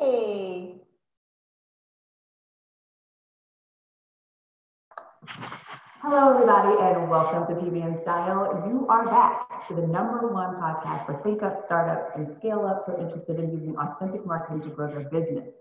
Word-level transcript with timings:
Hey. 0.00 0.76
Hello, 6.00 6.30
everybody, 6.30 6.80
and 6.80 7.10
welcome 7.10 7.52
to 7.52 7.60
PB 7.60 8.00
& 8.00 8.02
Style. 8.02 8.64
You 8.68 8.86
are 8.86 9.04
back 9.06 9.66
to 9.66 9.74
the 9.74 9.88
number 9.88 10.28
one 10.28 10.54
podcast 10.54 11.04
for 11.04 11.20
think 11.24 11.42
up 11.42 11.64
startups 11.66 12.14
and 12.14 12.36
scale 12.38 12.64
ups 12.64 12.86
who 12.86 12.92
are 12.92 13.00
interested 13.00 13.40
in 13.40 13.50
using 13.50 13.76
authentic 13.76 14.24
marketing 14.24 14.60
to 14.62 14.70
grow 14.70 14.86
their 14.86 15.10
business. 15.10 15.52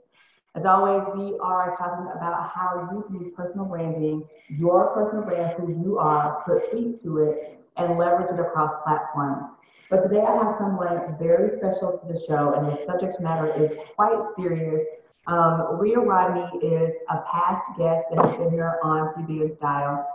As 0.54 0.66
always, 0.66 1.08
we 1.16 1.36
are 1.40 1.76
talking 1.76 2.06
about 2.16 2.48
how 2.48 2.90
you 2.94 3.02
can 3.08 3.20
use 3.20 3.34
personal 3.36 3.66
branding, 3.66 4.24
your 4.50 4.94
personal 4.94 5.24
brand, 5.24 5.56
who 5.58 5.84
you 5.84 5.98
are, 5.98 6.44
put 6.46 6.62
feet 6.72 7.02
to 7.02 7.24
it 7.24 7.58
and 7.78 7.98
leverage 7.98 8.30
it 8.32 8.40
across 8.40 8.72
platforms. 8.84 9.44
But 9.90 10.04
today 10.04 10.22
I 10.22 10.36
have 10.36 10.56
someone 10.60 11.18
very 11.20 11.58
special 11.58 11.98
to 11.98 12.14
the 12.14 12.20
show, 12.28 12.54
and 12.54 12.66
the 12.68 12.78
subject 12.86 13.20
matter 13.22 13.52
is 13.56 13.92
quite 13.96 14.20
serious. 14.38 14.86
Um, 15.28 15.80
Reea 15.80 16.06
Rodney 16.06 16.60
is 16.66 16.94
a 17.10 17.22
past 17.32 17.66
guest 17.78 18.06
that 18.12 18.26
has 18.26 18.38
been 18.38 18.52
here 18.52 18.80
on 18.84 19.14
PB 19.16 19.58
& 19.58 19.58
Style. 19.58 20.08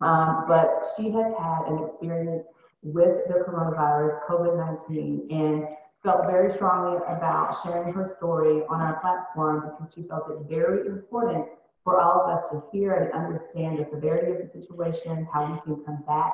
Um, 0.00 0.44
but 0.48 0.86
she 0.96 1.10
has 1.10 1.34
had 1.38 1.66
an 1.68 1.84
experience 1.84 2.44
with 2.82 3.26
the 3.28 3.44
coronavirus, 3.46 4.26
COVID 4.28 4.56
19, 4.88 5.28
and 5.30 5.68
felt 6.02 6.26
very 6.26 6.52
strongly 6.54 6.96
about 7.06 7.56
sharing 7.62 7.92
her 7.92 8.14
story 8.16 8.62
on 8.70 8.80
our 8.80 8.98
platform 9.00 9.70
because 9.70 9.92
she 9.94 10.02
felt 10.04 10.30
it 10.30 10.38
very 10.48 10.86
important 10.86 11.46
for 11.84 12.00
all 12.00 12.22
of 12.22 12.38
us 12.38 12.48
to 12.48 12.62
hear 12.72 12.94
and 12.94 13.12
understand 13.12 13.78
the 13.78 13.84
severity 13.90 14.32
of 14.32 14.52
the 14.52 14.60
situation, 14.60 15.28
how 15.32 15.52
we 15.52 15.60
can 15.60 15.84
come 15.84 16.02
back, 16.06 16.32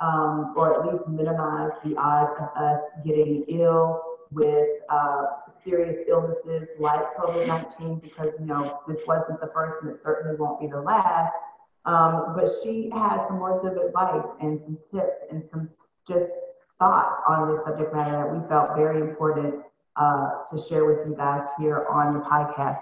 um, 0.00 0.54
or 0.56 0.80
at 0.80 0.92
least 0.92 1.08
minimize 1.08 1.70
the 1.84 1.96
odds 1.96 2.32
of 2.40 2.48
us 2.62 2.80
getting 3.04 3.44
ill 3.48 4.02
with 4.30 4.68
uh, 4.88 5.24
serious 5.62 6.04
illnesses 6.08 6.68
like 6.78 7.16
COVID 7.16 7.48
19, 7.78 7.98
because 8.00 8.32
you 8.38 8.46
know 8.46 8.80
this 8.88 9.06
wasn't 9.06 9.40
the 9.40 9.50
first 9.54 9.76
and 9.82 9.90
it 9.90 10.00
certainly 10.04 10.36
won't 10.36 10.60
be 10.60 10.66
the 10.66 10.80
last. 10.80 11.32
Um, 11.84 12.34
but 12.36 12.48
she 12.62 12.90
had 12.92 13.26
some 13.28 13.38
words 13.38 13.64
of 13.64 13.76
advice 13.76 14.26
and 14.40 14.60
some 14.64 14.78
tips 14.92 15.16
and 15.30 15.44
some 15.52 15.70
just 16.08 16.32
thoughts 16.78 17.20
on 17.28 17.54
this 17.54 17.64
subject 17.64 17.94
matter 17.94 18.16
that 18.16 18.34
we 18.34 18.46
felt 18.48 18.76
very 18.76 19.00
important 19.00 19.62
uh, 19.96 20.30
to 20.50 20.60
share 20.60 20.84
with 20.84 21.06
you 21.06 21.14
guys 21.16 21.46
here 21.58 21.86
on 21.88 22.14
the 22.14 22.20
podcast. 22.20 22.80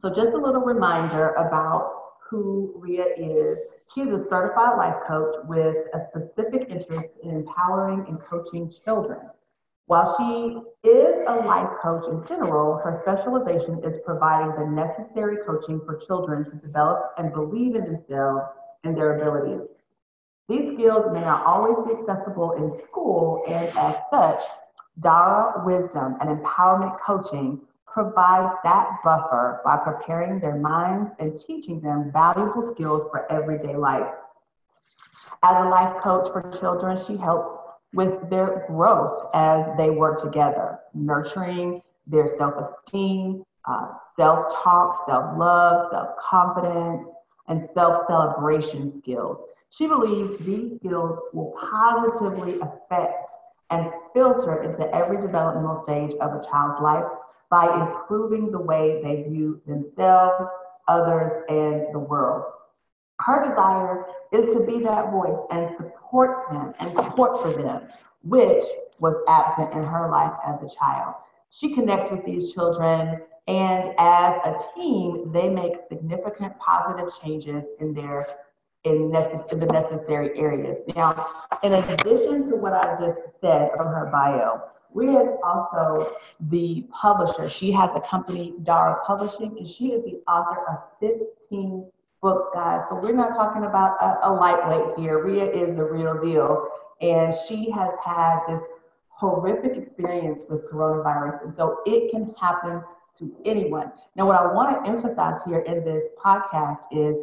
So, 0.00 0.08
just 0.10 0.32
a 0.32 0.38
little 0.38 0.60
reminder 0.60 1.30
about 1.30 2.04
who 2.28 2.74
Reea 2.78 3.18
is. 3.18 3.58
She's 3.92 4.08
a 4.08 4.24
certified 4.30 4.76
life 4.76 4.96
coach 5.06 5.36
with 5.44 5.76
a 5.94 6.06
specific 6.08 6.68
interest 6.68 7.10
in 7.22 7.30
empowering 7.30 8.06
and 8.08 8.18
coaching 8.20 8.72
children. 8.84 9.20
While 9.86 10.16
she 10.16 10.88
is 10.88 11.26
a 11.28 11.34
life 11.46 11.70
coach 11.82 12.06
in 12.08 12.24
general, 12.26 12.78
her 12.78 13.02
specialization 13.02 13.84
is 13.84 14.00
providing 14.04 14.54
the 14.56 14.70
necessary 14.70 15.36
coaching 15.46 15.80
for 15.84 15.96
children 15.96 16.44
to 16.50 16.56
develop 16.56 17.12
and 17.18 17.32
believe 17.32 17.74
in 17.74 17.84
themselves 17.84 18.46
and 18.82 18.96
their 18.96 19.20
abilities. 19.20 19.68
These 20.48 20.72
skills 20.74 21.12
may 21.12 21.20
not 21.20 21.46
always 21.46 21.86
be 21.86 22.00
accessible 22.00 22.52
in 22.52 22.72
school, 22.86 23.42
and 23.46 23.66
as 23.78 24.00
such, 24.10 24.40
Dara 25.00 25.62
Wisdom 25.64 26.16
and 26.20 26.40
Empowerment 26.40 26.98
Coaching 27.00 27.60
provides 27.94 28.52
that 28.64 28.98
buffer 29.04 29.60
by 29.64 29.76
preparing 29.76 30.40
their 30.40 30.56
minds 30.56 31.12
and 31.20 31.38
teaching 31.38 31.80
them 31.80 32.10
valuable 32.12 32.74
skills 32.74 33.08
for 33.10 33.30
everyday 33.32 33.76
life. 33.76 34.12
As 35.44 35.64
a 35.64 35.68
life 35.68 36.02
coach 36.02 36.30
for 36.32 36.50
children, 36.58 36.98
she 36.98 37.16
helps 37.16 37.60
with 37.92 38.28
their 38.28 38.64
growth 38.66 39.30
as 39.34 39.64
they 39.78 39.90
work 39.90 40.20
together, 40.20 40.80
nurturing 40.92 41.80
their 42.08 42.26
self 42.36 42.54
esteem, 42.58 43.44
uh, 43.66 43.92
self 44.16 44.52
talk, 44.52 45.06
self 45.06 45.38
love, 45.38 45.88
self 45.90 46.08
confidence, 46.18 47.06
and 47.46 47.68
self 47.74 48.08
celebration 48.08 48.96
skills. 48.96 49.38
She 49.70 49.86
believes 49.86 50.38
these 50.40 50.78
skills 50.78 51.18
will 51.32 51.54
positively 51.70 52.58
affect 52.60 53.30
and 53.70 53.90
filter 54.12 54.64
into 54.64 54.92
every 54.94 55.20
developmental 55.20 55.82
stage 55.84 56.12
of 56.20 56.34
a 56.34 56.44
child's 56.44 56.80
life 56.82 57.04
by 57.54 57.66
improving 57.86 58.50
the 58.50 58.58
way 58.58 59.00
they 59.00 59.22
view 59.30 59.60
themselves, 59.64 60.44
others, 60.88 61.30
and 61.48 61.94
the 61.94 61.98
world. 62.00 62.42
Her 63.20 63.48
desire 63.48 64.06
is 64.32 64.52
to 64.54 64.64
be 64.64 64.80
that 64.80 65.12
voice 65.12 65.38
and 65.52 65.70
support 65.76 66.50
them 66.50 66.72
and 66.80 66.96
support 66.96 67.40
for 67.40 67.52
them, 67.62 67.82
which 68.24 68.64
was 68.98 69.14
absent 69.28 69.72
in 69.72 69.84
her 69.84 70.10
life 70.10 70.32
as 70.44 70.68
a 70.68 70.74
child. 70.74 71.14
She 71.50 71.72
connects 71.76 72.10
with 72.10 72.24
these 72.26 72.52
children, 72.52 73.20
and 73.46 73.86
as 73.98 74.34
a 74.44 74.56
team, 74.76 75.30
they 75.30 75.48
make 75.48 75.74
significant 75.88 76.58
positive 76.58 77.08
changes 77.22 77.62
in 77.78 77.94
their 77.94 78.26
in, 78.82 79.12
necess- 79.12 79.52
in 79.52 79.60
the 79.60 79.66
necessary 79.66 80.36
areas. 80.36 80.78
Now, 80.96 81.14
in 81.62 81.72
addition 81.72 82.50
to 82.50 82.56
what 82.56 82.72
I 82.72 82.96
just 82.98 83.20
said 83.40 83.70
from 83.76 83.86
her 83.86 84.10
bio, 84.10 84.60
Is 84.96 85.28
also 85.42 86.06
the 86.50 86.86
publisher. 86.90 87.48
She 87.48 87.72
has 87.72 87.90
a 87.96 88.00
company, 88.00 88.54
Dara 88.62 89.00
Publishing, 89.04 89.56
and 89.58 89.66
she 89.66 89.88
is 89.88 90.04
the 90.04 90.20
author 90.30 90.60
of 90.68 90.78
15 91.00 91.90
books, 92.22 92.44
guys. 92.54 92.88
So 92.88 92.94
we're 93.02 93.12
not 93.12 93.34
talking 93.34 93.64
about 93.64 94.00
a, 94.00 94.28
a 94.28 94.32
lightweight 94.32 94.96
here. 94.96 95.18
Reea 95.18 95.52
is 95.52 95.76
the 95.76 95.84
real 95.84 96.18
deal. 96.20 96.68
And 97.00 97.34
she 97.34 97.70
has 97.72 97.90
had 98.04 98.38
this 98.48 98.62
horrific 99.08 99.76
experience 99.76 100.44
with 100.48 100.70
coronavirus. 100.70 101.44
And 101.44 101.54
so 101.56 101.80
it 101.86 102.10
can 102.10 102.32
happen 102.40 102.82
to 103.18 103.36
anyone. 103.44 103.92
Now, 104.16 104.26
what 104.26 104.40
I 104.40 104.52
want 104.52 104.84
to 104.84 104.90
emphasize 104.90 105.40
here 105.44 105.60
in 105.60 105.84
this 105.84 106.04
podcast 106.24 106.84
is 106.92 107.16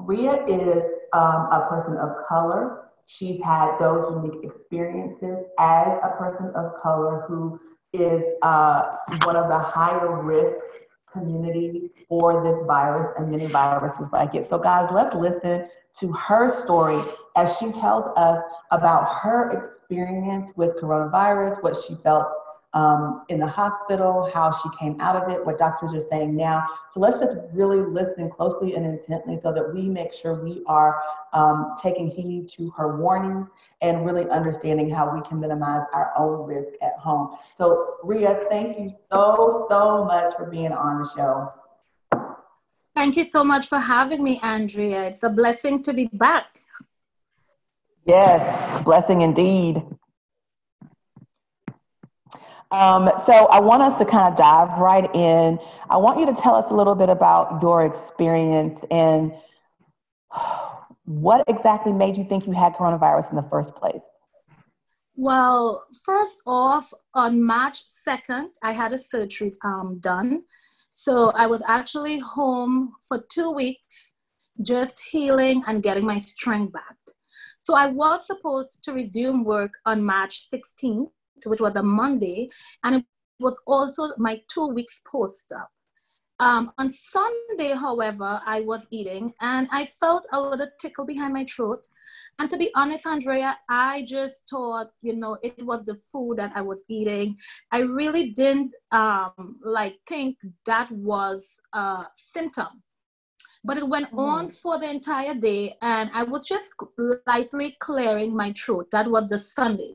Reea 0.00 0.48
is 0.48 0.84
um, 1.12 1.48
a 1.52 1.66
person 1.68 1.96
of 1.98 2.16
color. 2.28 2.88
She's 3.16 3.38
had 3.42 3.76
those 3.78 4.06
unique 4.10 4.42
experiences 4.42 5.44
as 5.58 5.88
a 6.02 6.14
person 6.18 6.50
of 6.54 6.72
color 6.82 7.24
who 7.28 7.60
is 7.92 8.22
uh, 8.40 8.96
one 9.24 9.36
of 9.36 9.50
the 9.50 9.58
higher 9.58 10.22
risk 10.22 10.56
community 11.12 11.90
for 12.08 12.42
this 12.42 12.62
virus 12.66 13.06
and 13.18 13.30
many 13.30 13.46
viruses 13.46 14.10
like 14.12 14.34
it. 14.34 14.48
So, 14.48 14.58
guys, 14.58 14.88
let's 14.90 15.14
listen 15.14 15.68
to 15.98 16.12
her 16.12 16.62
story 16.62 16.98
as 17.36 17.58
she 17.58 17.70
tells 17.70 18.10
us 18.16 18.42
about 18.70 19.12
her 19.16 19.50
experience 19.50 20.50
with 20.56 20.80
coronavirus, 20.80 21.62
what 21.62 21.76
she 21.76 21.96
felt 22.02 22.32
um, 22.74 23.24
in 23.28 23.38
the 23.38 23.46
hospital, 23.46 24.30
how 24.32 24.50
she 24.50 24.68
came 24.78 25.00
out 25.00 25.16
of 25.16 25.30
it, 25.30 25.44
what 25.44 25.58
doctors 25.58 25.92
are 25.92 26.00
saying 26.00 26.34
now. 26.34 26.66
So 26.92 27.00
let's 27.00 27.20
just 27.20 27.36
really 27.52 27.78
listen 27.78 28.30
closely 28.30 28.74
and 28.74 28.86
intently 28.86 29.36
so 29.40 29.52
that 29.52 29.74
we 29.74 29.88
make 29.88 30.12
sure 30.12 30.42
we 30.42 30.62
are 30.66 31.00
um, 31.32 31.74
taking 31.80 32.10
heed 32.10 32.48
to 32.50 32.70
her 32.70 32.96
warnings 32.96 33.48
and 33.82 34.04
really 34.06 34.28
understanding 34.28 34.90
how 34.90 35.14
we 35.14 35.20
can 35.22 35.40
minimize 35.40 35.82
our 35.92 36.12
own 36.18 36.46
risk 36.46 36.74
at 36.82 36.98
home. 36.98 37.36
So, 37.58 37.96
Reea, 38.04 38.48
thank 38.48 38.78
you 38.78 38.94
so, 39.10 39.66
so 39.68 40.04
much 40.04 40.34
for 40.36 40.46
being 40.46 40.72
on 40.72 41.02
the 41.02 41.08
show. 41.08 41.52
Thank 42.94 43.16
you 43.16 43.24
so 43.24 43.42
much 43.42 43.68
for 43.68 43.78
having 43.78 44.22
me, 44.22 44.38
Andrea. 44.42 45.04
It's 45.04 45.22
a 45.22 45.30
blessing 45.30 45.82
to 45.84 45.94
be 45.94 46.10
back. 46.12 46.60
Yes, 48.04 48.82
blessing 48.82 49.22
indeed. 49.22 49.82
Um, 52.72 53.10
so 53.26 53.32
I 53.48 53.60
want 53.60 53.82
us 53.82 53.98
to 53.98 54.06
kind 54.06 54.32
of 54.32 54.38
dive 54.38 54.78
right 54.78 55.14
in. 55.14 55.58
I 55.90 55.98
want 55.98 56.18
you 56.18 56.24
to 56.24 56.32
tell 56.32 56.54
us 56.54 56.70
a 56.70 56.74
little 56.74 56.94
bit 56.94 57.10
about 57.10 57.60
your 57.60 57.84
experience 57.84 58.82
and 58.90 59.34
what 61.04 61.44
exactly 61.48 61.92
made 61.92 62.16
you 62.16 62.24
think 62.24 62.46
you 62.46 62.52
had 62.52 62.72
coronavirus 62.72 63.28
in 63.28 63.36
the 63.36 63.42
first 63.42 63.74
place. 63.76 64.00
Well, 65.14 65.84
first 66.02 66.38
off, 66.46 66.90
on 67.12 67.42
March 67.42 67.82
2nd, 68.06 68.46
I 68.62 68.72
had 68.72 68.94
a 68.94 68.98
surgery 68.98 69.52
um, 69.62 69.98
done. 70.00 70.44
So 70.88 71.30
I 71.32 71.46
was 71.48 71.62
actually 71.68 72.20
home 72.20 72.94
for 73.06 73.22
two 73.30 73.50
weeks, 73.50 74.14
just 74.62 74.98
healing 74.98 75.62
and 75.66 75.82
getting 75.82 76.06
my 76.06 76.18
strength 76.18 76.72
back. 76.72 76.96
So 77.58 77.74
I 77.74 77.88
was 77.88 78.26
supposed 78.26 78.82
to 78.84 78.94
resume 78.94 79.44
work 79.44 79.72
on 79.84 80.02
March 80.02 80.48
16th 80.50 81.10
which 81.46 81.60
was 81.60 81.76
a 81.76 81.82
Monday, 81.82 82.48
and 82.84 82.96
it 82.96 83.04
was 83.38 83.58
also 83.66 84.12
my 84.18 84.40
two 84.48 84.68
weeks 84.68 85.00
post 85.06 85.52
op. 85.52 85.70
Um, 86.42 86.72
on 86.76 86.90
Sunday, 86.90 87.72
however, 87.72 88.40
I 88.44 88.62
was 88.62 88.84
eating 88.90 89.32
and 89.40 89.68
I 89.70 89.84
felt 89.86 90.26
a 90.32 90.40
little 90.40 90.66
tickle 90.80 91.04
behind 91.04 91.34
my 91.34 91.44
throat. 91.44 91.86
And 92.36 92.50
to 92.50 92.56
be 92.56 92.72
honest, 92.74 93.06
Andrea, 93.06 93.56
I 93.68 94.04
just 94.08 94.42
thought, 94.50 94.90
you 95.02 95.14
know, 95.14 95.38
it 95.44 95.64
was 95.64 95.84
the 95.84 95.94
food 95.94 96.38
that 96.38 96.50
I 96.56 96.62
was 96.62 96.82
eating. 96.88 97.36
I 97.70 97.80
really 97.80 98.30
didn't 98.30 98.72
um, 98.90 99.60
like 99.62 100.00
think 100.08 100.38
that 100.66 100.90
was 100.90 101.54
a 101.72 102.06
symptom. 102.16 102.82
But 103.62 103.78
it 103.78 103.88
went 103.88 104.10
mm. 104.10 104.18
on 104.18 104.48
for 104.48 104.80
the 104.80 104.90
entire 104.90 105.34
day 105.34 105.76
and 105.80 106.10
I 106.12 106.24
was 106.24 106.48
just 106.48 106.72
lightly 107.24 107.76
clearing 107.78 108.34
my 108.34 108.52
throat. 108.52 108.88
That 108.90 109.08
was 109.08 109.28
the 109.28 109.38
Sunday. 109.38 109.94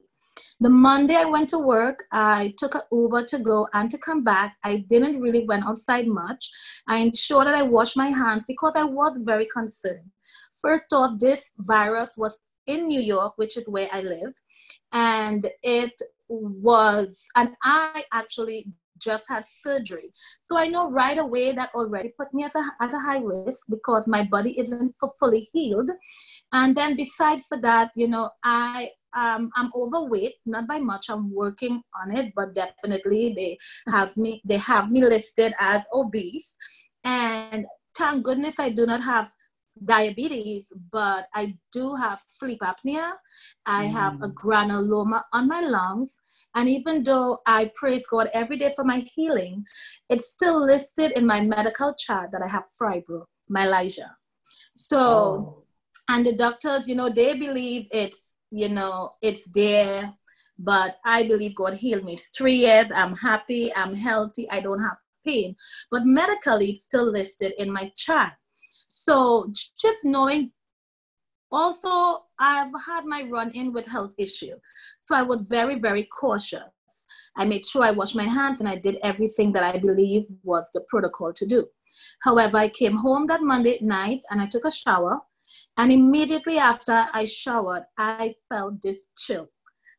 The 0.60 0.70
Monday 0.70 1.16
I 1.16 1.26
went 1.26 1.50
to 1.50 1.60
work, 1.60 2.06
I 2.12 2.54
took 2.58 2.74
an 2.74 2.82
Uber 2.92 3.26
to 3.26 3.40
go 3.40 3.68
and 3.74 3.92
to 3.92 3.98
come 3.98 4.24
back. 4.24 4.58
I 4.64 4.78
didn't 4.90 5.22
really 5.22 5.46
went 5.46 5.66
outside 5.66 6.08
much. 6.08 6.50
I 6.88 6.98
ensured 6.98 7.46
that 7.46 7.54
I 7.54 7.62
washed 7.62 7.96
my 7.96 8.10
hands 8.10 8.46
because 8.48 8.76
I 8.76 8.84
was 8.84 9.18
very 9.24 9.46
concerned. 9.46 10.10
First 10.60 10.94
off, 10.94 11.20
this 11.20 11.52
virus 11.60 12.16
was 12.18 12.40
in 12.66 12.88
New 12.88 13.02
York, 13.02 13.34
which 13.38 13.56
is 13.56 13.68
where 13.68 13.88
I 13.92 14.02
live, 14.02 14.34
and 14.92 15.48
it 15.62 15.94
was, 16.28 17.24
and 17.36 17.52
I 17.64 18.04
actually 18.12 18.68
just 19.00 19.30
had 19.30 19.46
surgery. 19.46 20.12
So 20.46 20.58
I 20.58 20.68
know 20.68 20.90
right 20.90 21.18
away 21.18 21.52
that 21.52 21.70
already 21.76 22.14
put 22.18 22.34
me 22.34 22.44
at 22.44 22.56
a, 22.56 22.64
at 22.82 22.94
a 22.94 23.00
high 23.00 23.20
risk 23.20 23.60
because 23.70 24.08
my 24.08 24.24
body 24.24 24.60
isn't 24.60 24.96
fully 25.20 25.50
healed. 25.54 25.92
And 26.52 26.76
then 26.76 26.96
besides 26.96 27.46
for 27.48 27.62
that, 27.62 27.92
you 27.96 28.08
know, 28.08 28.32
I 28.44 28.90
um, 29.18 29.50
I'm 29.56 29.72
overweight, 29.76 30.36
not 30.46 30.68
by 30.68 30.80
much. 30.80 31.10
I'm 31.10 31.34
working 31.34 31.82
on 32.00 32.16
it, 32.16 32.34
but 32.36 32.54
definitely 32.54 33.34
they 33.36 33.58
have 33.92 34.16
me 34.16 34.42
they 34.46 34.58
have 34.58 34.92
me 34.92 35.02
listed 35.02 35.54
as 35.60 35.82
obese. 35.92 36.56
And 37.04 37.66
thank 37.98 38.24
goodness 38.24 38.56
I 38.60 38.70
do 38.70 38.86
not 38.86 39.02
have 39.02 39.32
diabetes, 39.84 40.72
but 40.92 41.28
I 41.34 41.56
do 41.72 41.96
have 41.96 42.22
sleep 42.28 42.60
apnea. 42.62 43.12
I 43.66 43.86
mm. 43.86 43.92
have 43.92 44.22
a 44.22 44.30
mm. 44.30 44.34
granuloma 44.34 45.24
on 45.34 45.48
my 45.48 45.62
lungs. 45.62 46.20
And 46.56 46.70
even 46.70 47.04
though 47.04 47.40
I 47.46 47.72
praise 47.76 48.06
God 48.08 48.30
every 48.34 48.58
day 48.58 48.72
for 48.76 48.84
my 48.84 49.00
healing, 49.00 49.66
it's 50.10 50.30
still 50.30 50.64
listed 50.66 51.12
in 51.16 51.26
my 51.26 51.42
medical 51.42 51.94
chart 51.94 52.32
that 52.32 52.42
I 52.42 52.48
have 52.48 52.66
fibromyalgia. 52.80 54.10
So, 54.74 55.00
oh. 55.00 55.64
and 56.10 56.26
the 56.26 56.36
doctors, 56.36 56.88
you 56.88 56.96
know, 56.96 57.10
they 57.10 57.34
believe 57.36 57.88
it's, 57.92 58.27
you 58.52 58.70
know, 58.70 59.12
it's 59.22 59.48
there. 59.48 60.14
But 60.60 60.98
I 61.06 61.24
believe 61.28 61.56
God 61.56 61.76
healed 61.76 62.04
me. 62.04 62.14
It's 62.14 62.30
three 62.36 62.56
years. 62.56 62.88
I'm 62.94 63.16
happy. 63.16 63.74
I'm 63.76 63.96
healthy. 63.96 64.50
I 64.50 64.60
don't 64.60 64.82
have 64.82 64.98
pain. 65.26 65.56
But 65.92 66.06
medically, 66.06 66.72
it's 66.72 66.86
still 66.86 67.12
listed 67.12 67.54
in 67.58 67.72
my 67.72 67.92
chart. 67.96 68.34
So 68.88 69.52
just 69.80 70.04
knowing 70.04 70.52
also 71.52 72.26
I've 72.40 72.72
had 72.86 73.06
my 73.06 73.24
run 73.24 73.52
in 73.52 73.74
with 73.74 73.88
health 73.88 74.14
issue. 74.18 74.56
So 75.02 75.16
I 75.16 75.22
was 75.22 75.48
very, 75.48 75.78
very 75.80 76.04
cautious. 76.04 76.62
I 77.38 77.46
made 77.46 77.66
sure 77.66 77.84
I 77.84 77.92
washed 77.92 78.16
my 78.16 78.24
hands 78.28 78.60
and 78.60 78.68
I 78.68 78.76
did 78.76 78.98
everything 79.04 79.54
that 79.54 79.64
I 79.64 79.78
believe 79.78 80.26
was 80.44 80.68
the 80.74 80.82
protocol 80.90 81.34
to 81.34 81.46
do. 81.46 81.68
However, 82.24 82.58
I 82.58 82.68
came 82.70 82.98
home 82.98 83.28
that 83.28 83.44
Monday 83.44 83.78
night 83.82 84.22
and 84.32 84.42
I 84.42 84.48
took 84.48 84.66
a 84.66 84.72
shower. 84.72 85.20
And 85.78 85.92
immediately 85.92 86.58
after 86.58 87.06
I 87.14 87.26
showered, 87.26 87.84
I 87.98 88.36
felt 88.50 88.82
this 88.82 89.06
chill. 89.16 89.50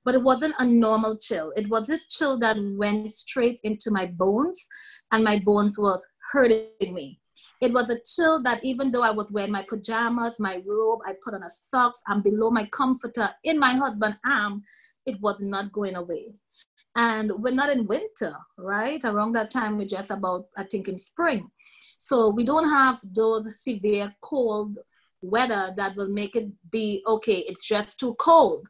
But 0.05 0.15
it 0.17 0.23
wasn't 0.23 0.55
a 0.59 0.65
normal 0.65 1.17
chill. 1.17 1.53
It 1.57 1.69
was 1.69 1.87
this 1.87 2.07
chill 2.07 2.39
that 2.41 2.57
went 2.59 3.13
straight 3.13 3.61
into 3.63 3.91
my 3.91 4.07
bones, 4.07 4.67
and 5.13 5.23
my 5.23 5.39
bones 5.39 5.79
was 5.79 6.05
hurting 6.33 6.93
me. 6.93 7.21
It 7.61 7.73
was 7.73 7.91
a 7.91 7.99
chill 8.05 8.43
that 8.43 8.65
even 8.65 8.91
though 8.91 9.03
I 9.03 9.11
was 9.11 9.31
wearing 9.31 9.53
my 9.53 9.63
pajamas, 9.63 10.35
my 10.39 10.63
robe, 10.67 11.01
I 11.07 11.15
put 11.23 11.35
on 11.35 11.43
a 11.43 11.51
socks, 11.51 12.01
and 12.07 12.23
below 12.23 12.51
my 12.51 12.65
comforter 12.65 13.31
in 13.45 13.59
my 13.59 13.75
husband's 13.75 14.19
arm, 14.25 14.63
it 15.07 15.21
was 15.21 15.41
not 15.41 15.73
going 15.73 15.95
away. 15.95 16.35
And 16.97 17.31
we're 17.37 17.55
not 17.55 17.71
in 17.71 17.87
winter, 17.87 18.35
right? 18.57 19.01
Around 19.05 19.33
that 19.33 19.53
time, 19.53 19.79
we're 19.79 19.87
just 19.87 20.11
about, 20.11 20.47
I 20.57 20.65
think, 20.65 20.89
in 20.89 20.99
spring. 20.99 21.51
So 21.99 22.29
we 22.29 22.45
don't 22.45 22.69
have 22.69 23.01
those 23.05 23.63
severe 23.63 24.15
cold 24.21 24.79
weather 25.23 25.73
that 25.77 25.97
will 25.97 26.09
make 26.09 26.37
it 26.37 26.49
be 26.71 27.03
okay, 27.07 27.39
it's 27.47 27.67
just 27.67 27.99
too 27.99 28.15
cold. 28.15 28.67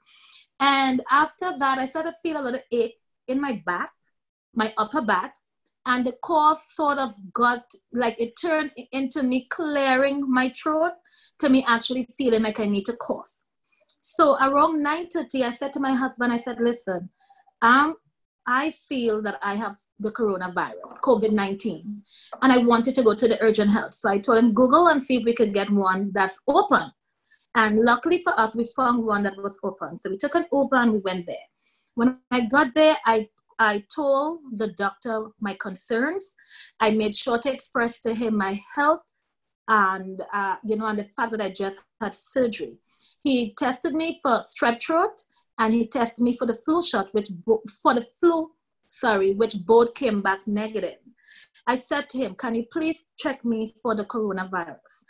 And 0.61 1.03
after 1.11 1.57
that, 1.59 1.79
I 1.79 1.87
started 1.87 2.13
to 2.13 2.17
feel 2.23 2.41
a 2.41 2.43
little 2.43 2.61
ache 2.73 2.97
in 3.27 3.41
my 3.41 3.63
back, 3.65 3.91
my 4.55 4.73
upper 4.77 5.01
back, 5.01 5.35
and 5.87 6.05
the 6.05 6.17
cough 6.23 6.65
sort 6.71 6.99
of 6.99 7.13
got 7.33 7.65
like 7.93 8.17
it 8.19 8.35
turned 8.41 8.73
into 8.93 9.23
me 9.23 9.47
clearing 9.51 10.31
my 10.31 10.51
throat 10.51 10.93
to 11.39 11.49
me 11.49 11.65
actually 11.67 12.07
feeling 12.17 12.43
like 12.43 12.61
I 12.61 12.67
need 12.67 12.85
to 12.87 12.97
cough. 12.97 13.31
So 14.01 14.37
around 14.37 14.83
9:30, 14.83 15.45
I 15.45 15.53
said 15.53 15.73
to 15.75 15.81
my 15.81 15.95
husband, 15.95 16.33
I 16.33 16.39
said, 16.39 16.59
listen, 16.61 17.11
um, 17.63 17.97
I 18.49 18.71
feel 18.71 19.21
that 19.23 19.39
I 19.43 19.57
have 19.57 19.77
the 20.01 20.11
coronavirus, 20.11 21.01
COVID-19, 21.03 22.01
and 22.41 22.51
I 22.53 22.57
wanted 22.57 22.95
to 22.95 23.03
go 23.03 23.15
to 23.15 23.29
the 23.29 23.41
urgent 23.43 23.71
health. 23.71 23.93
So 23.93 24.09
I 24.09 24.19
told 24.19 24.39
him, 24.39 24.55
Google 24.55 24.89
and 24.89 25.03
see 25.03 25.17
if 25.17 25.25
we 25.25 25.35
could 25.35 25.53
get 25.53 25.69
one 25.69 26.13
that's 26.15 26.39
open. 26.49 26.91
And 27.55 27.79
luckily 27.79 28.23
for 28.23 28.33
us, 28.41 28.57
we 28.57 28.65
found 28.65 29.05
one 29.05 29.23
that 29.25 29.37
was 29.37 29.59
open. 29.63 29.99
So 29.99 30.09
we 30.09 30.17
took 30.17 30.35
an 30.35 30.47
Uber 30.51 30.77
and 30.77 30.93
we 30.93 31.01
went 31.01 31.27
there. 31.27 31.47
When 31.95 32.21
I 32.31 32.41
got 32.41 32.75
there, 32.75 32.97
I 33.05 33.29
I 33.59 33.85
told 33.95 34.41
the 34.53 34.69
doctor 34.69 35.27
my 35.41 35.55
concerns. 35.55 36.33
I 36.79 36.93
made 36.93 37.17
sure 37.17 37.39
to 37.39 37.53
express 37.53 38.01
to 38.01 38.15
him 38.15 38.37
my 38.37 38.61
health 38.75 39.03
and, 39.67 40.23
uh, 40.33 40.57
you 40.65 40.77
know, 40.77 40.87
and 40.87 40.99
the 40.99 41.05
fact 41.05 41.33
that 41.33 41.41
I 41.41 41.51
just 41.51 41.81
had 42.01 42.15
surgery. 42.15 42.79
He 43.23 43.55
tested 43.59 43.95
me 43.95 44.19
for 44.23 44.43
strep 44.43 44.83
throat 44.83 45.23
and 45.59 45.73
he 45.73 45.87
tested 45.87 46.25
me 46.25 46.37
for 46.37 46.47
the 46.47 46.55
flu 46.55 46.83
shot, 46.83 47.09
which 47.13 47.31
for 47.83 47.95
the 47.95 48.07
flu, 48.21 48.53
sorry, 48.91 49.33
which 49.35 49.57
both 49.65 49.95
came 49.95 50.23
back 50.23 50.47
negative. 50.47 50.99
I 51.67 51.77
said 51.77 52.09
to 52.11 52.19
him, 52.19 52.35
Can 52.35 52.55
you 52.55 52.65
please 52.73 53.05
check 53.19 53.45
me 53.45 53.75
for 53.83 53.95
the 53.95 54.05
coronavirus? 54.05 55.05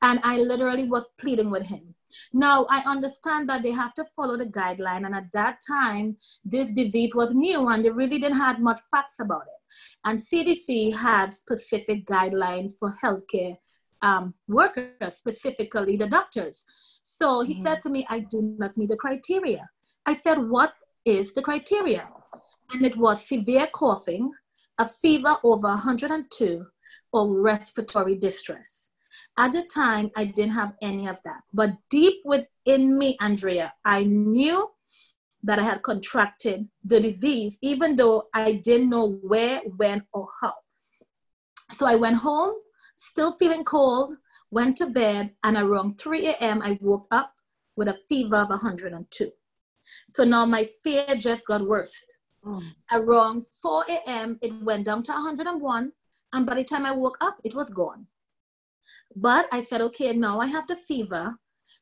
And 0.00 0.20
I 0.22 0.38
literally 0.38 0.84
was 0.84 1.10
pleading 1.18 1.50
with 1.50 1.66
him. 1.66 1.96
Now, 2.32 2.66
I 2.70 2.82
understand 2.86 3.48
that 3.48 3.64
they 3.64 3.72
have 3.72 3.94
to 3.94 4.04
follow 4.04 4.36
the 4.36 4.46
guideline. 4.46 5.04
And 5.06 5.14
at 5.14 5.32
that 5.32 5.58
time, 5.66 6.16
this 6.44 6.70
disease 6.70 7.16
was 7.16 7.34
new 7.34 7.68
and 7.68 7.84
they 7.84 7.90
really 7.90 8.18
didn't 8.18 8.38
have 8.38 8.60
much 8.60 8.80
facts 8.90 9.18
about 9.18 9.42
it. 9.42 9.72
And 10.04 10.20
CDC 10.20 10.94
had 10.94 11.34
specific 11.34 12.06
guidelines 12.06 12.74
for 12.78 12.94
healthcare 13.02 13.56
um, 14.02 14.34
workers, 14.46 15.16
specifically 15.16 15.96
the 15.96 16.06
doctors. 16.06 16.64
So 17.16 17.42
he 17.42 17.54
mm-hmm. 17.54 17.62
said 17.62 17.82
to 17.82 17.90
me, 17.90 18.04
I 18.10 18.18
do 18.18 18.56
not 18.58 18.76
meet 18.76 18.88
the 18.88 18.96
criteria. 18.96 19.70
I 20.04 20.14
said, 20.14 20.38
What 20.38 20.72
is 21.04 21.32
the 21.32 21.42
criteria? 21.42 22.08
And 22.72 22.84
it 22.84 22.96
was 22.96 23.28
severe 23.28 23.68
coughing, 23.72 24.32
a 24.78 24.88
fever 24.88 25.36
over 25.44 25.68
102, 25.68 26.66
or 27.12 27.40
respiratory 27.40 28.16
distress. 28.16 28.90
At 29.38 29.52
the 29.52 29.62
time, 29.62 30.10
I 30.16 30.24
didn't 30.24 30.54
have 30.54 30.72
any 30.82 31.06
of 31.06 31.20
that. 31.24 31.42
But 31.52 31.74
deep 31.88 32.14
within 32.24 32.98
me, 32.98 33.16
Andrea, 33.20 33.72
I 33.84 34.02
knew 34.02 34.70
that 35.44 35.60
I 35.60 35.62
had 35.62 35.82
contracted 35.82 36.66
the 36.82 36.98
disease, 36.98 37.56
even 37.62 37.94
though 37.94 38.24
I 38.34 38.54
didn't 38.54 38.90
know 38.90 39.20
where, 39.22 39.60
when, 39.76 40.02
or 40.12 40.26
how. 40.40 40.54
So 41.74 41.86
I 41.86 41.94
went 41.94 42.16
home, 42.16 42.54
still 42.96 43.30
feeling 43.30 43.62
cold, 43.62 44.16
went 44.50 44.76
to 44.78 44.86
bed, 44.86 45.32
and 45.42 45.56
around 45.56 45.98
3 45.98 46.26
a.m., 46.28 46.62
I 46.62 46.78
woke 46.80 47.06
up 47.10 47.34
with 47.76 47.88
a 47.88 47.98
fever 48.08 48.36
of 48.36 48.48
102. 48.50 49.30
So 50.10 50.24
now 50.24 50.46
my 50.46 50.64
fear 50.64 51.06
just 51.16 51.46
got 51.46 51.66
worse. 51.66 52.04
Mm. 52.44 52.74
Around 52.92 53.46
4 53.62 53.84
a.m., 53.88 54.38
it 54.42 54.62
went 54.62 54.86
down 54.86 55.02
to 55.04 55.12
101. 55.12 55.92
And 56.32 56.46
by 56.46 56.54
the 56.54 56.64
time 56.64 56.86
I 56.86 56.92
woke 56.92 57.18
up, 57.20 57.38
it 57.44 57.54
was 57.54 57.70
gone. 57.70 58.06
But 59.14 59.46
I 59.52 59.62
said, 59.62 59.80
okay, 59.82 60.12
now 60.12 60.40
I 60.40 60.46
have 60.46 60.66
the 60.66 60.76
fever. 60.76 61.36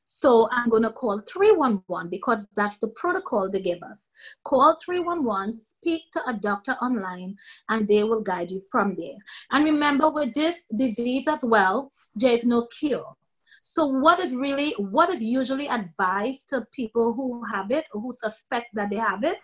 So 0.05 0.49
I'm 0.53 0.69
going 0.69 0.83
to 0.83 0.91
call 0.91 1.21
311 1.21 2.11
because 2.11 2.47
that's 2.55 2.77
the 2.79 2.89
protocol 2.89 3.51
they 3.51 3.61
give 3.61 3.83
us. 3.83 4.11
Call 4.45 4.77
311, 4.85 5.61
speak 5.61 6.03
to 6.13 6.21
a 6.29 6.33
doctor 6.33 6.73
online, 6.83 7.37
and 7.69 7.89
they 7.89 8.05
will 8.05 8.21
guide 8.21 8.51
you 8.51 8.63
from 8.71 8.95
there. 8.97 9.17
And 9.51 9.65
remember, 9.65 10.11
with 10.11 10.35
this 10.35 10.63
disease 10.75 11.27
as 11.29 11.43
well, 11.43 11.93
there 12.15 12.33
is 12.33 12.45
no 12.45 12.67
cure. 12.67 13.17
So 13.63 13.87
what 13.87 14.19
is 14.19 14.35
really, 14.35 14.75
what 14.79 15.11
is 15.11 15.23
usually 15.23 15.69
advised 15.69 16.49
to 16.51 16.67
people 16.73 17.13
who 17.13 17.43
have 17.53 17.71
it 17.71 17.85
or 17.93 18.01
who 18.01 18.13
suspect 18.13 18.75
that 18.75 18.91
they 18.91 18.97
have 18.97 19.25
it 19.25 19.39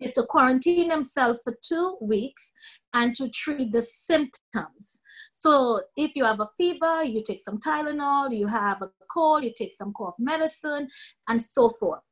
is 0.00 0.12
to 0.12 0.22
quarantine 0.24 0.88
themselves 0.88 1.40
for 1.44 1.56
two 1.62 1.98
weeks 2.00 2.52
and 2.94 3.14
to 3.16 3.28
treat 3.28 3.72
the 3.72 3.82
symptoms. 3.82 5.00
So 5.36 5.82
if 5.96 6.16
you 6.16 6.24
have 6.24 6.40
a 6.40 6.48
fever, 6.56 7.02
you 7.02 7.22
take 7.22 7.44
some 7.44 7.58
Tylenol, 7.58 8.36
you 8.36 8.46
have 8.46 8.82
a 8.82 8.90
cold, 9.10 9.44
you 9.44 9.52
take 9.56 9.74
some 9.74 9.92
cough 9.92 10.16
medicine, 10.18 10.88
and 11.28 11.40
so 11.40 11.68
forth. 11.68 12.02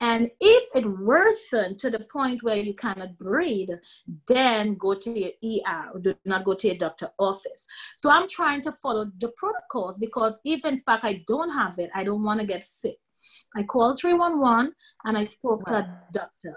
And 0.00 0.30
if 0.40 0.76
it 0.76 0.86
worsened 0.86 1.78
to 1.78 1.90
the 1.90 2.00
point 2.00 2.42
where 2.42 2.56
you 2.56 2.74
cannot 2.74 3.16
breathe, 3.18 3.70
then 4.26 4.74
go 4.74 4.94
to 4.94 5.10
your 5.10 5.30
ER. 5.42 5.98
Do 5.98 6.14
not 6.24 6.44
go 6.44 6.54
to 6.54 6.66
your 6.66 6.76
doctor 6.76 7.08
office. 7.18 7.66
So 7.96 8.10
I'm 8.10 8.28
trying 8.28 8.60
to 8.62 8.72
follow 8.72 9.10
the 9.18 9.32
protocols 9.36 9.96
because 9.98 10.38
if 10.44 10.64
in 10.64 10.80
fact 10.80 11.04
I 11.04 11.24
don't 11.26 11.50
have 11.50 11.78
it, 11.78 11.90
I 11.94 12.04
don't 12.04 12.22
want 12.22 12.40
to 12.40 12.46
get 12.46 12.64
sick. 12.64 12.96
I 13.56 13.62
called 13.62 13.98
311 13.98 14.72
and 15.04 15.16
I 15.16 15.24
spoke 15.24 15.64
to 15.66 15.76
a 15.76 15.98
doctor. 16.12 16.56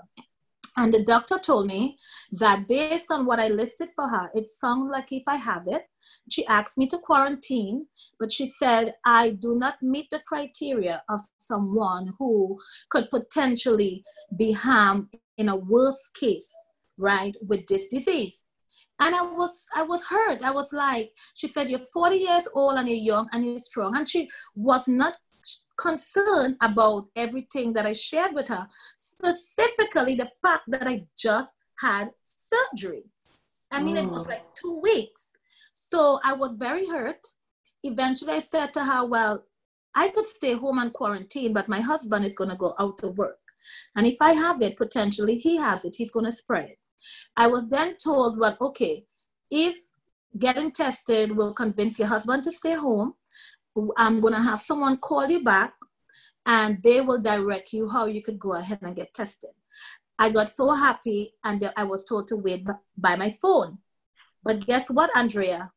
And 0.80 0.94
the 0.94 1.04
doctor 1.04 1.38
told 1.38 1.68
me 1.68 1.98
that 2.32 2.66
based 2.66 3.12
on 3.12 3.26
what 3.26 3.38
I 3.38 3.50
listed 3.50 3.90
for 3.94 4.08
her, 4.08 4.32
it 4.34 4.46
sounded 4.48 4.90
like 4.94 5.12
if 5.12 5.24
I 5.28 5.36
have 5.36 5.68
it. 5.68 5.84
She 6.32 6.48
asked 6.48 6.78
me 6.78 6.88
to 6.88 6.98
quarantine, 6.98 7.88
but 8.18 8.32
she 8.32 8.54
said 8.58 8.94
I 9.06 9.32
do 9.32 9.56
not 9.56 9.84
meet 9.84 10.10
the 10.10 10.22
criteria 10.26 11.04
of 11.10 11.20
someone 11.38 12.14
who 12.18 12.58
could 12.90 13.10
potentially 13.10 14.06
be 14.38 14.54
harmed 14.54 15.08
in 15.38 15.50
a 15.50 15.56
worst 15.58 16.14
case, 16.14 16.50
right, 16.98 17.36
with 17.46 17.68
this 17.68 17.86
disease. 17.88 18.46
And 19.02 19.14
I 19.14 19.22
was 19.22 19.52
I 19.76 19.84
was 19.84 20.06
hurt. 20.06 20.42
I 20.44 20.52
was 20.52 20.72
like, 20.72 21.12
she 21.36 21.50
said, 21.50 21.70
You're 21.70 21.88
40 21.92 22.16
years 22.16 22.48
old 22.54 22.78
and 22.78 22.88
you're 22.88 22.98
young 22.98 23.28
and 23.34 23.46
you're 23.46 23.60
strong. 23.60 23.98
And 23.98 24.08
she 24.08 24.30
was 24.56 24.88
not 24.88 25.18
concerned 25.78 26.58
about 26.62 27.08
everything 27.16 27.74
that 27.74 27.86
I 27.86 27.94
shared 27.94 28.34
with 28.34 28.48
her, 28.50 28.68
specifically 29.00 30.16
the 30.16 30.30
fact 30.42 30.64
that 30.68 30.88
I 30.88 31.06
just 31.18 31.54
had 31.80 32.10
surgery. 32.24 33.04
I 33.72 33.82
mean, 33.82 33.96
mm. 33.96 34.04
it 34.04 34.10
was 34.10 34.24
mm. 34.24 34.30
like 34.30 34.44
two 34.56 34.80
weeks. 34.82 35.26
So 35.74 36.20
I 36.24 36.34
was 36.34 36.58
very 36.58 36.88
hurt. 36.88 37.28
Eventually, 37.84 38.34
I 38.34 38.40
said 38.40 38.74
to 38.74 38.84
her, 38.84 39.06
Well, 39.06 39.44
I 39.96 40.10
could 40.10 40.26
stay 40.26 40.54
home 40.54 40.80
and 40.80 40.94
quarantine, 40.94 41.54
but 41.54 41.68
my 41.68 41.82
husband 41.82 42.26
is 42.26 42.36
going 42.36 42.50
to 42.50 42.56
go 42.56 42.76
out 42.80 43.00
to 43.00 43.08
work. 43.08 43.40
And 43.96 44.06
if 44.06 44.18
I 44.22 44.34
have 44.34 44.62
it, 44.62 44.78
potentially 44.78 45.36
he 45.36 45.58
has 45.58 45.86
it, 45.86 45.96
he's 45.98 46.12
going 46.12 46.26
to 46.26 46.34
spread 46.34 46.70
it. 46.70 46.80
I 47.36 47.48
was 47.48 47.70
then 47.70 47.96
told, 47.98 48.38
Well, 48.38 48.58
okay, 48.62 49.06
if 49.50 49.78
getting 50.38 50.72
tested 50.72 51.36
will 51.36 51.54
convince 51.54 51.98
your 51.98 52.08
husband 52.08 52.44
to 52.44 52.52
stay 52.52 52.76
home, 52.76 53.16
I'm 53.98 54.20
going 54.20 54.34
to 54.34 54.42
have 54.42 54.62
someone 54.62 54.98
call 54.98 55.30
you 55.30 55.44
back 55.44 55.74
and 56.46 56.82
they 56.84 57.02
will 57.02 57.20
direct 57.20 57.74
you 57.74 57.90
how 57.90 58.06
you 58.06 58.22
could 58.22 58.40
go 58.40 58.54
ahead 58.54 58.80
and 58.82 58.96
get 58.96 59.14
tested. 59.14 59.52
I 60.18 60.30
got 60.30 60.50
so 60.50 60.74
happy 60.74 61.34
and 61.44 61.72
I 61.78 61.84
was 61.84 62.04
told 62.06 62.28
to 62.30 62.36
wait 62.36 62.68
by 62.98 63.16
my 63.16 63.32
phone. 63.42 63.78
But 64.44 64.66
guess 64.66 64.90
what, 64.90 65.16
Andrea? 65.16 65.72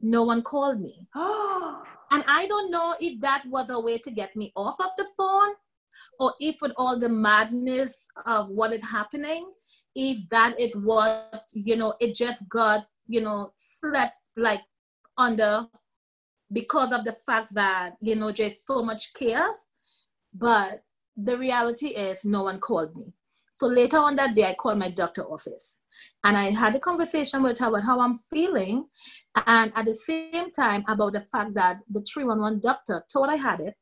No 0.00 0.22
one 0.22 0.42
called 0.42 0.80
me. 0.80 1.08
and 1.14 2.24
I 2.26 2.46
don't 2.48 2.70
know 2.70 2.96
if 3.00 3.20
that 3.20 3.44
was 3.46 3.66
a 3.70 3.80
way 3.80 3.98
to 3.98 4.10
get 4.10 4.36
me 4.36 4.52
off 4.56 4.80
of 4.80 4.90
the 4.96 5.06
phone 5.16 5.54
or 6.18 6.34
if 6.40 6.60
with 6.60 6.72
all 6.76 6.98
the 6.98 7.08
madness 7.08 8.06
of 8.26 8.48
what 8.48 8.72
is 8.72 8.84
happening, 8.84 9.50
if 9.94 10.28
that 10.28 10.58
is 10.58 10.74
what, 10.76 11.44
you 11.54 11.76
know, 11.76 11.94
it 12.00 12.14
just 12.14 12.46
got, 12.48 12.86
you 13.06 13.20
know, 13.20 13.52
slept 13.56 14.16
like 14.36 14.62
under 15.16 15.66
because 16.52 16.92
of 16.92 17.04
the 17.04 17.12
fact 17.12 17.54
that, 17.54 17.96
you 18.00 18.16
know, 18.16 18.32
there's 18.32 18.64
so 18.64 18.82
much 18.82 19.12
chaos. 19.14 19.56
But 20.34 20.82
the 21.16 21.36
reality 21.36 21.88
is 21.88 22.24
no 22.24 22.44
one 22.44 22.60
called 22.60 22.96
me. 22.96 23.12
So 23.54 23.66
later 23.66 23.98
on 23.98 24.16
that 24.16 24.34
day, 24.34 24.48
I 24.48 24.54
called 24.54 24.78
my 24.78 24.88
doctor 24.88 25.24
office 25.24 25.72
and 26.22 26.36
I 26.36 26.50
had 26.50 26.76
a 26.76 26.80
conversation 26.80 27.42
with 27.42 27.58
her 27.58 27.68
about 27.68 27.84
how 27.84 28.00
I'm 28.00 28.18
feeling. 28.18 28.86
And 29.46 29.72
at 29.74 29.84
the 29.84 29.94
same 29.94 30.52
time, 30.52 30.84
about 30.86 31.14
the 31.14 31.20
fact 31.20 31.54
that 31.54 31.78
the 31.90 32.00
311 32.02 32.60
doctor 32.60 33.04
thought 33.12 33.30
I 33.30 33.36
had 33.36 33.60
it. 33.60 33.74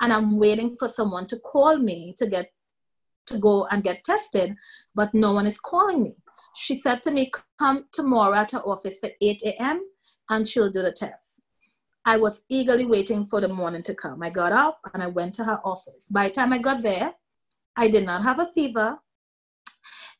And 0.00 0.12
I'm 0.12 0.38
waiting 0.38 0.76
for 0.78 0.88
someone 0.88 1.26
to 1.28 1.38
call 1.38 1.78
me 1.78 2.14
to 2.18 2.26
get 2.26 2.50
to 3.26 3.38
go 3.38 3.66
and 3.70 3.82
get 3.82 4.04
tested, 4.04 4.54
but 4.94 5.14
no 5.14 5.32
one 5.32 5.46
is 5.46 5.58
calling 5.58 6.02
me. 6.02 6.14
She 6.56 6.80
said 6.80 7.02
to 7.04 7.10
me, 7.10 7.30
Come 7.58 7.86
tomorrow 7.90 8.34
at 8.34 8.50
her 8.52 8.60
office 8.60 8.98
at 9.02 9.14
8 9.20 9.42
a.m. 9.44 9.82
and 10.28 10.46
she'll 10.46 10.70
do 10.70 10.82
the 10.82 10.92
test. 10.92 11.33
I 12.04 12.16
was 12.16 12.40
eagerly 12.48 12.84
waiting 12.84 13.26
for 13.26 13.40
the 13.40 13.48
morning 13.48 13.82
to 13.84 13.94
come. 13.94 14.22
I 14.22 14.30
got 14.30 14.52
up 14.52 14.78
and 14.92 15.02
I 15.02 15.06
went 15.06 15.34
to 15.34 15.44
her 15.44 15.60
office. 15.64 16.04
By 16.10 16.28
the 16.28 16.34
time 16.34 16.52
I 16.52 16.58
got 16.58 16.82
there, 16.82 17.14
I 17.76 17.88
did 17.88 18.04
not 18.04 18.22
have 18.22 18.38
a 18.38 18.46
fever. 18.46 18.98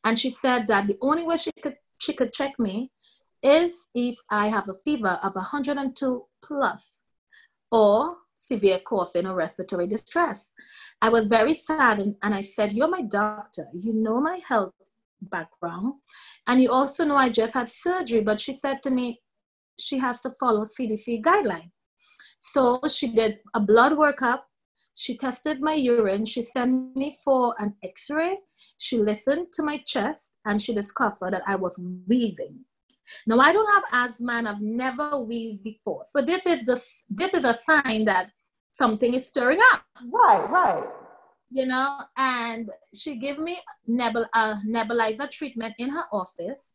And 0.03 0.17
she 0.17 0.35
said 0.41 0.67
that 0.67 0.87
the 0.87 0.97
only 1.01 1.23
way 1.23 1.35
she 1.35 1.51
could, 1.61 1.75
she 1.97 2.13
could 2.13 2.33
check 2.33 2.57
me 2.59 2.91
is 3.41 3.85
if 3.93 4.17
I 4.29 4.47
have 4.47 4.67
a 4.67 4.73
fever 4.73 5.19
of 5.21 5.35
102 5.35 6.25
plus 6.43 6.99
or 7.71 8.17
severe 8.35 8.79
coughing 8.79 9.27
or 9.27 9.35
respiratory 9.35 9.87
distress. 9.87 10.47
I 11.01 11.09
was 11.09 11.27
very 11.27 11.53
saddened 11.53 12.15
and 12.23 12.33
I 12.33 12.41
said, 12.41 12.73
You're 12.73 12.89
my 12.89 13.01
doctor. 13.01 13.67
You 13.73 13.93
know 13.93 14.19
my 14.21 14.39
health 14.47 14.73
background. 15.21 15.95
And 16.47 16.61
you 16.61 16.71
also 16.71 17.05
know 17.05 17.15
I 17.15 17.29
just 17.29 17.53
had 17.53 17.69
surgery. 17.69 18.21
But 18.21 18.39
she 18.39 18.59
said 18.63 18.81
to 18.83 18.91
me, 18.91 19.21
she 19.79 19.97
has 19.99 20.19
to 20.21 20.29
follow 20.29 20.65
CDC 20.65 21.21
guidelines. 21.21 21.71
So 22.53 22.79
she 22.87 23.07
did 23.07 23.39
a 23.53 23.59
blood 23.59 23.93
workup. 23.93 24.41
She 24.93 25.17
tested 25.17 25.61
my 25.61 25.73
urine. 25.73 26.25
She 26.25 26.45
sent 26.45 26.95
me 26.95 27.17
for 27.23 27.55
an 27.59 27.75
x 27.83 28.09
ray. 28.09 28.37
She 28.77 28.97
listened 28.97 29.47
to 29.53 29.63
my 29.63 29.79
chest 29.85 30.31
and 30.45 30.61
she 30.61 30.73
discovered 30.73 31.33
that 31.33 31.43
I 31.47 31.55
was 31.55 31.77
wheezing. 32.07 32.65
Now 33.27 33.39
I 33.39 33.51
don't 33.51 33.69
have 33.73 33.83
asthma 33.91 34.33
and 34.33 34.47
I've 34.47 34.61
never 34.61 35.17
wheezed 35.17 35.63
before. 35.63 36.03
So 36.05 36.21
this 36.21 36.45
is 36.45 36.61
the 36.65 36.81
this 37.09 37.33
is 37.33 37.43
a 37.43 37.59
sign 37.65 38.05
that 38.05 38.31
something 38.71 39.13
is 39.13 39.27
stirring 39.27 39.59
up. 39.73 39.83
Right, 40.11 40.49
right. 40.49 40.83
You 41.51 41.65
know, 41.65 41.99
and 42.17 42.69
she 42.93 43.17
gave 43.17 43.37
me 43.37 43.59
nebul 43.87 44.25
uh, 44.33 44.55
a 44.55 44.67
nebulizer 44.67 45.29
treatment 45.29 45.75
in 45.77 45.89
her 45.89 46.05
office. 46.11 46.73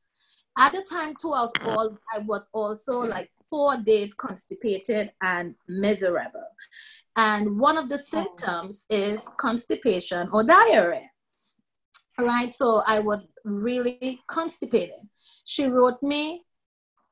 At 0.59 0.73
the 0.73 0.83
time, 0.83 1.15
too, 1.21 1.33
I 1.33 1.43
was 1.43 1.53
all 1.65 1.99
I 2.15 2.19
was 2.19 2.47
also 2.53 3.01
like 3.01 3.31
four 3.51 3.77
days 3.77 4.15
constipated 4.15 5.11
and 5.21 5.55
miserable. 5.69 6.49
And 7.17 7.59
one 7.59 7.77
of 7.77 7.89
the 7.89 7.99
oh. 7.99 8.09
symptoms 8.09 8.87
is 8.89 9.21
constipation 9.37 10.29
or 10.33 10.45
diarrhea. 10.45 11.11
All 12.19 12.27
right, 12.27 12.51
so 12.53 12.83
I 12.87 13.01
was 13.01 13.27
really 13.45 14.21
constipated. 14.29 15.09
She 15.45 15.67
wrote 15.67 16.03
me 16.03 16.45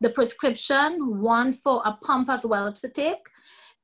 the 0.00 0.10
prescription, 0.10 1.20
one 1.20 1.52
for 1.52 1.82
a 1.84 1.92
pump 1.92 2.28
as 2.28 2.44
well 2.44 2.72
to 2.72 2.88
take. 2.88 3.26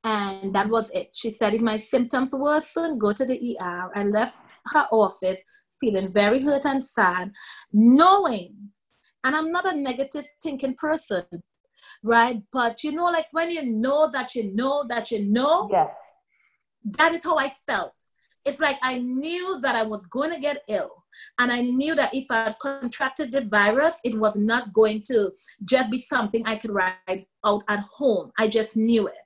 And 0.03 0.53
that 0.53 0.69
was 0.69 0.91
it. 0.91 1.15
She 1.15 1.33
said, 1.33 1.55
if 1.55 1.61
my 1.61 1.77
symptoms 1.77 2.31
worsen, 2.31 2.99
go 2.99 3.11
to 3.11 3.25
the 3.25 3.57
ER. 3.59 3.91
I 3.95 4.03
left 4.03 4.43
her 4.67 4.85
office 4.91 5.39
feeling 5.79 6.11
very 6.11 6.41
hurt 6.41 6.65
and 6.65 6.83
sad, 6.83 7.31
knowing, 7.73 8.71
and 9.23 9.35
I'm 9.35 9.51
not 9.51 9.65
a 9.65 9.75
negative 9.75 10.25
thinking 10.41 10.75
person, 10.75 11.23
right? 12.03 12.41
But 12.51 12.83
you 12.83 12.91
know, 12.91 13.05
like 13.05 13.27
when 13.31 13.51
you 13.51 13.65
know 13.65 14.09
that 14.11 14.35
you 14.35 14.53
know 14.53 14.85
that 14.89 15.11
you 15.11 15.25
know, 15.25 15.69
yes. 15.71 15.89
that 16.97 17.13
is 17.13 17.23
how 17.23 17.37
I 17.37 17.53
felt. 17.65 17.93
It's 18.45 18.59
like 18.59 18.77
I 18.83 18.99
knew 18.99 19.59
that 19.61 19.75
I 19.75 19.81
was 19.81 20.05
going 20.05 20.31
to 20.31 20.39
get 20.39 20.63
ill. 20.67 21.03
And 21.39 21.51
I 21.51 21.61
knew 21.61 21.95
that 21.95 22.13
if 22.13 22.25
I 22.29 22.55
contracted 22.61 23.31
the 23.31 23.41
virus, 23.41 23.95
it 24.03 24.15
was 24.15 24.35
not 24.35 24.71
going 24.71 25.01
to 25.07 25.31
just 25.63 25.89
be 25.89 25.97
something 25.97 26.45
I 26.45 26.55
could 26.55 26.71
write 26.71 27.27
out 27.43 27.63
at 27.67 27.79
home. 27.79 28.31
I 28.37 28.47
just 28.47 28.77
knew 28.77 29.07
it. 29.07 29.17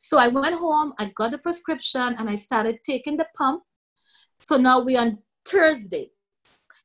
So 0.00 0.18
I 0.18 0.28
went 0.28 0.56
home, 0.56 0.92
I 0.98 1.12
got 1.14 1.30
the 1.30 1.38
prescription, 1.38 2.16
and 2.18 2.28
I 2.28 2.36
started 2.36 2.78
taking 2.84 3.16
the 3.16 3.26
pump. 3.36 3.62
So 4.44 4.56
now 4.56 4.80
we're 4.80 5.00
on 5.00 5.18
Thursday. 5.46 6.10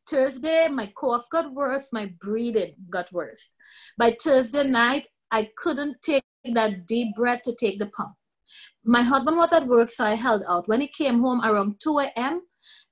Thursday, 0.10 0.68
my 0.68 0.88
cough 0.96 1.30
got 1.30 1.54
worse, 1.54 1.88
my 1.92 2.12
breathing 2.20 2.76
got 2.90 3.12
worse. 3.12 3.50
By 3.98 4.16
Thursday 4.22 4.64
night, 4.64 5.08
I 5.32 5.50
couldn't 5.56 6.02
take 6.02 6.24
that 6.54 6.86
deep 6.88 7.16
breath 7.16 7.42
to 7.44 7.56
take 7.56 7.80
the 7.80 7.86
pump. 7.86 8.14
My 8.84 9.04
husband 9.04 9.38
was 9.38 9.54
at 9.54 9.68
work, 9.68 9.92
so 9.92 10.06
I 10.06 10.16
held 10.16 10.44
out. 10.48 10.68
When 10.68 10.82
he 10.82 10.88
came 10.88 11.22
home 11.22 11.42
around 11.44 11.80
2 11.80 12.00
a.m., 12.00 12.42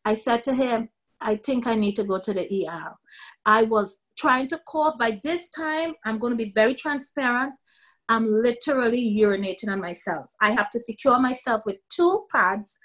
I 0.06 0.14
said 0.14 0.44
to 0.46 0.54
him, 0.54 0.90
I 1.20 1.38
think 1.38 1.66
I 1.66 1.76
need 1.76 1.96
to 1.96 2.04
go 2.04 2.20
to 2.20 2.34
the 2.34 2.68
ER. 2.68 2.96
I 3.46 3.64
was 3.64 4.00
trying 4.18 4.48
to 4.50 4.60
cough. 4.68 4.98
By 4.98 5.20
this 5.24 5.50
time, 5.50 5.94
I'm 6.06 6.20
going 6.20 6.38
to 6.38 6.44
be 6.44 6.52
very 6.52 6.76
transparent. 6.76 7.54
I'm 8.10 8.42
literally 8.42 9.18
urinating 9.20 9.70
on 9.70 9.82
myself. 9.82 10.28
I 10.42 10.52
have 10.52 10.70
to 10.72 10.80
secure 10.80 11.20
myself 11.20 11.64
with 11.66 11.78
two 11.90 12.26
pads 12.32 12.78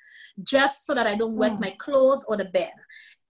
just 0.43 0.87
so 0.87 0.95
that 0.95 1.07
I 1.07 1.15
don't 1.15 1.37
wet 1.37 1.53
mm. 1.53 1.61
my 1.61 1.77
clothes 1.79 2.25
or 2.27 2.37
the 2.37 2.47
bed. 2.47 2.73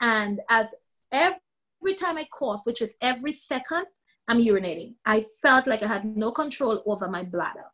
And 0.00 0.40
as 0.48 0.68
every 1.10 1.94
time 1.98 2.16
I 2.16 2.26
cough, 2.32 2.62
which 2.64 2.80
is 2.80 2.92
every 3.00 3.34
second, 3.34 3.86
I'm 4.32 4.42
urinating. 4.42 4.94
I 5.04 5.26
felt 5.42 5.66
like 5.66 5.82
I 5.82 5.86
had 5.86 6.16
no 6.16 6.30
control 6.30 6.82
over 6.86 7.06
my 7.06 7.22
bladder. 7.22 7.66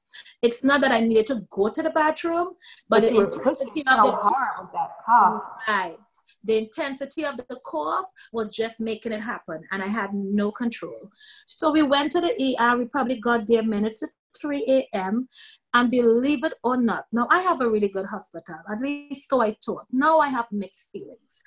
It's 0.43 0.65
not 0.65 0.81
that 0.81 0.91
I 0.91 0.99
needed 0.99 1.27
to 1.27 1.47
go 1.51 1.69
to 1.69 1.83
the 1.85 1.91
bathroom, 1.91 2.49
but, 2.89 3.03
but 3.03 3.13
the 3.13 3.21
intensity 3.21 3.81
of 3.87 3.97
the 4.07 4.13
cough, 4.13 4.73
cough. 5.07 5.43
Right. 5.69 5.97
The 6.43 6.57
intensity 6.57 7.25
of 7.25 7.37
the 7.37 7.59
cough 7.65 8.07
was 8.33 8.57
just 8.57 8.81
making 8.81 9.13
it 9.13 9.21
happen, 9.21 9.63
and 9.71 9.85
I 9.85 9.87
had 9.87 10.13
no 10.15 10.51
control. 10.51 11.13
So 11.47 11.71
we 11.71 11.83
went 11.83 12.11
to 12.13 12.21
the 12.21 12.57
ER. 12.59 12.77
We 12.77 12.87
probably 12.87 13.21
got 13.21 13.47
there 13.47 13.63
minutes 13.63 14.01
to 14.01 14.09
3 14.41 14.89
a.m. 14.95 15.29
And 15.75 15.91
believe 15.93 16.43
it 16.43 16.55
or 16.65 16.77
not, 16.77 17.05
now 17.13 17.29
I 17.31 17.41
have 17.41 17.61
a 17.61 17.71
really 17.71 17.89
good 17.89 18.07
hospital. 18.07 18.57
At 18.69 18.81
least 18.81 19.29
so 19.29 19.43
I 19.43 19.57
thought. 19.65 19.87
Now 19.93 20.19
I 20.19 20.29
have 20.29 20.47
mixed 20.51 20.91
feelings. 20.91 21.43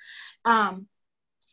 Um, 0.46 0.86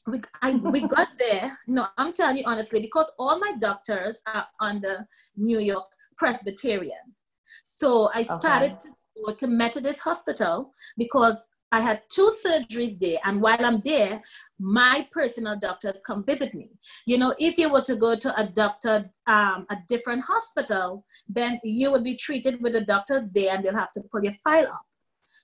we, 0.07 0.21
I, 0.41 0.53
we 0.53 0.87
got 0.87 1.09
there. 1.19 1.57
No, 1.67 1.87
I'm 1.97 2.13
telling 2.13 2.37
you 2.37 2.43
honestly, 2.45 2.79
because 2.79 3.09
all 3.17 3.39
my 3.39 3.53
doctors 3.59 4.21
are 4.33 4.47
on 4.59 4.81
the 4.81 5.05
New 5.35 5.59
York 5.59 5.85
Presbyterian. 6.17 7.15
So 7.63 8.09
I 8.13 8.23
started 8.23 8.73
okay. 8.73 8.89
to 9.15 9.23
go 9.25 9.33
to 9.33 9.47
Methodist 9.47 10.01
Hospital 10.01 10.71
because 10.97 11.37
I 11.71 11.81
had 11.81 12.01
two 12.09 12.33
surgeries 12.43 12.99
there. 12.99 13.19
And 13.23 13.41
while 13.41 13.63
I'm 13.63 13.79
there, 13.79 14.21
my 14.59 15.07
personal 15.11 15.57
doctors 15.59 16.01
come 16.05 16.25
visit 16.25 16.53
me. 16.53 16.71
You 17.05 17.17
know, 17.19 17.35
if 17.37 17.57
you 17.57 17.69
were 17.69 17.81
to 17.81 17.95
go 17.95 18.15
to 18.15 18.39
a 18.39 18.45
doctor, 18.45 19.11
um, 19.27 19.67
a 19.69 19.77
different 19.87 20.23
hospital, 20.23 21.05
then 21.27 21.59
you 21.63 21.91
would 21.91 22.03
be 22.03 22.15
treated 22.15 22.61
with 22.61 22.73
the 22.73 22.81
doctors 22.81 23.29
there 23.29 23.53
and 23.53 23.63
they'll 23.63 23.75
have 23.75 23.93
to 23.93 24.01
pull 24.11 24.23
your 24.23 24.33
file 24.43 24.67
up. 24.67 24.81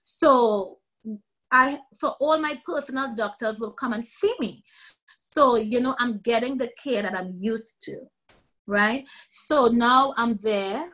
So 0.01 0.79
I 1.55 1.79
so 1.93 2.07
all 2.19 2.37
my 2.37 2.59
personal 2.65 3.15
doctors 3.15 3.59
will 3.61 3.71
come 3.71 3.93
and 3.93 4.03
see 4.03 4.33
me. 4.39 4.63
So, 5.17 5.55
you 5.55 5.79
know, 5.79 5.95
I'm 5.99 6.19
getting 6.19 6.57
the 6.57 6.69
care 6.83 7.01
that 7.01 7.15
I'm 7.15 7.31
used 7.39 7.77
to, 7.83 7.95
right? 8.67 9.03
So 9.47 9.67
now 9.67 10.13
I'm 10.17 10.35
there 10.37 10.89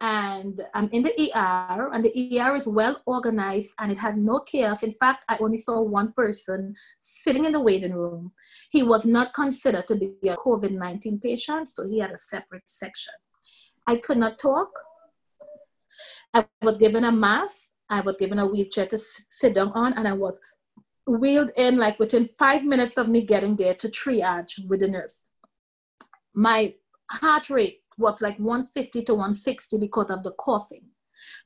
and 0.00 0.60
I'm 0.74 0.88
in 0.90 1.02
the 1.02 1.14
ER, 1.24 1.90
and 1.92 2.04
the 2.04 2.12
ER 2.38 2.54
is 2.56 2.66
well 2.66 3.00
organized 3.06 3.72
and 3.78 3.90
it 3.92 3.98
had 3.98 4.18
no 4.18 4.40
chaos. 4.40 4.82
In 4.82 4.90
fact, 4.92 5.24
I 5.28 5.38
only 5.40 5.58
saw 5.58 5.80
one 5.80 6.12
person 6.12 6.74
sitting 7.00 7.46
in 7.46 7.52
the 7.52 7.60
waiting 7.60 7.94
room. 7.94 8.32
He 8.70 8.82
was 8.82 9.06
not 9.06 9.32
considered 9.32 9.86
to 9.88 9.96
be 9.96 10.28
a 10.28 10.36
COVID 10.36 10.72
19 10.72 11.20
patient, 11.20 11.70
so 11.70 11.88
he 11.88 12.00
had 12.00 12.10
a 12.10 12.18
separate 12.18 12.64
section. 12.66 13.14
I 13.86 13.96
could 13.96 14.18
not 14.18 14.38
talk. 14.38 14.70
I 16.34 16.46
was 16.62 16.76
given 16.76 17.04
a 17.04 17.12
mask 17.12 17.70
I 17.90 18.00
was 18.00 18.16
given 18.16 18.38
a 18.38 18.46
wheelchair 18.46 18.86
to 18.86 19.00
sit 19.30 19.54
down 19.54 19.72
on, 19.74 19.92
and 19.94 20.08
I 20.08 20.12
was 20.12 20.34
wheeled 21.06 21.50
in 21.56 21.76
like 21.76 21.98
within 21.98 22.26
five 22.26 22.64
minutes 22.64 22.96
of 22.96 23.08
me 23.08 23.22
getting 23.22 23.56
there 23.56 23.74
to 23.74 23.88
triage 23.88 24.66
with 24.66 24.80
the 24.80 24.88
nurse. 24.88 25.14
My 26.34 26.74
heart 27.10 27.50
rate 27.50 27.82
was 27.98 28.20
like 28.22 28.38
150 28.38 29.02
to 29.02 29.14
160 29.14 29.78
because 29.78 30.10
of 30.10 30.22
the 30.22 30.32
coughing, 30.32 30.86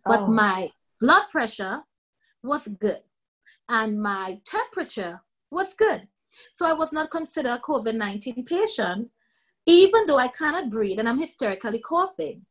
but 0.04 0.20
oh. 0.20 0.26
my 0.28 0.70
blood 1.00 1.24
pressure 1.30 1.80
was 2.42 2.68
good, 2.80 3.00
and 3.68 4.00
my 4.00 4.40
temperature 4.44 5.20
was 5.50 5.74
good. 5.74 6.08
So 6.54 6.66
I 6.66 6.72
was 6.72 6.92
not 6.92 7.10
considered 7.10 7.52
a 7.52 7.58
COVID 7.58 7.94
19 7.94 8.44
patient, 8.44 9.08
even 9.66 10.06
though 10.06 10.18
I 10.18 10.28
cannot 10.28 10.70
breathe 10.70 10.98
and 10.98 11.08
I'm 11.08 11.18
hysterically 11.18 11.80
coughing 11.80 12.42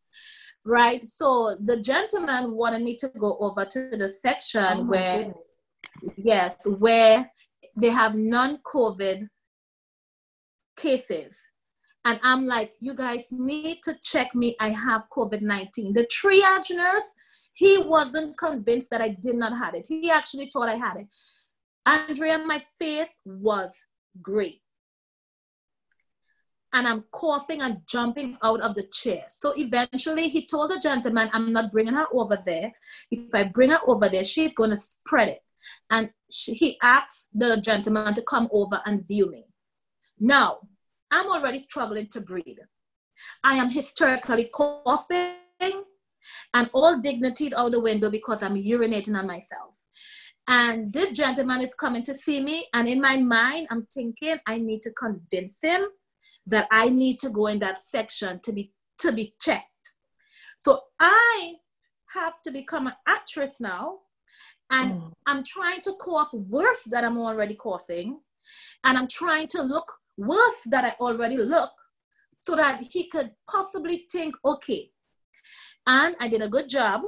right? 0.67 1.03
So 1.05 1.57
the 1.63 1.77
gentleman 1.77 2.51
wanted 2.51 2.83
me 2.83 2.95
to 2.97 3.07
go 3.07 3.37
over 3.39 3.65
to 3.65 3.89
the 3.91 4.09
section 4.09 4.65
oh 4.65 4.83
where, 4.83 5.17
goodness. 5.17 6.17
yes, 6.17 6.55
where 6.65 7.31
they 7.79 7.89
have 7.89 8.15
non-COVID 8.15 9.29
cases. 10.75 11.37
And 12.05 12.19
I'm 12.23 12.45
like, 12.45 12.71
you 12.79 12.93
guys 12.93 13.25
need 13.31 13.79
to 13.83 13.95
check 14.03 14.35
me. 14.35 14.55
I 14.59 14.69
have 14.69 15.03
COVID 15.15 15.41
19. 15.41 15.93
The 15.93 16.07
triage 16.07 16.75
nurse, 16.75 17.11
he 17.53 17.77
wasn't 17.77 18.37
convinced 18.37 18.89
that 18.91 19.01
I 19.01 19.09
did 19.09 19.35
not 19.35 19.57
have 19.57 19.73
it. 19.73 19.87
He 19.87 20.09
actually 20.09 20.49
thought 20.51 20.69
I 20.69 20.75
had 20.75 20.97
it. 20.97 21.07
Andrea, 21.85 22.37
my 22.39 22.61
face 22.77 23.17
was 23.25 23.71
great 24.21 24.61
and 26.73 26.87
I'm 26.87 27.03
coughing 27.11 27.61
and 27.61 27.81
jumping 27.87 28.37
out 28.43 28.61
of 28.61 28.75
the 28.75 28.83
chair. 28.83 29.23
So 29.29 29.53
eventually 29.57 30.27
he 30.29 30.45
told 30.45 30.71
the 30.71 30.79
gentleman, 30.79 31.29
I'm 31.33 31.53
not 31.53 31.71
bringing 31.71 31.93
her 31.93 32.07
over 32.11 32.37
there. 32.45 32.73
If 33.09 33.33
I 33.33 33.43
bring 33.43 33.69
her 33.69 33.79
over 33.87 34.09
there, 34.09 34.23
she's 34.23 34.51
going 34.53 34.71
to 34.71 34.77
spread 34.77 35.29
it. 35.29 35.43
And 35.89 36.09
she, 36.29 36.53
he 36.53 36.77
asked 36.81 37.29
the 37.33 37.57
gentleman 37.57 38.13
to 38.15 38.21
come 38.21 38.49
over 38.51 38.81
and 38.85 39.07
view 39.07 39.29
me. 39.31 39.45
Now, 40.19 40.57
I'm 41.09 41.27
already 41.27 41.59
struggling 41.59 42.07
to 42.09 42.21
breathe. 42.21 42.57
I 43.43 43.55
am 43.55 43.69
hysterically 43.69 44.49
coughing 44.53 45.35
and 46.53 46.69
all 46.73 46.99
dignity 46.99 47.53
out 47.55 47.71
the 47.71 47.79
window 47.79 48.09
because 48.09 48.43
I'm 48.43 48.55
urinating 48.55 49.17
on 49.17 49.27
myself. 49.27 49.81
And 50.47 50.93
this 50.93 51.11
gentleman 51.11 51.61
is 51.61 51.73
coming 51.73 52.03
to 52.03 52.13
see 52.13 52.41
me. 52.41 52.67
And 52.73 52.87
in 52.87 53.01
my 53.01 53.17
mind, 53.17 53.67
I'm 53.69 53.85
thinking 53.93 54.37
I 54.45 54.57
need 54.59 54.81
to 54.83 54.91
convince 54.91 55.61
him 55.61 55.87
that 56.47 56.67
I 56.71 56.89
need 56.89 57.19
to 57.19 57.29
go 57.29 57.47
in 57.47 57.59
that 57.59 57.81
section 57.81 58.39
to 58.43 58.51
be 58.51 58.71
to 58.99 59.11
be 59.11 59.35
checked. 59.39 59.65
So 60.59 60.81
I 60.99 61.53
have 62.15 62.41
to 62.43 62.51
become 62.51 62.87
an 62.87 62.93
actress 63.07 63.59
now, 63.59 63.99
and 64.71 64.93
mm. 64.93 65.11
I'm 65.25 65.43
trying 65.43 65.81
to 65.81 65.93
cough 65.93 66.33
worse 66.33 66.83
that 66.89 67.03
I'm 67.03 67.17
already 67.17 67.53
coughing, 67.53 68.19
and 68.83 68.97
I'm 68.97 69.07
trying 69.07 69.47
to 69.49 69.61
look 69.61 69.93
worse 70.17 70.61
that 70.65 70.83
I 70.83 70.95
already 70.99 71.37
look, 71.37 71.71
so 72.33 72.55
that 72.55 72.81
he 72.91 73.07
could 73.07 73.31
possibly 73.49 74.05
think, 74.11 74.35
okay. 74.43 74.91
And 75.85 76.15
I 76.19 76.27
did 76.27 76.41
a 76.41 76.49
good 76.49 76.67
job. 76.67 77.01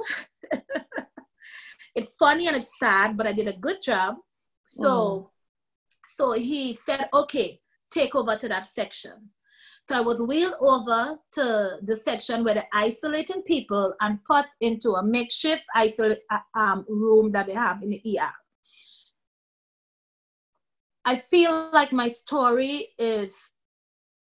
it's 1.94 2.14
funny 2.16 2.46
and 2.46 2.56
it's 2.56 2.78
sad, 2.78 3.16
but 3.16 3.26
I 3.26 3.32
did 3.32 3.48
a 3.48 3.52
good 3.52 3.78
job. 3.82 4.16
So, 4.64 4.88
mm. 4.88 5.26
so 6.08 6.32
he 6.32 6.74
said, 6.74 7.08
okay, 7.12 7.59
take 7.90 8.14
over 8.14 8.36
to 8.36 8.48
that 8.48 8.66
section. 8.66 9.30
So 9.88 9.96
I 9.96 10.00
was 10.00 10.20
wheeled 10.20 10.54
over 10.60 11.16
to 11.32 11.78
the 11.82 11.96
section 11.96 12.44
where 12.44 12.54
they're 12.54 12.68
isolating 12.72 13.42
people 13.42 13.94
and 14.00 14.22
put 14.24 14.46
into 14.60 14.92
a 14.92 15.02
makeshift 15.02 15.64
isolate 15.74 16.20
uh, 16.30 16.38
um, 16.54 16.84
room 16.88 17.32
that 17.32 17.46
they 17.46 17.54
have 17.54 17.82
in 17.82 17.90
the 17.90 18.02
ER. 18.06 18.32
I 21.04 21.16
feel 21.16 21.70
like 21.72 21.92
my 21.92 22.08
story 22.08 22.88
is 22.98 23.34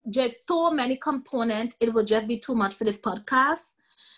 just 0.09 0.47
so 0.47 0.71
many 0.71 0.97
components. 0.97 1.75
It 1.81 1.93
will 1.93 2.05
just 2.05 2.29
be 2.29 2.39
too 2.39 2.55
much 2.55 2.75
for 2.75 2.85
this 2.85 2.99
podcast 2.99 3.73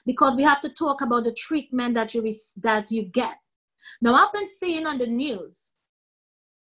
because 0.05 0.37
we 0.37 0.43
have 0.43 0.61
to 0.61 0.69
talk 0.69 1.01
about 1.01 1.25
the 1.25 1.33
treatment 1.33 1.95
that 1.95 2.15
you 2.15 2.35
that 2.57 2.91
you 2.91 3.05
get. 3.05 3.37
Now 4.01 4.15
I've 4.15 4.33
been 4.33 4.47
seeing 4.47 4.87
on 4.87 4.99
the 4.99 5.07
news, 5.07 5.73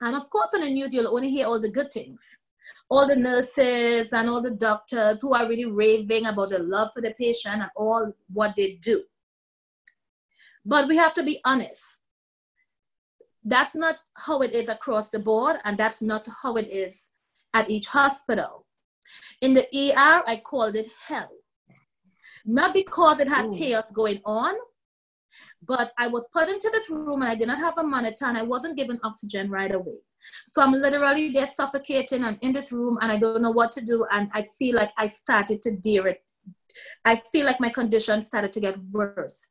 and 0.00 0.16
of 0.16 0.28
course 0.30 0.50
on 0.54 0.62
the 0.62 0.70
news 0.70 0.92
you'll 0.92 1.14
only 1.14 1.30
hear 1.30 1.46
all 1.46 1.60
the 1.60 1.70
good 1.70 1.92
things 1.92 2.36
all 2.88 3.06
the 3.06 3.16
nurses 3.16 4.12
and 4.12 4.28
all 4.28 4.40
the 4.40 4.50
doctors 4.50 5.22
who 5.22 5.34
are 5.34 5.48
really 5.48 5.64
raving 5.64 6.26
about 6.26 6.50
the 6.50 6.58
love 6.58 6.90
for 6.92 7.00
the 7.00 7.12
patient 7.18 7.62
and 7.62 7.70
all 7.76 8.12
what 8.32 8.54
they 8.56 8.74
do. 8.74 9.04
But 10.64 10.88
we 10.88 10.96
have 10.96 11.14
to 11.14 11.22
be 11.22 11.40
honest. 11.44 11.82
That's 13.44 13.76
not 13.76 13.96
how 14.14 14.42
it 14.42 14.52
is 14.52 14.68
across 14.68 15.08
the 15.08 15.20
board, 15.20 15.58
and 15.64 15.78
that's 15.78 16.02
not 16.02 16.26
how 16.42 16.56
it 16.56 16.68
is 16.68 17.10
at 17.54 17.70
each 17.70 17.86
hospital. 17.86 18.66
In 19.40 19.54
the 19.54 19.66
ER, 19.72 20.22
I 20.26 20.40
called 20.44 20.74
it 20.74 20.88
hell. 21.06 21.30
Not 22.44 22.74
because 22.74 23.20
it 23.20 23.28
had 23.28 23.46
Ooh. 23.46 23.54
chaos 23.56 23.90
going 23.92 24.20
on, 24.24 24.54
but 25.66 25.92
I 25.98 26.08
was 26.08 26.26
put 26.32 26.48
into 26.48 26.70
this 26.72 26.90
room 26.90 27.22
and 27.22 27.30
I 27.30 27.34
did 27.34 27.48
not 27.48 27.58
have 27.58 27.78
a 27.78 27.82
monitor 27.82 28.26
and 28.26 28.38
I 28.38 28.42
wasn't 28.42 28.76
given 28.76 28.98
oxygen 29.04 29.50
right 29.50 29.74
away. 29.74 29.98
So 30.46 30.62
I'm 30.62 30.72
literally 30.72 31.30
there 31.30 31.46
suffocating 31.46 32.24
and 32.24 32.38
in 32.40 32.52
this 32.52 32.72
room 32.72 32.98
and 33.00 33.12
I 33.12 33.16
don't 33.16 33.42
know 33.42 33.50
what 33.50 33.72
to 33.72 33.80
do. 33.80 34.06
And 34.10 34.30
I 34.32 34.42
feel 34.42 34.76
like 34.76 34.92
I 34.96 35.06
started 35.06 35.62
to 35.62 35.70
dear 35.70 36.06
it. 36.08 36.22
I 37.04 37.16
feel 37.32 37.46
like 37.46 37.60
my 37.60 37.68
condition 37.68 38.24
started 38.24 38.52
to 38.54 38.60
get 38.60 38.78
worse. 38.90 39.48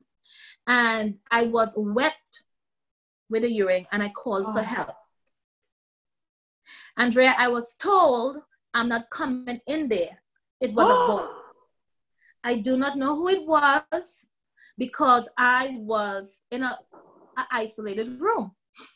And 0.68 1.20
I 1.32 1.44
was 1.44 1.70
wet 1.76 2.14
with 3.30 3.44
the 3.44 3.52
urine 3.52 3.86
and 3.92 4.04
I 4.04 4.10
called 4.10 4.46
oh. 4.48 4.54
for 4.54 4.60
ah. 4.60 4.64
help. 4.64 4.96
Andrea, 6.98 7.36
I 7.38 7.48
was 7.50 7.76
told 7.76 8.38
I'm 8.74 8.90
not 8.90 9.10
coming 9.10 9.62
in 9.68 9.88
there. 9.88 10.22
It 10.60 10.74
was 10.74 10.86
a 10.86 11.12
boy. 11.12 11.28
I 12.44 12.56
do 12.56 12.78
not 12.78 12.98
know 12.98 13.16
who 13.16 13.30
it 13.30 13.46
was 13.46 14.26
because 14.78 15.28
I 15.38 15.78
was 15.80 16.38
in 16.52 16.64
a, 16.64 16.78
a 17.38 17.46
isolated 17.52 18.20
room. 18.20 18.52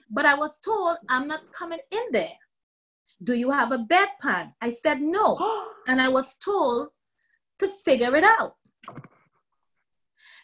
But 0.10 0.26
I 0.26 0.36
was 0.36 0.60
told 0.60 0.98
I'm 1.10 1.28
not 1.28 1.52
coming 1.52 1.80
in 1.92 2.04
there. 2.12 2.38
Do 3.24 3.34
you 3.34 3.52
have 3.52 3.72
a 3.72 3.78
bedpan? 3.78 4.54
I 4.62 4.72
said 4.72 5.02
no. 5.02 5.38
and 5.88 6.02
I 6.02 6.10
was 6.10 6.36
told 6.36 6.90
to 7.60 7.68
figure 7.68 8.16
it 8.16 8.24
out. 8.24 8.56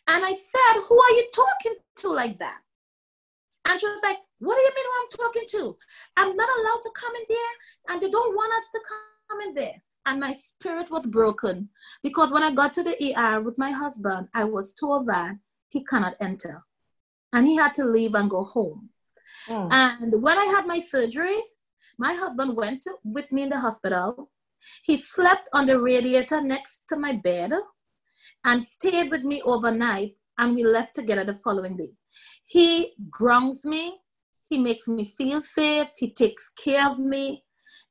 And 0.08 0.24
I 0.24 0.34
said, 0.34 0.82
Who 0.88 1.00
are 1.00 1.12
you 1.12 1.30
talking 1.34 1.76
to 1.98 2.10
like 2.10 2.38
that? 2.39 2.60
And 3.67 3.80
she 3.80 3.88
was 3.88 4.00
like, 4.04 4.17
What 4.39 4.56
do 4.56 4.62
you 4.62 4.71
mean 4.76 4.86
who 4.86 5.02
I'm 5.02 5.10
talking 5.26 5.48
to? 5.50 5.78
I'm 6.17 6.36
not 6.36 6.50
allowed 6.50 6.82
to 6.84 6.91
come 6.95 7.15
in 7.15 7.24
there, 7.28 7.89
and 7.89 8.02
they 8.02 8.10
don't 8.10 8.36
want 8.36 8.54
us 8.54 8.69
to 8.74 8.80
come 8.88 9.41
in 9.41 9.54
there. 9.56 9.82
And 10.06 10.19
my 10.19 10.34
spirit 10.34 10.91
was 10.91 11.08
broken 11.08 11.69
because 12.04 12.32
when 12.32 12.43
I 12.43 12.52
got 12.52 12.76
to 12.76 12.84
the 12.84 13.15
ER 13.17 13.41
with 13.41 13.58
my 13.58 13.71
husband, 13.71 14.28
I 14.36 14.43
was 14.43 14.76
told 14.76 15.08
that 15.08 15.36
he 15.69 15.84
cannot 15.84 16.15
enter. 16.21 16.63
And 17.34 17.45
he 17.45 17.56
had 17.56 17.74
to 17.76 17.86
leave 17.86 18.13
and 18.13 18.30
go 18.30 18.43
home. 18.43 18.89
Mm. 19.48 19.72
And 19.72 20.22
when 20.22 20.38
I 20.38 20.46
had 20.46 20.66
my 20.66 20.80
surgery, 20.80 21.42
my 21.98 22.14
husband 22.14 22.56
went 22.56 22.82
to, 22.84 22.96
with 23.04 23.32
me 23.32 23.44
in 23.44 23.50
the 23.50 23.60
hospital. 23.60 24.32
He 24.84 24.98
slept 24.98 25.50
on 25.54 25.66
the 25.66 25.80
radiator 25.80 26.42
next 26.42 26.82
to 26.90 26.98
my 26.98 27.14
bed 27.14 27.54
and 28.44 28.64
stayed 28.64 29.12
with 29.12 29.24
me 29.24 29.42
overnight. 29.44 30.16
And 30.38 30.56
we 30.56 30.64
left 30.64 30.96
together 30.96 31.24
the 31.24 31.36
following 31.36 31.78
day. 31.78 31.92
He 32.46 32.94
grounds 33.10 33.64
me, 33.66 34.00
he 34.50 34.58
makes 34.58 34.88
me 34.88 35.06
feel 35.06 35.42
safe, 35.42 35.90
he 35.98 36.12
takes 36.12 36.50
care 36.50 36.90
of 36.90 37.00
me. 37.00 37.44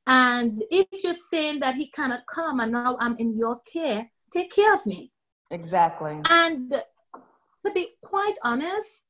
And 0.06 0.62
if 0.70 0.86
you're 1.02 1.14
saying 1.30 1.60
that 1.60 1.74
he 1.74 1.90
cannot 1.90 2.26
come 2.26 2.60
and 2.60 2.72
now 2.72 2.98
I'm 3.00 3.16
in 3.16 3.36
your 3.36 3.60
care, 3.60 4.10
take 4.30 4.50
care 4.50 4.74
of 4.74 4.84
me. 4.84 5.10
Exactly. 5.50 6.20
And 6.28 6.70
to 7.64 7.72
be 7.72 7.94
quite 8.04 8.34
honest, 8.42 9.00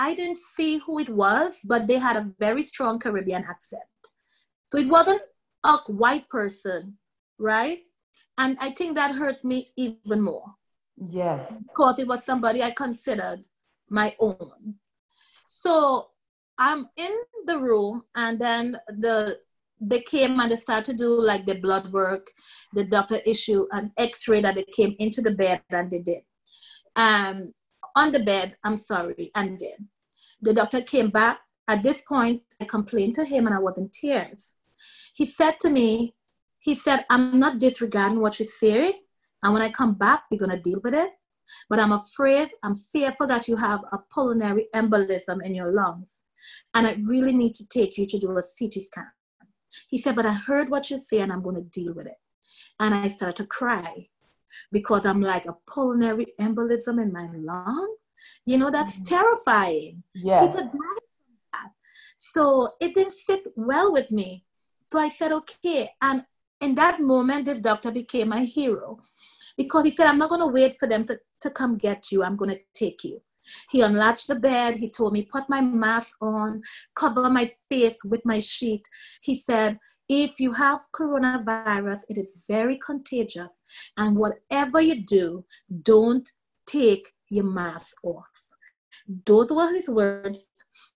I 0.00 0.14
didn't 0.14 0.38
see 0.56 0.78
who 0.78 0.98
it 0.98 1.10
was, 1.10 1.58
but 1.62 1.86
they 1.86 1.98
had 1.98 2.16
a 2.16 2.30
very 2.38 2.62
strong 2.62 2.98
Caribbean 2.98 3.44
accent. 3.44 3.82
So 4.64 4.78
it 4.78 4.88
wasn't 4.88 5.20
a 5.62 5.76
white 5.88 6.26
person, 6.30 6.96
right? 7.38 7.80
And 8.38 8.56
I 8.60 8.70
think 8.70 8.94
that 8.94 9.14
hurt 9.14 9.44
me 9.44 9.72
even 9.76 10.22
more. 10.22 10.46
Yes. 10.96 11.52
Because 11.68 11.98
it 11.98 12.08
was 12.08 12.24
somebody 12.24 12.62
I 12.62 12.70
considered 12.70 13.46
my 13.90 14.16
own. 14.18 14.76
So 15.46 16.08
I'm 16.56 16.88
in 16.96 17.14
the 17.44 17.58
room, 17.58 18.04
and 18.14 18.40
then 18.40 18.78
the 18.88 19.38
they 19.82 20.00
came 20.00 20.40
and 20.40 20.50
they 20.50 20.56
started 20.56 20.84
to 20.92 21.04
do 21.04 21.20
like 21.20 21.44
the 21.44 21.60
blood 21.66 21.92
work. 21.92 22.30
The 22.72 22.84
doctor 22.84 23.18
issue 23.26 23.66
an 23.72 23.92
X-ray 23.98 24.40
that 24.42 24.54
they 24.54 24.64
came 24.64 24.94
into 24.98 25.20
the 25.20 25.32
bed 25.42 25.62
and 25.70 25.90
they 25.90 26.00
did. 26.00 26.22
Um, 26.96 27.52
on 27.96 28.12
the 28.12 28.20
bed, 28.20 28.56
I'm 28.64 28.78
sorry, 28.78 29.30
and 29.34 29.58
did. 29.58 29.86
The 30.40 30.54
doctor 30.54 30.80
came 30.80 31.10
back. 31.10 31.40
At 31.68 31.82
this 31.82 32.02
point, 32.08 32.42
I 32.60 32.64
complained 32.64 33.14
to 33.16 33.24
him 33.24 33.46
and 33.46 33.54
I 33.54 33.58
was 33.58 33.78
in 33.78 33.90
tears. 33.90 34.54
He 35.14 35.26
said 35.26 35.60
to 35.60 35.70
me, 35.70 36.14
he 36.58 36.74
said, 36.74 37.04
I'm 37.08 37.38
not 37.38 37.58
disregarding 37.58 38.20
what 38.20 38.38
you're 38.38 38.48
saying. 38.48 38.94
And 39.42 39.52
when 39.52 39.62
I 39.62 39.70
come 39.70 39.94
back, 39.94 40.24
we're 40.30 40.38
going 40.38 40.50
to 40.50 40.60
deal 40.60 40.80
with 40.82 40.94
it. 40.94 41.10
But 41.68 41.80
I'm 41.80 41.92
afraid, 41.92 42.50
I'm 42.62 42.74
fearful 42.74 43.26
that 43.28 43.48
you 43.48 43.56
have 43.56 43.80
a 43.92 43.98
pulmonary 43.98 44.68
embolism 44.74 45.42
in 45.44 45.54
your 45.54 45.72
lungs. 45.72 46.24
And 46.74 46.86
I 46.86 46.96
really 47.04 47.32
need 47.32 47.54
to 47.54 47.68
take 47.68 47.98
you 47.98 48.06
to 48.06 48.18
do 48.18 48.30
a 48.30 48.42
CT 48.42 48.84
scan. 48.84 49.10
He 49.88 49.98
said, 49.98 50.16
But 50.16 50.26
I 50.26 50.32
heard 50.32 50.70
what 50.70 50.90
you 50.90 50.98
say 50.98 51.20
and 51.20 51.32
I'm 51.32 51.42
going 51.42 51.56
to 51.56 51.62
deal 51.62 51.94
with 51.94 52.06
it. 52.06 52.18
And 52.78 52.94
I 52.94 53.08
started 53.08 53.36
to 53.36 53.46
cry 53.46 54.08
because 54.72 55.06
I'm 55.06 55.22
like 55.22 55.46
a 55.46 55.56
pulmonary 55.66 56.34
embolism 56.40 57.02
in 57.02 57.12
my 57.12 57.28
lung. 57.32 57.96
You 58.44 58.58
know, 58.58 58.70
that's 58.70 58.94
mm-hmm. 58.96 59.14
terrifying. 59.14 60.02
Yeah. 60.14 60.46
People 60.46 60.62
die 60.62 60.70
from 60.70 61.36
that. 61.52 61.70
So 62.18 62.74
it 62.80 62.94
didn't 62.94 63.12
sit 63.12 63.44
well 63.56 63.92
with 63.92 64.10
me. 64.10 64.44
So 64.80 64.98
I 64.98 65.08
said, 65.08 65.32
okay. 65.32 65.90
And 66.02 66.24
in 66.60 66.74
that 66.74 67.00
moment, 67.00 67.46
this 67.46 67.60
doctor 67.60 67.90
became 67.90 68.28
my 68.28 68.44
hero 68.44 68.98
because 69.56 69.84
he 69.84 69.90
said, 69.90 70.06
I'm 70.06 70.18
not 70.18 70.28
going 70.28 70.40
to 70.40 70.46
wait 70.46 70.76
for 70.76 70.86
them 70.86 71.04
to, 71.06 71.18
to 71.40 71.50
come 71.50 71.78
get 71.78 72.12
you. 72.12 72.22
I'm 72.22 72.36
going 72.36 72.50
to 72.50 72.60
take 72.74 73.04
you. 73.04 73.22
He 73.70 73.80
unlatched 73.80 74.28
the 74.28 74.34
bed. 74.34 74.76
He 74.76 74.90
told 74.90 75.12
me, 75.12 75.22
put 75.22 75.48
my 75.48 75.60
mask 75.60 76.14
on, 76.20 76.62
cover 76.94 77.28
my 77.30 77.50
face 77.68 77.98
with 78.04 78.26
my 78.26 78.38
sheet. 78.38 78.86
He 79.22 79.36
said, 79.36 79.78
if 80.10 80.40
you 80.40 80.50
have 80.50 80.80
coronavirus, 80.92 82.00
it 82.08 82.18
is 82.18 82.42
very 82.48 82.76
contagious. 82.76 83.62
And 83.96 84.16
whatever 84.16 84.80
you 84.80 85.04
do, 85.04 85.44
don't 85.82 86.28
take 86.66 87.12
your 87.28 87.44
mask 87.44 87.94
off. 88.02 88.26
Those 89.24 89.52
were 89.52 89.72
his 89.72 89.88
words 89.88 90.48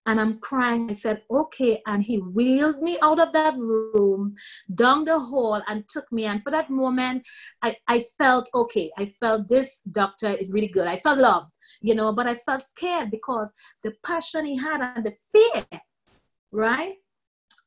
and 0.05 0.21
I'm 0.21 0.41
crying. 0.41 0.91
I 0.91 0.95
said, 0.95 1.23
okay. 1.31 1.81
And 1.87 2.03
he 2.03 2.17
wheeled 2.17 2.83
me 2.83 2.99
out 3.03 3.21
of 3.21 3.33
that 3.35 3.57
room, 3.57 4.35
down 4.75 5.05
the 5.05 5.21
hall, 5.21 5.63
and 5.69 5.89
took 5.89 6.11
me. 6.11 6.25
And 6.25 6.43
for 6.43 6.51
that 6.51 6.69
moment, 6.69 7.25
I, 7.63 7.77
I 7.87 8.05
felt 8.19 8.49
okay. 8.53 8.91
I 8.99 9.07
felt 9.07 9.47
this 9.47 9.81
doctor 9.93 10.31
is 10.31 10.51
really 10.51 10.69
good. 10.69 10.89
I 10.89 10.97
felt 10.97 11.19
loved, 11.21 11.53
you 11.81 11.95
know, 11.95 12.13
but 12.13 12.27
I 12.27 12.35
felt 12.35 12.63
scared 12.63 13.13
because 13.13 13.49
the 13.85 13.93
passion 14.05 14.45
he 14.45 14.57
had 14.57 14.81
and 14.81 15.07
the 15.07 15.15
fear, 15.33 15.81
right? 16.51 16.95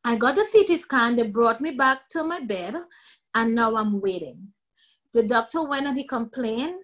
I 0.08 0.16
got 0.16 0.38
a 0.38 0.46
CT 0.50 0.80
scan. 0.80 1.18
They 1.18 1.28
brought 1.28 1.60
me 1.60 1.72
back 1.72 2.08
to 2.12 2.24
my 2.24 2.40
bed, 2.40 2.76
and 3.36 3.54
now 3.54 3.76
I'm 3.76 4.00
waiting. 4.00 4.54
The 5.12 5.22
doctor 5.22 5.64
went 5.64 5.86
and 5.86 5.98
he 5.98 6.06
complained, 6.06 6.80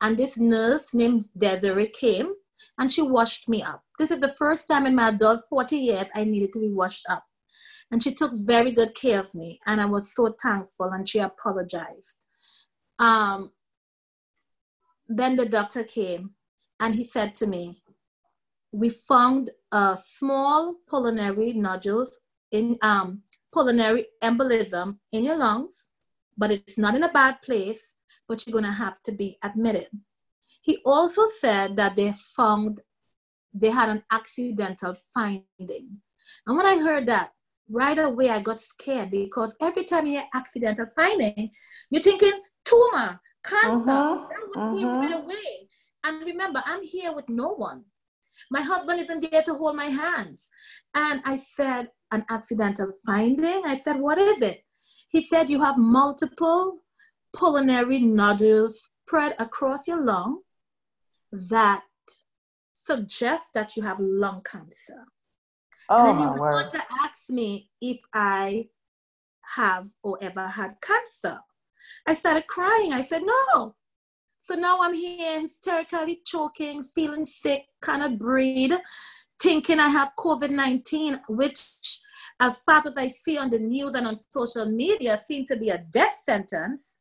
and 0.00 0.18
this 0.18 0.36
nurse 0.36 0.92
named 0.92 1.28
Desiree 1.38 1.86
came 1.86 2.34
and 2.76 2.90
she 2.90 3.00
washed 3.00 3.48
me 3.48 3.62
up. 3.62 3.84
This 3.96 4.10
is 4.10 4.18
the 4.18 4.28
first 4.28 4.66
time 4.66 4.86
in 4.86 4.94
my 4.96 5.10
adult 5.10 5.42
40 5.48 5.76
years 5.76 6.06
I 6.16 6.24
needed 6.24 6.52
to 6.54 6.58
be 6.58 6.68
washed 6.68 7.04
up. 7.08 7.22
And 7.92 8.02
she 8.02 8.12
took 8.12 8.32
very 8.34 8.72
good 8.72 8.92
care 8.96 9.20
of 9.20 9.36
me, 9.36 9.60
and 9.66 9.80
I 9.80 9.84
was 9.84 10.12
so 10.12 10.34
thankful, 10.42 10.86
and 10.86 11.08
she 11.08 11.20
apologized. 11.20 12.26
Um, 12.98 13.52
then 15.06 15.36
the 15.36 15.46
doctor 15.46 15.84
came, 15.84 16.30
and 16.80 16.96
he 16.96 17.04
said 17.04 17.36
to 17.36 17.46
me, 17.46 17.82
We 18.72 18.88
found 18.88 19.50
a 19.70 19.96
small 20.04 20.74
pulmonary 20.88 21.52
nodules 21.52 22.18
in 22.54 22.78
um, 22.82 23.22
pulmonary 23.52 24.06
embolism 24.22 24.98
in 25.10 25.24
your 25.24 25.36
lungs, 25.36 25.88
but 26.38 26.52
it's 26.52 26.78
not 26.78 26.94
in 26.94 27.02
a 27.02 27.12
bad 27.12 27.42
place, 27.42 27.94
but 28.28 28.46
you're 28.46 28.52
going 28.52 28.64
to 28.64 28.82
have 28.84 29.02
to 29.02 29.12
be 29.12 29.36
admitted. 29.42 29.88
He 30.62 30.78
also 30.84 31.26
said 31.26 31.76
that 31.76 31.96
they 31.96 32.12
found 32.36 32.80
they 33.52 33.70
had 33.70 33.88
an 33.88 34.02
accidental 34.10 34.96
finding. 35.12 35.98
And 36.46 36.56
when 36.56 36.66
I 36.66 36.78
heard 36.78 37.06
that, 37.06 37.30
right 37.68 37.98
away 37.98 38.30
I 38.30 38.40
got 38.40 38.60
scared 38.60 39.10
because 39.10 39.54
every 39.60 39.84
time 39.84 40.06
you 40.06 40.12
hear 40.12 40.24
accidental 40.34 40.86
finding, 40.94 41.50
you're 41.90 42.02
thinking 42.02 42.40
tumor, 42.64 43.20
cancer. 43.44 43.90
Uh-huh. 43.90 44.26
That 44.28 44.72
would 44.72 44.84
uh-huh. 44.84 44.98
right 45.00 45.14
away. 45.14 45.68
And 46.04 46.24
remember, 46.24 46.62
I'm 46.64 46.82
here 46.82 47.12
with 47.14 47.28
no 47.28 47.48
one. 47.48 47.84
My 48.50 48.60
husband 48.60 49.00
isn't 49.00 49.30
there 49.30 49.42
to 49.42 49.54
hold 49.54 49.76
my 49.76 49.86
hands. 49.86 50.48
And 50.94 51.22
I 51.24 51.36
said, 51.36 51.88
an 52.14 52.24
accidental 52.30 52.92
finding? 53.04 53.62
I 53.66 53.78
said, 53.78 53.98
what 54.00 54.18
is 54.18 54.40
it? 54.42 54.64
He 55.08 55.20
said, 55.20 55.50
you 55.50 55.60
have 55.60 55.76
multiple 55.76 56.78
pulmonary 57.34 58.00
nodules 58.00 58.88
spread 59.06 59.34
across 59.38 59.86
your 59.86 60.00
lung 60.00 60.40
that 61.32 61.82
suggests 62.74 63.50
that 63.54 63.76
you 63.76 63.82
have 63.82 63.98
lung 64.00 64.42
cancer. 64.44 65.06
Oh, 65.88 66.10
and 66.10 66.20
then 66.20 66.32
he 66.32 66.40
went 66.40 66.70
to 66.70 66.82
ask 67.02 67.28
me 67.30 67.68
if 67.80 68.00
I 68.14 68.68
have 69.56 69.88
or 70.02 70.18
ever 70.22 70.48
had 70.48 70.76
cancer. 70.80 71.40
I 72.06 72.14
started 72.14 72.46
crying. 72.46 72.92
I 72.92 73.02
said, 73.02 73.22
no. 73.24 73.74
So 74.42 74.54
now 74.54 74.80
I'm 74.82 74.94
here 74.94 75.40
hysterically 75.40 76.20
choking, 76.24 76.82
feeling 76.82 77.24
sick, 77.24 77.62
kind 77.80 78.02
of 78.02 78.18
breathe, 78.18 78.72
thinking 79.40 79.80
I 79.80 79.88
have 79.88 80.12
COVID 80.18 80.50
19, 80.50 81.20
which, 81.28 81.60
as 82.40 82.58
fast 82.60 82.86
as 82.86 82.96
I 82.96 83.08
see 83.08 83.38
on 83.38 83.50
the 83.50 83.58
news 83.58 83.94
and 83.94 84.06
on 84.06 84.16
social 84.30 84.66
media, 84.66 85.20
seems 85.26 85.48
to 85.48 85.56
be 85.56 85.70
a 85.70 85.78
death 85.78 86.16
sentence. 86.24 86.94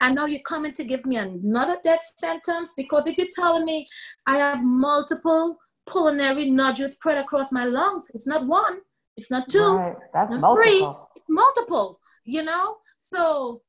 And 0.00 0.14
now 0.14 0.26
you're 0.26 0.40
coming 0.40 0.72
to 0.74 0.84
give 0.84 1.04
me 1.06 1.16
another 1.16 1.78
death 1.82 2.04
sentence 2.18 2.72
because 2.76 3.06
if 3.06 3.18
you're 3.18 3.26
telling 3.32 3.64
me 3.64 3.88
I 4.26 4.36
have 4.36 4.62
multiple 4.62 5.58
pulmonary 5.86 6.48
nodules 6.50 6.92
spread 6.92 7.18
across 7.18 7.50
my 7.50 7.64
lungs, 7.64 8.04
it's 8.14 8.26
not 8.26 8.46
one, 8.46 8.78
it's 9.16 9.30
not 9.30 9.48
two, 9.48 9.74
right. 9.74 9.96
That's 10.14 10.30
it's 10.30 10.40
not 10.40 10.54
multiple. 10.54 10.62
three, 10.62 10.82
it's 11.16 11.26
multiple, 11.28 12.00
you 12.24 12.42
know? 12.42 12.76
So 12.98 13.62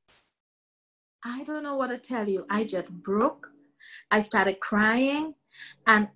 I 1.25 1.43
don't 1.43 1.63
know 1.63 1.75
what 1.75 1.87
to 1.87 1.97
tell 1.97 2.29
you. 2.29 2.45
I 2.49 2.63
just 2.63 2.91
broke. 2.91 3.49
I 4.11 4.21
started 4.21 4.59
crying 4.59 5.33
and 5.87 6.09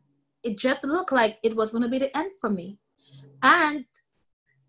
it 0.44 0.58
just 0.58 0.84
looked 0.84 1.12
like 1.12 1.40
it 1.42 1.56
was 1.56 1.72
going 1.72 1.84
to 1.84 1.90
be 1.90 2.00
the 2.00 2.16
end 2.16 2.32
for 2.40 2.50
me. 2.50 2.78
And 3.42 3.86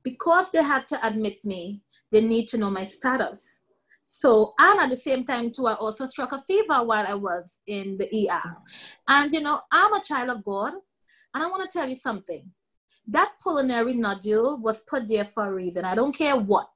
because 0.05 0.51
they 0.53 0.63
had 0.63 0.87
to 0.89 1.07
admit 1.07 1.45
me, 1.45 1.81
they 2.13 2.21
need 2.21 2.47
to 2.49 2.59
know 2.59 2.71
my 2.71 2.85
status. 2.85 3.61
So, 4.05 4.53
and 4.59 4.81
at 4.81 4.91
the 4.91 4.97
same 4.97 5.25
time, 5.25 5.51
too, 5.51 5.67
I 5.67 5.75
also 5.75 6.07
struck 6.07 6.33
a 6.33 6.43
fever 6.43 6.85
while 6.85 7.07
I 7.09 7.15
was 7.15 7.59
in 7.67 7.97
the 7.97 8.29
ER. 8.31 8.57
And, 9.09 9.33
you 9.33 9.41
know, 9.41 9.63
I'm 9.73 9.95
a 9.95 10.03
child 10.03 10.29
of 10.29 10.45
God. 10.45 10.75
And 11.33 11.43
I 11.43 11.47
want 11.47 11.69
to 11.69 11.79
tell 11.79 11.89
you 11.89 11.95
something. 11.95 12.51
That 13.09 13.33
pulmonary 13.43 13.95
nodule 13.95 14.59
was 14.59 14.83
put 14.83 15.09
there 15.09 15.25
for 15.25 15.47
a 15.47 15.53
reason. 15.53 15.85
I 15.85 15.95
don't 15.95 16.17
care 16.17 16.37
what. 16.37 16.69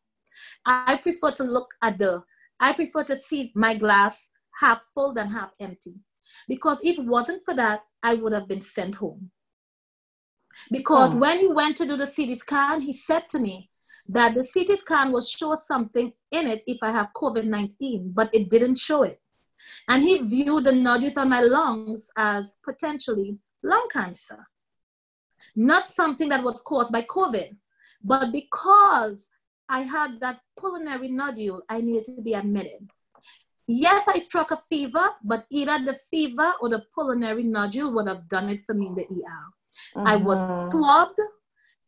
I 0.64 0.96
prefer 0.96 1.30
to 1.32 1.44
look 1.44 1.68
at 1.82 1.98
the, 1.98 2.22
I 2.58 2.72
prefer 2.72 3.04
to 3.04 3.16
see 3.16 3.52
my 3.54 3.74
glass 3.74 4.28
half 4.58 4.82
full 4.94 5.12
than 5.12 5.30
half 5.30 5.50
empty. 5.60 5.94
Because 6.48 6.78
if 6.82 6.98
it 6.98 7.04
wasn't 7.04 7.44
for 7.44 7.54
that, 7.54 7.82
I 8.02 8.14
would 8.14 8.32
have 8.32 8.48
been 8.48 8.62
sent 8.62 8.96
home. 8.96 9.30
Because 10.70 11.14
oh. 11.14 11.18
when 11.18 11.38
he 11.38 11.48
went 11.48 11.76
to 11.78 11.86
do 11.86 11.96
the 11.96 12.06
CT 12.06 12.38
scan, 12.38 12.80
he 12.80 12.92
said 12.92 13.28
to 13.30 13.38
me, 13.38 13.70
that 14.08 14.34
the 14.34 14.46
CT 14.52 14.78
scan 14.78 15.12
will 15.12 15.20
show 15.20 15.56
something 15.66 16.12
in 16.30 16.46
it 16.46 16.62
if 16.66 16.78
I 16.82 16.90
have 16.90 17.12
COVID 17.14 17.44
19, 17.44 18.12
but 18.14 18.30
it 18.32 18.48
didn't 18.48 18.78
show 18.78 19.02
it. 19.02 19.20
And 19.88 20.02
he 20.02 20.18
viewed 20.18 20.64
the 20.64 20.72
nodules 20.72 21.16
on 21.16 21.28
my 21.28 21.40
lungs 21.40 22.10
as 22.16 22.56
potentially 22.64 23.38
lung 23.62 23.88
cancer, 23.92 24.48
not 25.54 25.86
something 25.86 26.28
that 26.30 26.42
was 26.42 26.60
caused 26.60 26.92
by 26.92 27.02
COVID, 27.02 27.56
but 28.02 28.32
because 28.32 29.28
I 29.68 29.80
had 29.80 30.20
that 30.20 30.40
pulmonary 30.58 31.08
nodule, 31.08 31.62
I 31.68 31.80
needed 31.80 32.04
to 32.16 32.22
be 32.22 32.34
admitted. 32.34 32.88
Yes, 33.66 34.08
I 34.08 34.18
struck 34.20 34.50
a 34.50 34.56
fever, 34.56 35.10
but 35.22 35.44
either 35.50 35.84
the 35.84 35.92
fever 35.92 36.54
or 36.62 36.70
the 36.70 36.84
pulmonary 36.94 37.42
nodule 37.42 37.92
would 37.92 38.08
have 38.08 38.26
done 38.26 38.48
it 38.48 38.62
for 38.62 38.74
me 38.74 38.86
in 38.86 38.94
the 38.94 39.02
ER. 39.02 39.57
I 39.96 40.16
was 40.16 40.38
mm-hmm. 40.38 40.70
swabbed 40.70 41.20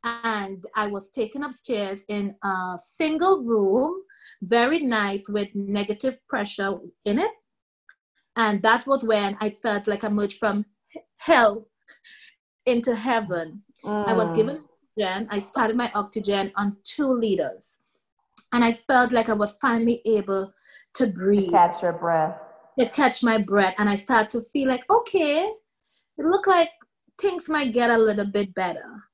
and 0.03 0.65
I 0.75 0.87
was 0.87 1.11
taken 1.11 1.43
upstairs 1.43 2.05
in 2.09 2.37
a 2.43 2.79
single 2.83 3.43
room, 3.43 4.03
very 4.43 4.81
nice 4.81 5.29
with 5.29 5.49
negative 5.55 6.27
pressure 6.29 6.79
in 7.05 7.19
it. 7.19 7.31
And 8.37 8.63
that 8.63 8.87
was 8.87 9.05
when 9.05 9.37
I 9.41 9.51
felt 9.51 9.87
like 9.87 10.05
I 10.05 10.09
moved 10.09 10.35
from 10.35 10.67
hell 11.21 11.67
into 12.65 12.95
heaven. 12.95 13.63
Mm. 13.85 14.09
I 14.09 14.13
was 14.15 14.27
mm. 14.27 14.37
given 14.37 14.65
oxygen. 14.99 15.29
I 15.31 15.41
started 15.41 15.77
my 15.77 15.91
oxygen 15.95 16.53
on 16.57 16.77
two 16.85 17.13
liters. 17.13 17.79
And 18.53 18.65
I 18.65 18.73
felt 18.73 19.13
like 19.13 19.29
I 19.29 19.35
was 19.35 19.57
finally 19.61 20.03
able 20.05 20.53
to 20.95 21.07
breathe. 21.07 21.47
To 21.47 21.53
catch 21.53 21.83
your 21.83 21.93
breath. 21.93 22.37
To 22.79 22.89
catch 22.89 23.23
my 23.23 23.39
breath. 23.39 23.75
And 23.79 23.89
I 23.89 23.97
started 23.97 24.31
to 24.31 24.43
feel 24.43 24.69
like, 24.69 24.85
okay, 24.91 25.51
it 26.19 26.25
looked 26.25 26.49
like 26.49 26.71
things 27.21 27.49
might 27.49 27.73
get 27.73 27.91
a 27.91 27.99
little 27.99 28.27
bit 28.27 28.55
better 28.55 29.05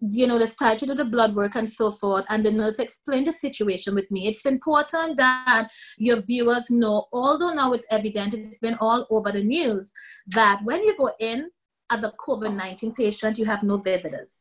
you 0.00 0.26
know, 0.26 0.38
they 0.38 0.46
started 0.46 0.86
to 0.86 0.94
the 0.94 1.04
blood 1.04 1.34
work 1.34 1.56
and 1.56 1.68
so 1.68 1.90
forth, 1.90 2.24
and 2.28 2.44
the 2.44 2.52
nurse 2.52 2.78
explained 2.78 3.26
the 3.26 3.32
situation 3.32 3.94
with 3.94 4.10
me. 4.10 4.28
It's 4.28 4.46
important 4.46 5.16
that 5.16 5.68
your 5.96 6.20
viewers 6.22 6.70
know, 6.70 7.06
although 7.12 7.52
now 7.52 7.72
it's 7.72 7.84
evident, 7.90 8.34
it's 8.34 8.60
been 8.60 8.76
all 8.80 9.06
over 9.10 9.32
the 9.32 9.42
news, 9.42 9.92
that 10.28 10.60
when 10.62 10.82
you 10.84 10.96
go 10.96 11.10
in 11.18 11.50
as 11.90 12.04
a 12.04 12.12
COVID 12.12 12.54
19 12.54 12.94
patient, 12.94 13.38
you 13.38 13.44
have 13.46 13.62
no 13.62 13.76
visitors. 13.76 14.34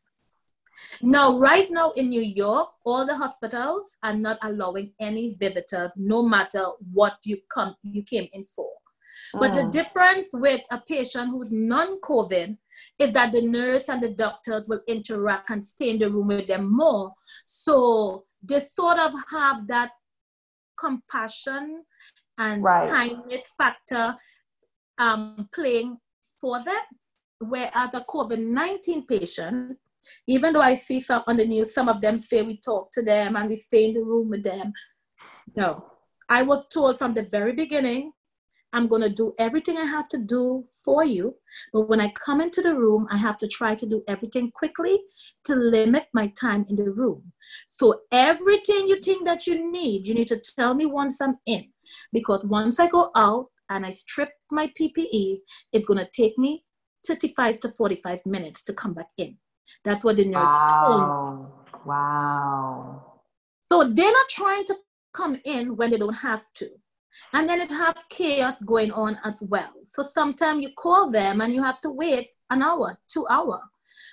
Now, 1.01 1.39
right 1.39 1.71
now 1.71 1.89
in 1.91 2.09
New 2.09 2.21
York, 2.21 2.69
all 2.85 3.05
the 3.05 3.17
hospitals 3.17 3.97
are 4.03 4.13
not 4.13 4.37
allowing 4.43 4.93
any 4.99 5.33
visitors, 5.33 5.91
no 5.95 6.21
matter 6.21 6.67
what 6.93 7.17
you 7.25 7.37
come 7.51 7.75
you 7.81 8.03
came 8.03 8.27
in 8.31 8.43
for. 8.43 8.69
But 9.33 9.53
the 9.53 9.61
mm. 9.61 9.71
difference 9.71 10.27
with 10.33 10.61
a 10.71 10.79
patient 10.79 11.29
who's 11.31 11.51
non-COVID 11.51 12.57
is 12.99 13.11
that 13.11 13.31
the 13.31 13.41
nurse 13.41 13.89
and 13.89 14.01
the 14.01 14.09
doctors 14.09 14.67
will 14.67 14.81
interact 14.87 15.49
and 15.49 15.63
stay 15.63 15.89
in 15.89 15.99
the 15.99 16.09
room 16.09 16.27
with 16.27 16.47
them 16.47 16.75
more. 16.75 17.13
So 17.45 18.25
they 18.41 18.59
sort 18.59 18.99
of 18.99 19.13
have 19.31 19.67
that 19.67 19.91
compassion 20.79 21.83
and 22.37 22.63
right. 22.63 22.89
kindness 22.89 23.41
factor 23.57 24.15
um, 24.97 25.49
playing 25.53 25.97
for 26.39 26.63
them. 26.63 26.75
Whereas 27.39 27.93
a 27.93 28.01
COVID 28.01 28.39
19 28.39 29.05
patient, 29.05 29.77
even 30.27 30.53
though 30.53 30.61
I 30.61 30.75
see 30.75 31.01
some 31.01 31.23
on 31.27 31.37
the 31.37 31.45
news, 31.45 31.73
some 31.73 31.89
of 31.89 32.01
them 32.01 32.19
say 32.19 32.41
we 32.41 32.59
talk 32.59 32.91
to 32.93 33.03
them 33.03 33.35
and 33.35 33.49
we 33.49 33.57
stay 33.57 33.85
in 33.85 33.93
the 33.93 34.01
room 34.01 34.29
with 34.29 34.43
them. 34.43 34.73
No, 35.55 35.85
I 36.29 36.41
was 36.41 36.67
told 36.67 36.97
from 36.97 37.13
the 37.13 37.23
very 37.23 37.53
beginning 37.53 38.11
I'm 38.73 38.87
going 38.87 39.01
to 39.01 39.09
do 39.09 39.33
everything 39.39 39.77
I 39.77 39.85
have 39.85 40.09
to 40.09 40.17
do 40.17 40.65
for 40.83 41.03
you. 41.03 41.35
But 41.71 41.87
when 41.89 42.01
I 42.01 42.09
come 42.09 42.41
into 42.41 42.61
the 42.61 42.75
room, 42.75 43.07
I 43.09 43.17
have 43.17 43.37
to 43.37 43.47
try 43.47 43.75
to 43.75 43.85
do 43.85 44.03
everything 44.07 44.51
quickly 44.51 44.99
to 45.45 45.55
limit 45.55 46.07
my 46.13 46.27
time 46.39 46.65
in 46.69 46.75
the 46.75 46.91
room. 46.91 47.31
So 47.67 48.01
everything 48.11 48.87
you 48.87 48.99
think 48.99 49.25
that 49.25 49.47
you 49.47 49.71
need, 49.71 50.05
you 50.05 50.13
need 50.13 50.27
to 50.27 50.41
tell 50.57 50.73
me 50.73 50.85
once 50.85 51.21
I'm 51.21 51.37
in. 51.45 51.69
Because 52.11 52.45
once 52.45 52.79
I 52.79 52.87
go 52.87 53.09
out 53.15 53.47
and 53.69 53.85
I 53.85 53.91
strip 53.91 54.29
my 54.51 54.71
PPE, 54.79 55.37
it's 55.71 55.85
going 55.85 55.99
to 55.99 56.09
take 56.11 56.37
me 56.37 56.63
35 57.05 57.61
to 57.61 57.71
45 57.71 58.25
minutes 58.25 58.63
to 58.63 58.73
come 58.73 58.93
back 58.93 59.09
in. 59.17 59.37
That's 59.83 60.03
what 60.03 60.17
the 60.17 60.25
nurse 60.25 60.45
wow. 60.45 60.85
told 60.85 61.39
me. 61.39 61.81
Wow. 61.85 63.13
So 63.71 63.83
they're 63.93 64.11
not 64.11 64.29
trying 64.29 64.65
to 64.65 64.75
come 65.13 65.39
in 65.45 65.75
when 65.75 65.91
they 65.91 65.97
don't 65.97 66.13
have 66.13 66.51
to. 66.55 66.69
And 67.33 67.47
then 67.47 67.59
it 67.59 67.71
has 67.71 67.95
chaos 68.09 68.61
going 68.61 68.91
on 68.91 69.17
as 69.23 69.41
well. 69.41 69.71
So 69.85 70.03
sometimes 70.03 70.63
you 70.63 70.71
call 70.77 71.09
them 71.09 71.41
and 71.41 71.53
you 71.53 71.63
have 71.63 71.81
to 71.81 71.89
wait 71.89 72.29
an 72.49 72.61
hour, 72.61 72.99
two 73.07 73.27
hour, 73.27 73.61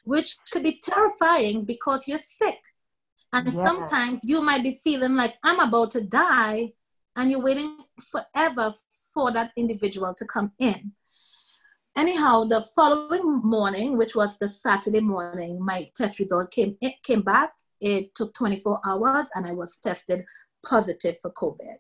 which 0.05 0.37
could 0.51 0.63
be 0.63 0.81
terrifying 0.83 1.65
because 1.65 2.09
you're 2.09 2.19
sick. 2.19 2.59
And 3.33 3.53
yeah. 3.53 3.65
sometimes 3.65 4.21
you 4.23 4.41
might 4.41 4.63
be 4.63 4.79
feeling 4.83 5.17
like 5.17 5.35
I'm 5.43 5.61
about 5.61 5.91
to 5.93 6.01
die 6.01 6.73
and 7.17 7.31
you're 7.31 7.43
waiting 7.43 7.79
forever 8.01 8.73
for 9.13 9.33
that 9.33 9.53
individual 9.57 10.15
to 10.15 10.25
come 10.25 10.53
in. 10.59 10.93
Anyhow, 11.97 12.45
the 12.45 12.61
following 12.61 13.41
morning, 13.45 13.97
which 13.97 14.17
was 14.17 14.37
the 14.37 14.49
Saturday 14.49 15.01
morning, 15.01 15.65
my 15.65 15.87
test 15.97 16.19
result 16.19 16.51
came 16.51 16.77
it 16.81 16.95
came 17.05 17.23
back. 17.23 17.53
It 17.81 18.15
took 18.15 18.35
24 18.35 18.81
hours 18.85 19.27
and 19.35 19.47
I 19.47 19.53
was 19.53 19.77
tested 19.77 20.25
positive 20.67 21.17
for 21.21 21.31
COVID. 21.31 21.77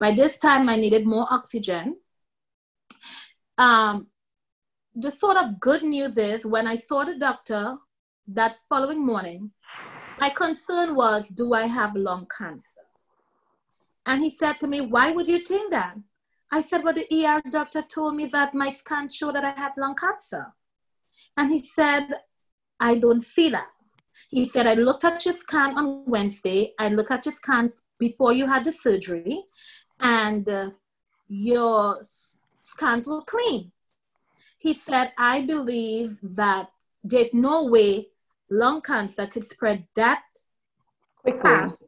By 0.00 0.12
this 0.12 0.38
time, 0.38 0.68
I 0.68 0.76
needed 0.76 1.06
more 1.06 1.26
oxygen. 1.30 1.96
Um, 3.56 4.08
the 4.94 5.10
sort 5.10 5.36
of 5.36 5.60
good 5.60 5.82
news 5.82 6.16
is 6.16 6.44
when 6.44 6.66
I 6.66 6.76
saw 6.76 7.04
the 7.04 7.18
doctor 7.18 7.76
that 8.28 8.56
following 8.68 9.04
morning, 9.04 9.50
my 10.20 10.28
concern 10.28 10.94
was, 10.94 11.28
do 11.28 11.54
I 11.54 11.66
have 11.66 11.94
lung 11.94 12.26
cancer? 12.36 12.82
And 14.04 14.22
he 14.22 14.30
said 14.30 14.58
to 14.60 14.66
me, 14.66 14.80
why 14.80 15.12
would 15.12 15.28
you 15.28 15.40
think 15.44 15.70
that? 15.70 15.94
I 16.50 16.62
said, 16.62 16.82
well, 16.82 16.94
the 16.94 17.06
ER 17.12 17.42
doctor 17.50 17.82
told 17.82 18.16
me 18.16 18.26
that 18.26 18.54
my 18.54 18.70
scan 18.70 19.08
showed 19.08 19.34
that 19.34 19.44
I 19.44 19.50
had 19.50 19.72
lung 19.76 19.94
cancer. 19.94 20.46
And 21.36 21.50
he 21.50 21.58
said, 21.58 22.04
I 22.80 22.94
don't 22.94 23.22
see 23.22 23.50
that. 23.50 23.68
He 24.30 24.46
said, 24.46 24.66
I 24.66 24.74
looked 24.74 25.04
at 25.04 25.24
your 25.24 25.36
scan 25.36 25.76
on 25.76 26.04
Wednesday. 26.06 26.72
I 26.78 26.88
looked 26.88 27.10
at 27.10 27.26
your 27.26 27.34
scan 27.34 27.70
before 27.98 28.32
you 28.32 28.46
had 28.46 28.64
the 28.64 28.72
surgery 28.72 29.44
and 30.00 30.48
uh, 30.48 30.70
your 31.28 32.00
scans 32.62 33.06
were 33.06 33.22
clean. 33.22 33.72
He 34.58 34.74
said, 34.74 35.12
I 35.18 35.42
believe 35.42 36.18
that 36.22 36.70
there's 37.04 37.32
no 37.34 37.64
way 37.64 38.08
lung 38.50 38.80
cancer 38.80 39.26
could 39.26 39.48
spread 39.48 39.86
that 39.94 40.24
quickly. 41.16 41.40
Fast, 41.40 41.84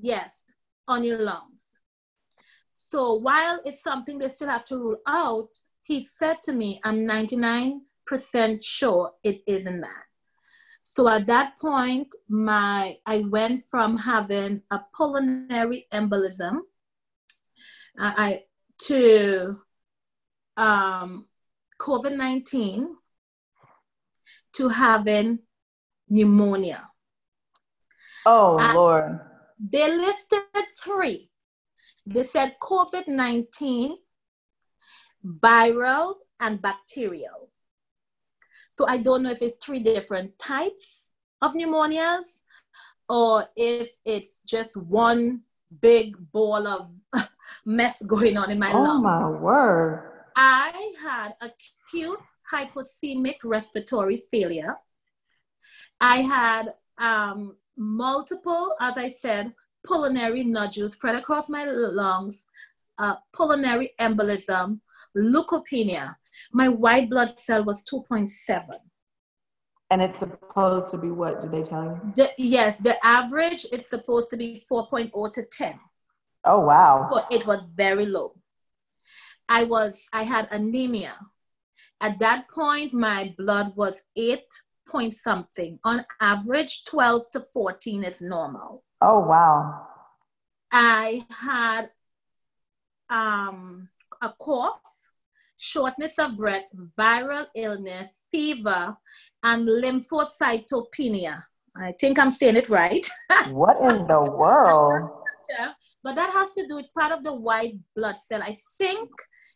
yes, 0.00 0.42
on 0.88 1.04
your 1.04 1.18
lungs. 1.18 1.62
So 2.76 3.14
while 3.14 3.60
it's 3.64 3.82
something 3.82 4.18
they 4.18 4.28
still 4.28 4.48
have 4.48 4.64
to 4.66 4.78
rule 4.78 4.96
out, 5.06 5.48
he 5.82 6.04
said 6.04 6.42
to 6.44 6.52
me, 6.52 6.80
I'm 6.84 7.06
99% 7.06 7.80
sure 8.62 9.12
it 9.22 9.42
isn't 9.46 9.80
that. 9.80 10.03
So 10.94 11.08
at 11.08 11.26
that 11.26 11.58
point, 11.58 12.14
my 12.28 12.98
I 13.04 13.26
went 13.26 13.64
from 13.64 13.96
having 13.98 14.62
a 14.70 14.78
pulmonary 14.96 15.88
embolism 15.92 16.58
uh, 17.98 18.14
I 18.16 18.42
to 18.86 19.58
um, 20.56 21.26
COVID 21.80 22.16
nineteen 22.16 22.94
to 24.52 24.68
having 24.68 25.40
pneumonia. 26.08 26.88
Oh 28.24 28.60
and 28.60 28.74
Lord! 28.74 29.20
They 29.58 29.90
listed 29.90 30.42
three. 30.78 31.28
They 32.06 32.22
said 32.22 32.54
COVID 32.62 33.08
nineteen, 33.08 33.98
viral, 35.26 36.14
and 36.38 36.62
bacterial. 36.62 37.50
So 38.74 38.86
I 38.88 38.98
don't 38.98 39.22
know 39.22 39.30
if 39.30 39.40
it's 39.40 39.64
three 39.64 39.78
different 39.78 40.36
types 40.36 41.06
of 41.40 41.54
pneumonias 41.54 42.24
or 43.08 43.46
if 43.54 43.92
it's 44.04 44.42
just 44.44 44.76
one 44.76 45.42
big 45.80 46.16
ball 46.32 46.66
of 46.66 46.90
mess 47.64 48.02
going 48.02 48.36
on 48.36 48.50
in 48.50 48.58
my 48.58 48.72
oh 48.72 48.82
lungs. 48.82 49.06
Oh 49.06 49.30
my 49.32 49.40
word. 49.40 50.10
I 50.34 50.92
had 51.00 51.34
acute 51.40 52.18
hypoxemic 52.52 53.36
respiratory 53.44 54.24
failure. 54.28 54.76
I 56.00 56.22
had 56.22 56.74
um, 56.98 57.54
multiple, 57.76 58.74
as 58.80 58.98
I 58.98 59.08
said, 59.08 59.52
pulmonary 59.86 60.42
nodules 60.42 60.94
spread 60.94 61.14
across 61.14 61.48
my 61.48 61.64
lungs, 61.64 62.44
uh, 62.98 63.16
pulmonary 63.32 63.90
embolism, 64.00 64.80
leukopenia. 65.16 66.16
My 66.52 66.68
white 66.68 67.10
blood 67.10 67.38
cell 67.38 67.64
was 67.64 67.82
2.7. 67.84 68.68
And 69.90 70.02
it's 70.02 70.18
supposed 70.18 70.90
to 70.90 70.98
be 70.98 71.10
what? 71.10 71.40
Did 71.40 71.52
they 71.52 71.62
tell 71.62 71.84
you? 71.84 72.12
The, 72.16 72.30
yes, 72.38 72.78
the 72.78 72.96
average 73.06 73.66
it's 73.70 73.90
supposed 73.90 74.30
to 74.30 74.36
be 74.36 74.64
4.0 74.70 75.32
to 75.32 75.42
10. 75.44 75.78
Oh 76.44 76.60
wow. 76.60 77.08
But 77.10 77.26
it 77.30 77.46
was 77.46 77.60
very 77.74 78.06
low. 78.06 78.34
I 79.48 79.64
was 79.64 80.08
I 80.12 80.24
had 80.24 80.48
anemia. 80.50 81.14
At 82.00 82.18
that 82.18 82.48
point 82.48 82.92
my 82.92 83.34
blood 83.36 83.76
was 83.76 84.02
8 84.16 84.40
point 84.88 85.14
something. 85.14 85.78
On 85.84 86.04
average 86.20 86.84
12 86.86 87.30
to 87.32 87.40
14 87.40 88.04
is 88.04 88.20
normal. 88.20 88.82
Oh 89.00 89.20
wow. 89.20 89.86
I 90.72 91.24
had 91.30 91.90
um, 93.14 93.88
a 94.20 94.30
cough, 94.38 94.80
shortness 95.56 96.18
of 96.18 96.36
breath, 96.36 96.64
viral 96.98 97.46
illness, 97.54 98.10
fever, 98.30 98.96
and 99.42 99.68
lymphocytopenia. 99.68 101.44
I 101.76 101.92
think 102.00 102.18
I'm 102.18 102.30
saying 102.30 102.56
it 102.56 102.68
right. 102.68 103.08
what 103.48 103.80
in 103.80 104.06
the 104.06 104.20
world? 104.20 105.10
But 106.02 106.16
that 106.16 106.32
has 106.32 106.52
to 106.52 106.66
do, 106.66 106.78
it's 106.78 106.90
part 106.90 107.12
of 107.12 107.24
the 107.24 107.32
white 107.32 107.76
blood 107.96 108.16
cell. 108.16 108.42
I 108.42 108.56
think 108.78 109.10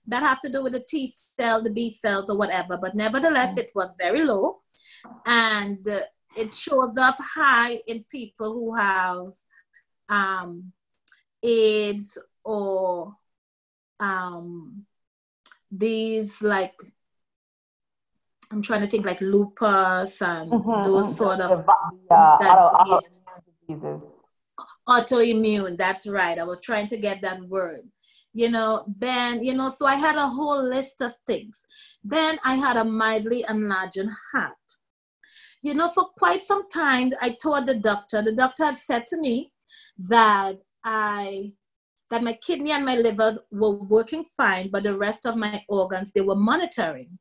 that 0.06 0.22
has 0.22 0.38
to 0.40 0.48
do 0.48 0.62
with 0.62 0.72
the 0.72 0.84
T 0.88 1.12
cell, 1.38 1.62
the 1.62 1.70
B 1.70 1.90
cells, 1.90 2.30
or 2.30 2.36
whatever. 2.36 2.76
But 2.76 2.94
nevertheless, 2.94 3.56
it 3.56 3.70
was 3.74 3.90
very 3.98 4.24
low. 4.24 4.58
And 5.26 5.86
uh, 5.86 6.00
it 6.36 6.54
shows 6.54 6.96
up 6.98 7.16
high 7.20 7.80
in 7.86 8.04
people 8.10 8.52
who 8.52 8.74
have 8.74 9.32
um, 10.08 10.72
AIDS 11.42 12.18
or 12.44 13.14
um, 14.00 14.84
these 15.70 16.40
like 16.42 16.74
I'm 18.50 18.62
trying 18.62 18.80
to 18.80 18.86
think 18.86 19.04
like 19.04 19.20
lupus 19.20 20.22
and 20.22 20.50
mm-hmm, 20.50 20.84
those 20.84 21.06
mm-hmm. 21.06 21.16
sort 21.16 21.40
of 21.40 21.68
uh, 22.10 22.14
auto, 22.14 23.00
diseases. 23.68 24.00
Autoimmune, 24.88 25.76
that's 25.76 26.06
right. 26.06 26.38
I 26.38 26.44
was 26.44 26.62
trying 26.62 26.86
to 26.88 26.96
get 26.96 27.20
that 27.22 27.42
word. 27.42 27.82
You 28.32 28.50
know, 28.50 28.84
then, 28.98 29.42
you 29.42 29.54
know, 29.54 29.70
so 29.70 29.86
I 29.86 29.96
had 29.96 30.16
a 30.16 30.26
whole 30.26 30.62
list 30.62 31.00
of 31.00 31.12
things. 31.26 31.60
Then 32.02 32.38
I 32.44 32.54
had 32.54 32.76
a 32.76 32.84
mildly 32.84 33.44
enlarged 33.48 34.06
heart. 34.32 34.54
you 35.62 35.74
know, 35.74 35.88
for 35.88 36.06
quite 36.16 36.42
some 36.42 36.68
time, 36.70 37.12
I 37.20 37.30
told 37.30 37.66
the 37.66 37.74
doctor, 37.74 38.22
the 38.22 38.32
doctor 38.32 38.66
had 38.66 38.76
said 38.76 39.06
to 39.08 39.18
me 39.18 39.52
that 39.98 40.58
I 40.84 41.52
that 42.10 42.22
my 42.22 42.32
kidney 42.32 42.72
and 42.72 42.84
my 42.84 42.96
liver 42.96 43.38
were 43.50 43.70
working 43.70 44.24
fine, 44.36 44.70
but 44.70 44.82
the 44.82 44.96
rest 44.96 45.26
of 45.26 45.36
my 45.36 45.62
organs 45.68 46.10
they 46.14 46.20
were 46.20 46.36
monitoring. 46.36 47.18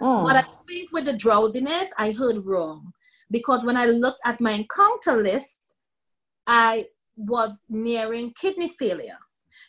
Mm. 0.00 0.26
But 0.26 0.36
I 0.36 0.44
think 0.66 0.92
with 0.92 1.04
the 1.04 1.12
drowsiness, 1.12 1.88
I 1.98 2.12
heard 2.12 2.44
wrong 2.44 2.92
because 3.30 3.64
when 3.64 3.76
I 3.76 3.86
looked 3.86 4.20
at 4.24 4.40
my 4.40 4.52
encounter 4.52 5.22
list, 5.22 5.56
I 6.46 6.86
was 7.16 7.58
nearing 7.68 8.32
kidney 8.32 8.68
failure. 8.68 9.18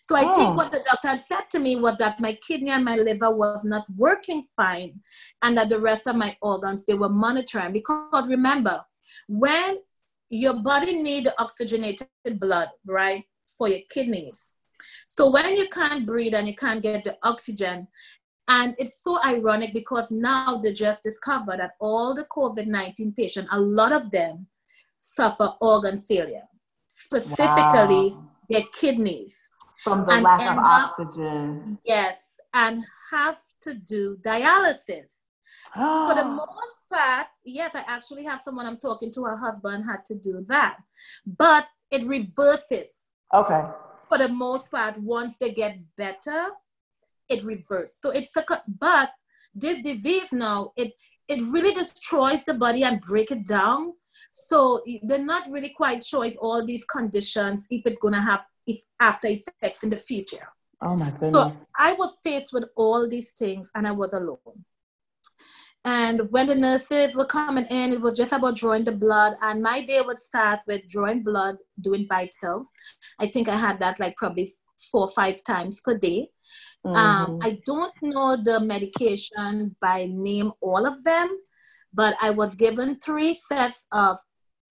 So 0.03 0.15
I 0.15 0.23
oh. 0.23 0.33
think 0.33 0.55
what 0.55 0.71
the 0.71 0.83
doctor 0.85 1.09
had 1.09 1.19
said 1.19 1.49
to 1.51 1.59
me 1.59 1.75
was 1.75 1.97
that 1.97 2.19
my 2.19 2.37
kidney 2.45 2.71
and 2.71 2.85
my 2.85 2.95
liver 2.95 3.35
was 3.35 3.63
not 3.63 3.85
working 3.95 4.47
fine 4.55 5.01
and 5.41 5.57
that 5.57 5.69
the 5.69 5.79
rest 5.79 6.07
of 6.07 6.15
my 6.15 6.35
organs 6.41 6.85
they 6.85 6.93
were 6.93 7.09
monitoring 7.09 7.73
because 7.73 8.29
remember 8.29 8.83
when 9.27 9.77
your 10.29 10.53
body 10.53 11.01
need 11.01 11.27
oxygenated 11.37 12.07
blood 12.39 12.69
right 12.85 13.25
for 13.57 13.67
your 13.67 13.81
kidneys 13.89 14.52
so 15.07 15.29
when 15.29 15.55
you 15.55 15.67
can't 15.69 16.05
breathe 16.05 16.33
and 16.33 16.47
you 16.47 16.55
can't 16.55 16.81
get 16.81 17.03
the 17.03 17.17
oxygen 17.23 17.87
and 18.47 18.75
it's 18.77 19.01
so 19.01 19.19
ironic 19.23 19.73
because 19.73 20.11
now 20.11 20.57
they 20.57 20.73
just 20.73 21.03
discovered 21.03 21.59
that 21.59 21.71
all 21.79 22.13
the 22.13 22.25
covid-19 22.25 23.15
patients 23.15 23.49
a 23.51 23.59
lot 23.59 23.91
of 23.91 24.11
them 24.11 24.47
suffer 24.99 25.53
organ 25.61 25.97
failure 25.97 26.43
specifically 26.87 28.11
wow. 28.11 28.29
their 28.49 28.63
kidneys 28.73 29.37
from 29.83 30.05
the 30.05 30.21
lack 30.21 30.41
of 30.51 30.57
oxygen. 30.57 31.73
Up, 31.73 31.79
yes, 31.85 32.31
and 32.53 32.83
have 33.11 33.37
to 33.61 33.73
do 33.73 34.17
dialysis. 34.25 35.09
For 35.73 36.15
the 36.15 36.23
most 36.41 36.81
part, 36.91 37.27
yes, 37.43 37.71
I 37.73 37.83
actually 37.87 38.23
have 38.25 38.41
someone 38.41 38.65
I'm 38.65 38.77
talking 38.77 39.11
to, 39.13 39.23
her 39.23 39.37
husband 39.37 39.85
had 39.85 40.05
to 40.05 40.15
do 40.15 40.45
that. 40.47 40.77
But 41.25 41.67
it 41.91 42.03
reverses. 42.03 42.89
Okay. 43.33 43.63
For 44.03 44.17
the 44.17 44.29
most 44.29 44.71
part, 44.71 44.97
once 44.97 45.37
they 45.37 45.51
get 45.51 45.79
better, 45.95 46.49
it 47.29 47.43
reverses. 47.43 47.97
So 47.99 48.09
it's 48.11 48.35
a, 48.35 48.43
but 48.67 49.11
this 49.55 49.81
disease 49.81 50.33
now, 50.33 50.71
it, 50.75 50.93
it 51.27 51.41
really 51.41 51.73
destroys 51.73 52.43
the 52.43 52.53
body 52.53 52.83
and 52.83 52.99
break 53.01 53.31
it 53.31 53.47
down. 53.47 53.93
So 54.33 54.83
they're 55.03 55.19
not 55.19 55.47
really 55.49 55.69
quite 55.69 56.03
sure 56.03 56.25
if 56.25 56.35
all 56.39 56.65
these 56.65 56.83
conditions, 56.85 57.65
if 57.69 57.85
it's 57.85 57.97
gonna 58.01 58.21
have 58.21 58.41
if 58.65 58.81
after 58.99 59.27
effects 59.27 59.83
in 59.83 59.89
the 59.89 59.97
future. 59.97 60.47
Oh 60.81 60.95
my 60.95 61.11
goodness. 61.11 61.31
So 61.31 61.67
I 61.77 61.93
was 61.93 62.13
faced 62.23 62.53
with 62.53 62.65
all 62.75 63.07
these 63.07 63.31
things 63.31 63.69
and 63.75 63.87
I 63.87 63.91
was 63.91 64.13
alone. 64.13 64.65
And 65.85 66.31
when 66.31 66.47
the 66.47 66.55
nurses 66.55 67.15
were 67.15 67.25
coming 67.25 67.65
in, 67.65 67.91
it 67.91 67.99
was 67.99 68.17
just 68.17 68.31
about 68.31 68.55
drawing 68.55 68.85
the 68.85 68.93
blood. 68.93 69.33
And 69.41 69.61
my 69.61 69.81
day 69.81 70.01
would 70.01 70.19
start 70.19 70.61
with 70.65 70.87
drawing 70.87 71.23
blood, 71.23 71.57
doing 71.81 72.07
vitals. 72.07 72.71
I 73.19 73.27
think 73.27 73.49
I 73.49 73.57
had 73.57 73.79
that 73.79 73.99
like 73.99 74.15
probably 74.15 74.49
four 74.91 75.01
or 75.01 75.09
five 75.09 75.43
times 75.43 75.81
per 75.81 75.97
day. 75.97 76.29
Um, 76.85 76.93
mm-hmm. 76.93 76.97
Um, 76.97 77.39
I 77.41 77.59
don't 77.65 77.93
know 78.01 78.37
the 78.41 78.59
medication 78.59 79.75
by 79.81 80.07
name, 80.09 80.51
all 80.61 80.85
of 80.85 81.03
them, 81.03 81.29
but 81.93 82.15
I 82.21 82.29
was 82.29 82.55
given 82.55 82.97
three 82.99 83.33
sets 83.33 83.85
of 83.91 84.17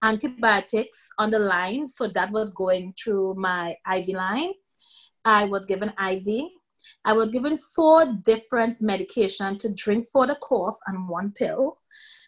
antibiotics 0.02 1.08
on 1.18 1.30
the 1.30 1.38
line. 1.38 1.88
So 1.88 2.08
that 2.08 2.32
was 2.32 2.50
going 2.50 2.94
through 3.02 3.34
my 3.36 3.76
IV 3.92 4.08
line. 4.08 4.52
I 5.24 5.44
was 5.44 5.66
given 5.66 5.92
IV. 6.02 6.48
I 7.04 7.12
was 7.12 7.30
given 7.30 7.56
four 7.56 8.06
different 8.06 8.80
medication 8.80 9.58
to 9.58 9.68
drink 9.68 10.08
for 10.08 10.26
the 10.26 10.36
cough 10.36 10.78
and 10.86 11.08
one 11.08 11.32
pill. 11.32 11.78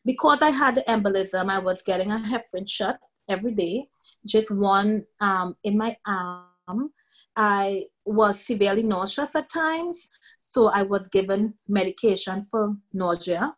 Because 0.04 0.42
I 0.42 0.50
had 0.50 0.74
the 0.74 0.82
embolism, 0.82 1.50
I 1.50 1.58
was 1.58 1.82
getting 1.82 2.12
a 2.12 2.18
heparin 2.18 2.68
shot 2.68 2.98
every 3.28 3.52
day, 3.52 3.88
just 4.26 4.50
one 4.50 5.06
um, 5.20 5.56
in 5.64 5.78
my 5.78 5.96
arm. 6.06 6.90
I 7.36 7.86
was 8.04 8.40
severely 8.40 8.82
nauseous 8.82 9.30
at 9.34 9.48
times, 9.48 10.08
so 10.42 10.66
I 10.68 10.82
was 10.82 11.08
given 11.08 11.54
medication 11.66 12.44
for 12.44 12.76
nausea. 12.92 13.54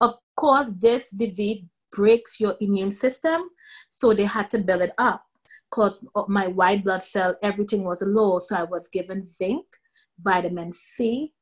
Of 0.00 0.16
course, 0.36 0.68
this 0.78 1.10
disease 1.10 1.62
breaks 1.92 2.38
your 2.38 2.56
immune 2.60 2.90
system. 2.90 3.48
So 3.90 4.12
they 4.12 4.26
had 4.26 4.50
to 4.50 4.58
build 4.58 4.82
it 4.82 4.92
up 4.98 5.24
because 5.70 5.98
my 6.28 6.46
white 6.46 6.84
blood 6.84 7.02
cell, 7.02 7.34
everything 7.42 7.84
was 7.84 8.02
low. 8.02 8.38
So 8.38 8.56
I 8.56 8.62
was 8.64 8.88
given 8.88 9.28
zinc, 9.32 9.64
vitamin 10.20 10.72
C. 10.72 11.32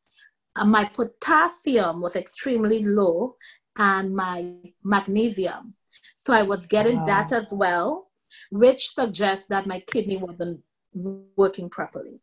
Uh, 0.56 0.64
my 0.64 0.84
potassium 0.84 2.00
was 2.00 2.16
extremely 2.16 2.82
low 2.82 3.36
and 3.76 4.14
my 4.14 4.52
magnesium. 4.82 5.74
So 6.16 6.32
I 6.32 6.42
was 6.42 6.66
getting 6.66 6.98
wow. 6.98 7.04
that 7.06 7.32
as 7.32 7.52
well, 7.52 8.10
which 8.50 8.88
suggests 8.90 9.46
that 9.48 9.66
my 9.66 9.80
kidney 9.80 10.16
wasn't 10.16 10.60
working 11.36 11.68
properly. 11.68 12.20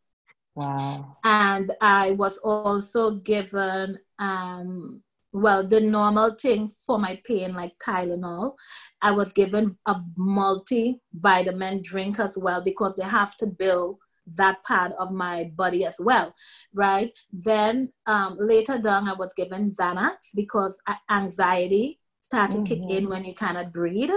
Wow. 0.54 1.16
And 1.24 1.72
I 1.80 2.12
was 2.12 2.38
also 2.38 3.12
given 3.12 3.98
um, 4.18 5.02
well, 5.32 5.66
the 5.66 5.80
normal 5.80 6.34
thing 6.34 6.68
for 6.68 6.98
my 6.98 7.20
pain, 7.24 7.54
like 7.54 7.72
Tylenol, 7.78 8.54
I 9.00 9.12
was 9.12 9.32
given 9.32 9.78
a 9.86 9.96
multivitamin 10.18 11.82
drink 11.82 12.20
as 12.20 12.36
well 12.36 12.60
because 12.60 12.94
they 12.96 13.04
have 13.04 13.36
to 13.38 13.46
build 13.46 13.96
that 14.34 14.62
part 14.64 14.92
of 14.98 15.10
my 15.10 15.50
body 15.54 15.84
as 15.84 15.96
well, 15.98 16.34
right? 16.74 17.12
Then 17.32 17.92
um, 18.06 18.36
later 18.38 18.78
down, 18.78 19.08
I 19.08 19.14
was 19.14 19.32
given 19.34 19.70
Xanax 19.70 20.34
because 20.34 20.78
anxiety 21.10 21.98
started 22.20 22.58
mm-hmm. 22.58 22.64
to 22.64 22.74
kick 22.76 22.90
in 22.90 23.08
when 23.08 23.24
you 23.24 23.34
cannot 23.34 23.72
breathe. 23.72 24.10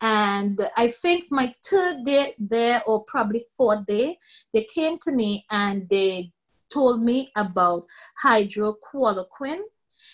And 0.00 0.60
I 0.76 0.88
think 0.88 1.24
my 1.30 1.54
third 1.64 2.04
day 2.04 2.34
there, 2.38 2.82
or 2.86 3.04
probably 3.04 3.44
fourth 3.56 3.86
day, 3.86 4.18
they 4.52 4.64
came 4.64 4.98
to 5.02 5.12
me 5.12 5.44
and 5.50 5.88
they 5.88 6.32
told 6.70 7.02
me 7.02 7.30
about 7.34 7.86
hydroxychloroquine 8.22 9.62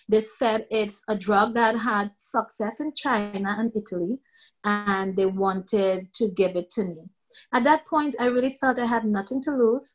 they 0.09 0.21
said 0.21 0.67
it's 0.71 1.03
a 1.09 1.15
drug 1.17 1.55
that 1.55 1.79
had 1.79 2.13
success 2.17 2.81
in 2.81 2.93
China 2.95 3.57
and 3.59 3.73
Italy, 3.75 4.19
and 4.63 5.17
they 5.17 5.27
wanted 5.27 6.13
to 6.15 6.29
give 6.29 6.57
it 6.57 6.71
to 6.71 6.85
me. 6.85 7.11
At 7.53 7.65
that 7.65 7.87
point, 7.87 8.17
I 8.19 8.27
really 8.27 8.53
felt 8.53 8.79
I 8.79 8.87
had 8.87 9.05
nothing 9.05 9.41
to 9.43 9.51
lose. 9.51 9.95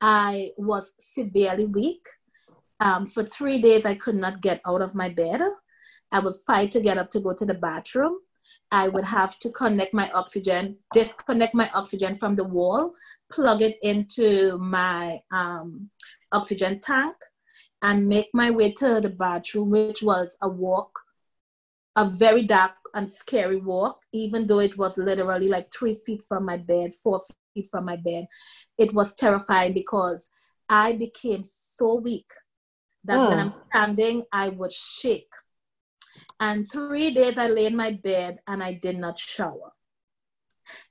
I 0.00 0.52
was 0.56 0.92
severely 0.98 1.66
weak. 1.66 2.06
Um, 2.80 3.06
for 3.06 3.24
three 3.24 3.58
days, 3.58 3.84
I 3.84 3.94
could 3.94 4.14
not 4.14 4.40
get 4.40 4.60
out 4.66 4.80
of 4.80 4.94
my 4.94 5.08
bed. 5.08 5.42
I 6.12 6.18
would 6.20 6.34
fight 6.46 6.70
to 6.72 6.80
get 6.80 6.98
up 6.98 7.10
to 7.10 7.20
go 7.20 7.34
to 7.34 7.44
the 7.44 7.54
bathroom. 7.54 8.18
I 8.70 8.88
would 8.88 9.04
have 9.04 9.38
to 9.40 9.50
connect 9.50 9.94
my 9.94 10.10
oxygen, 10.10 10.78
disconnect 10.92 11.54
my 11.54 11.70
oxygen 11.74 12.14
from 12.14 12.34
the 12.34 12.44
wall, 12.44 12.92
plug 13.30 13.62
it 13.62 13.78
into 13.82 14.58
my 14.58 15.20
um, 15.30 15.90
oxygen 16.32 16.80
tank, 16.80 17.16
and 17.82 18.08
make 18.08 18.28
my 18.32 18.50
way 18.50 18.72
to 18.72 19.00
the 19.00 19.08
bathroom, 19.08 19.70
which 19.70 20.02
was 20.02 20.36
a 20.40 20.48
walk, 20.48 21.00
a 21.96 22.04
very 22.04 22.42
dark 22.42 22.72
and 22.94 23.10
scary 23.10 23.56
walk, 23.56 24.02
even 24.12 24.46
though 24.46 24.60
it 24.60 24.76
was 24.76 24.96
literally 24.98 25.48
like 25.48 25.72
three 25.72 25.94
feet 25.94 26.22
from 26.22 26.44
my 26.44 26.56
bed, 26.56 26.92
four 26.94 27.20
feet 27.54 27.66
from 27.70 27.84
my 27.84 27.96
bed. 27.96 28.26
It 28.78 28.92
was 28.92 29.14
terrifying 29.14 29.72
because 29.72 30.28
I 30.68 30.92
became 30.92 31.42
so 31.44 31.96
weak 31.96 32.30
that 33.04 33.18
mm. 33.18 33.28
when 33.28 33.38
I'm 33.38 33.52
standing, 33.68 34.24
I 34.32 34.50
would 34.50 34.72
shake. 34.72 35.32
And 36.38 36.70
three 36.70 37.10
days 37.10 37.38
I 37.38 37.48
lay 37.48 37.66
in 37.66 37.76
my 37.76 37.92
bed 37.92 38.38
and 38.46 38.62
I 38.62 38.74
did 38.74 38.98
not 38.98 39.18
shower. 39.18 39.72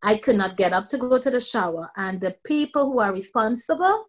I 0.03 0.15
could 0.15 0.35
not 0.35 0.57
get 0.57 0.73
up 0.73 0.89
to 0.89 0.97
go 0.97 1.17
to 1.17 1.29
the 1.29 1.39
shower. 1.39 1.89
And 1.95 2.19
the 2.19 2.35
people 2.45 2.91
who 2.91 2.99
are 2.99 3.13
responsible 3.13 4.05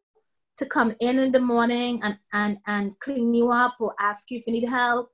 to 0.57 0.66
come 0.66 0.95
in 1.01 1.18
in 1.18 1.32
the 1.32 1.41
morning 1.41 2.01
and, 2.03 2.18
and, 2.32 2.59
and 2.66 2.99
clean 2.99 3.32
you 3.32 3.51
up 3.51 3.76
or 3.80 3.95
ask 3.99 4.30
you 4.30 4.38
if 4.38 4.47
you 4.47 4.53
need 4.53 4.68
help. 4.68 5.11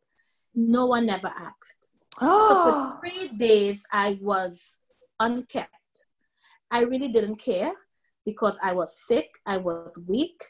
No 0.55 0.87
one 0.87 1.09
ever 1.09 1.29
asked. 1.29 1.91
Oh. 2.21 2.49
So 2.49 2.55
for 2.55 2.77
ah. 2.77 2.99
three 3.01 3.29
days, 3.37 3.83
I 3.93 4.19
was 4.21 4.77
unkept. 5.21 5.71
I 6.71 6.81
really 6.81 7.09
didn't 7.09 7.37
care 7.37 7.73
because 8.25 8.57
I 8.63 8.73
was 8.73 8.95
sick, 9.07 9.29
I 9.47 9.57
was 9.59 9.97
weak, 10.07 10.43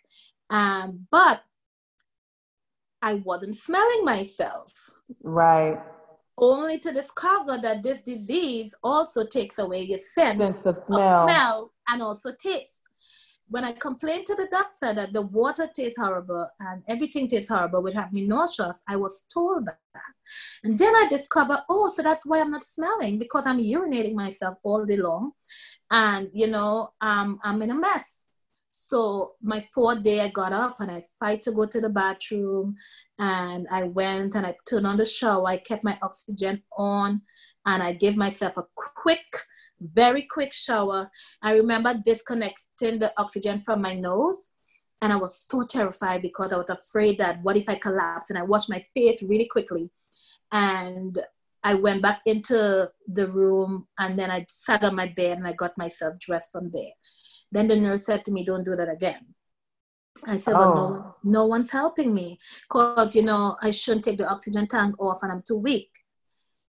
um, 0.51 1.07
but 1.11 1.43
I 3.03 3.15
wasn't 3.15 3.57
smelling 3.57 4.05
myself. 4.05 4.73
Right. 5.23 5.79
Only 6.39 6.79
to 6.81 6.93
discover 6.93 7.59
that 7.59 7.83
this 7.83 8.03
disease 8.03 8.75
also 8.83 9.27
takes 9.27 9.59
away 9.59 9.83
your 9.83 10.01
sense, 10.15 10.41
sense 10.41 10.67
of 10.67 10.77
smell. 10.87 11.25
of 11.25 11.31
smell 11.31 11.73
and 11.89 12.03
also 12.03 12.33
taste 12.33 12.76
when 13.49 13.65
I 13.65 13.73
complained 13.73 14.27
to 14.27 14.35
the 14.35 14.49
doctor 14.51 14.93
that 14.93 15.13
the 15.13 15.23
water 15.23 15.69
tastes 15.73 15.99
horrible 15.99 16.49
and 16.59 16.83
everything 16.89 17.29
tastes 17.29 17.49
horrible, 17.49 17.83
would 17.83 17.95
have 17.95 18.13
me 18.13 18.27
nauseous, 18.27 18.81
I 18.89 18.97
was 18.97 19.23
told 19.33 19.67
that. 19.67 19.79
And 20.65 20.79
then 20.79 20.95
I 20.97 21.07
discovered, 21.09 21.61
oh, 21.69 21.93
so 21.95 22.03
that's 22.03 22.27
why 22.27 22.41
I'm 22.41 22.51
not 22.51 22.65
smelling 22.65 23.19
because 23.19 23.47
I'm 23.47 23.59
urinating 23.59 24.15
myself 24.15 24.57
all 24.65 24.85
day 24.85 24.97
long, 24.97 25.33
and 25.91 26.29
you 26.33 26.49
know, 26.49 26.91
um, 27.01 27.39
I'm 27.45 27.63
in 27.63 27.71
a 27.71 27.75
mess. 27.75 28.25
So 28.71 29.33
my 29.41 29.61
fourth 29.61 30.03
day, 30.03 30.21
I 30.21 30.29
got 30.29 30.53
up 30.53 30.81
and 30.81 30.91
I 30.91 31.07
fight 31.19 31.43
to 31.45 31.53
go 31.53 31.65
to 31.65 31.81
the 31.81 31.89
bathroom, 31.89 32.77
and 33.19 33.67
I 33.71 33.85
went 33.85 34.35
and 34.35 34.47
I 34.47 34.55
turned 34.69 34.87
on 34.87 34.97
the 34.97 35.05
shower. 35.05 35.47
I 35.47 35.57
kept 35.57 35.85
my 35.85 35.99
oxygen 36.03 36.63
on, 36.77 37.23
and 37.65 37.83
I 37.83 37.93
gave 37.93 38.17
myself 38.17 38.57
a 38.57 38.65
quick, 38.75 39.25
very 39.81 40.23
quick 40.23 40.53
shower. 40.53 41.11
I 41.43 41.53
remember 41.53 41.95
disconnecting 41.95 42.99
the 42.99 43.13
oxygen 43.17 43.61
from 43.61 43.83
my 43.83 43.95
nose, 43.95 44.51
and 45.01 45.13
I 45.13 45.17
was 45.17 45.41
so 45.49 45.63
terrified 45.63 46.23
because 46.23 46.53
I 46.53 46.57
was 46.57 46.71
afraid 46.71 47.19
that 47.19 47.43
what 47.43 47.57
if 47.57 47.69
I 47.69 47.75
collapse? 47.75 48.31
And 48.31 48.39
I 48.39 48.43
washed 48.43 48.71
my 48.71 48.85
face 48.95 49.23
really 49.23 49.47
quickly, 49.47 49.91
and 50.53 51.19
I 51.63 51.75
went 51.75 52.03
back 52.03 52.21
into 52.27 52.91
the 53.09 53.29
room, 53.29 53.89
and 53.99 54.19
then 54.19 54.31
I 54.31 54.47
sat 54.49 54.85
on 54.85 54.95
my 54.95 55.07
bed 55.07 55.39
and 55.39 55.47
I 55.47 55.53
got 55.53 55.77
myself 55.77 56.19
dressed 56.19 56.53
from 56.53 56.71
there. 56.73 56.93
Then 57.51 57.69
the 57.69 57.77
nurse 57.77 58.07
said 58.07 58.25
to 58.25 58.33
me, 58.33 58.45
Don't 58.45 58.65
do 58.65 58.77
that 58.77 58.89
again. 58.89 59.35
I 60.27 60.37
said, 60.37 60.55
Well, 60.55 60.75
no, 60.75 60.79
oh. 60.79 61.15
no 61.25 61.47
one's 61.47 61.71
helping 61.71 62.15
me 62.15 62.39
because, 62.63 63.15
you 63.15 63.23
know, 63.23 63.57
I 63.63 63.71
shouldn't 63.71 64.05
take 64.05 64.19
the 64.19 64.29
oxygen 64.29 64.67
tank 64.67 64.95
off 64.99 65.23
and 65.23 65.33
I'm 65.33 65.43
too 65.47 65.57
weak. 65.57 65.91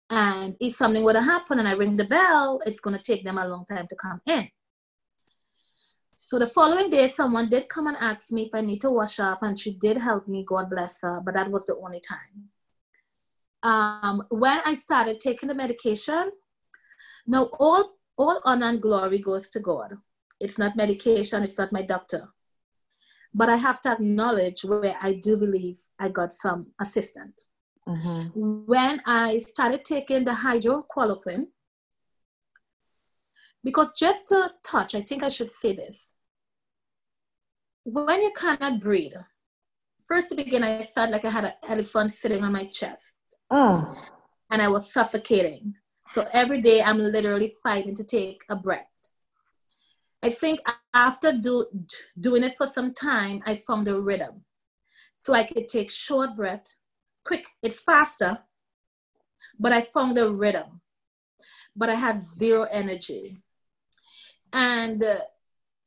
And 0.10 0.56
if 0.60 0.76
something 0.76 1.04
were 1.04 1.14
to 1.14 1.22
happen 1.22 1.60
and 1.60 1.68
I 1.68 1.72
ring 1.72 1.98
the 1.98 2.06
bell, 2.06 2.62
it's 2.66 2.80
going 2.80 2.96
to 2.98 3.04
take 3.04 3.26
them 3.26 3.38
a 3.38 3.48
long 3.48 3.66
time 3.66 3.88
to 3.88 3.96
come 3.96 4.22
in. 4.26 4.50
So 6.16 6.40
the 6.40 6.48
following 6.48 6.90
day, 6.90 7.08
someone 7.10 7.48
did 7.48 7.70
come 7.70 7.88
and 7.88 7.98
ask 7.98 8.32
me 8.32 8.44
if 8.48 8.50
I 8.54 8.62
need 8.62 8.82
to 8.82 8.90
wash 8.90 9.20
up, 9.20 9.44
and 9.44 9.58
she 9.58 9.74
did 9.74 9.98
help 9.98 10.28
me, 10.28 10.44
God 10.46 10.70
bless 10.70 11.02
her, 11.02 11.22
but 11.24 11.36
that 11.36 11.52
was 11.52 11.66
the 11.66 11.76
only 11.76 12.02
time. 12.02 12.50
Um, 13.64 14.24
when 14.30 14.60
I 14.66 14.74
started 14.74 15.20
taking 15.20 15.48
the 15.48 15.56
medication, 15.56 16.32
now 17.26 17.46
all, 17.60 17.98
all 18.18 18.42
honor 18.46 18.68
and 18.68 18.82
glory 18.82 19.20
goes 19.20 19.48
to 19.50 19.60
God. 19.60 19.98
It's 20.40 20.58
not 20.58 20.76
medication, 20.76 21.44
it's 21.44 21.58
not 21.58 21.72
my 21.72 21.82
doctor. 21.82 22.30
But 23.34 23.50
I 23.50 23.58
have 23.58 23.82
to 23.82 23.92
acknowledge 23.92 24.64
where 24.64 24.96
I 25.02 25.14
do 25.14 25.38
believe 25.38 25.80
I 26.00 26.10
got 26.10 26.32
some 26.32 26.68
assistance. 26.80 27.48
Mm-hmm. 27.88 28.66
When 28.66 29.02
I 29.06 29.40
started 29.40 29.86
taking 29.86 30.26
the 30.26 30.32
hydroxychloroquine, 30.32 31.46
because 33.64 33.92
just 33.98 34.28
to 34.30 34.52
touch, 34.64 34.96
I 34.96 35.02
think 35.02 35.24
I 35.24 35.30
should 35.30 35.52
say 35.52 35.74
this. 35.74 36.14
When 37.84 38.22
you 38.22 38.32
cannot 38.36 38.82
breathe, 38.82 39.14
first 40.06 40.30
to 40.30 40.36
begin, 40.36 40.64
I 40.64 40.84
felt 40.84 41.12
like 41.12 41.26
I 41.26 41.30
had 41.30 41.46
an 41.46 41.54
elephant 41.68 42.12
sitting 42.12 42.44
on 42.44 42.52
my 42.52 42.66
chest. 42.66 43.16
Oh. 43.50 43.96
And 44.50 44.62
I 44.62 44.68
was 44.68 44.92
suffocating. 44.92 45.76
So 46.12 46.26
every 46.34 46.62
day 46.62 46.82
I'm 46.82 46.98
literally 46.98 47.54
fighting 47.64 47.96
to 47.96 48.04
take 48.04 48.44
a 48.50 48.56
breath. 48.56 48.88
I 50.24 50.30
think 50.30 50.60
after 50.94 51.32
do, 51.32 51.66
doing 52.20 52.44
it 52.44 52.58
for 52.58 52.68
some 52.68 52.94
time, 52.94 53.42
I 53.46 53.56
found 53.56 53.88
a 53.88 54.00
rhythm. 54.00 54.44
So 55.18 55.34
I 55.34 55.44
could 55.44 55.68
take 55.68 55.92
short 55.92 56.36
breath, 56.36 56.76
quick, 57.28 57.46
it's 57.62 57.80
faster, 57.80 58.40
but 59.60 59.74
I 59.74 59.82
found 59.82 60.18
a 60.18 60.30
rhythm. 60.30 60.82
But 61.76 61.90
I 61.90 61.96
had 61.96 62.24
zero 62.24 62.64
energy. 62.72 63.38
And 64.52 65.04
uh, 65.04 65.20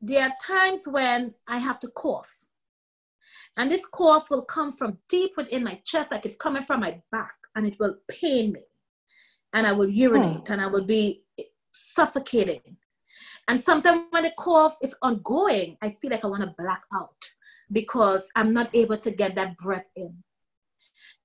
there 0.00 0.24
are 0.28 0.34
times 0.40 0.82
when 0.86 1.34
I 1.48 1.58
have 1.58 1.80
to 1.80 1.88
cough. 1.88 2.30
And 3.56 3.70
this 3.70 3.86
cough 3.86 4.30
will 4.30 4.44
come 4.44 4.70
from 4.70 4.98
deep 5.08 5.32
within 5.36 5.64
my 5.64 5.80
chest, 5.84 6.12
like 6.12 6.26
it's 6.26 6.36
coming 6.36 6.62
from 6.62 6.80
my 6.80 7.00
back, 7.10 7.34
and 7.56 7.66
it 7.66 7.76
will 7.80 7.96
pain 8.08 8.52
me. 8.52 8.62
And 9.52 9.66
I 9.66 9.72
will 9.72 9.90
urinate 9.90 10.46
hmm. 10.46 10.52
and 10.52 10.60
I 10.60 10.68
will 10.68 10.84
be 10.84 11.24
suffocating. 11.72 12.76
And 13.48 13.60
sometimes 13.60 14.02
when 14.10 14.22
the 14.22 14.32
cough 14.38 14.78
is 14.80 14.94
ongoing, 15.02 15.76
I 15.82 15.90
feel 16.00 16.12
like 16.12 16.24
I 16.24 16.28
want 16.28 16.42
to 16.42 16.54
black 16.56 16.84
out 16.94 17.32
because 17.72 18.28
I'm 18.36 18.52
not 18.52 18.72
able 18.74 18.98
to 18.98 19.10
get 19.10 19.34
that 19.34 19.56
breath 19.56 19.86
in. 19.96 20.22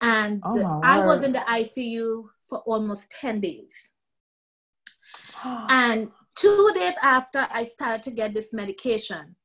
And 0.01 0.41
oh 0.43 0.81
I 0.83 1.05
was 1.05 1.23
in 1.23 1.31
the 1.31 1.39
ICU 1.39 2.25
for 2.49 2.59
almost 2.59 3.09
10 3.21 3.41
days. 3.41 3.91
and 5.43 6.11
two 6.35 6.71
days 6.73 6.95
after 7.01 7.47
I 7.51 7.65
started 7.65 8.03
to 8.03 8.11
get 8.11 8.33
this 8.33 8.51
medication, 8.53 9.35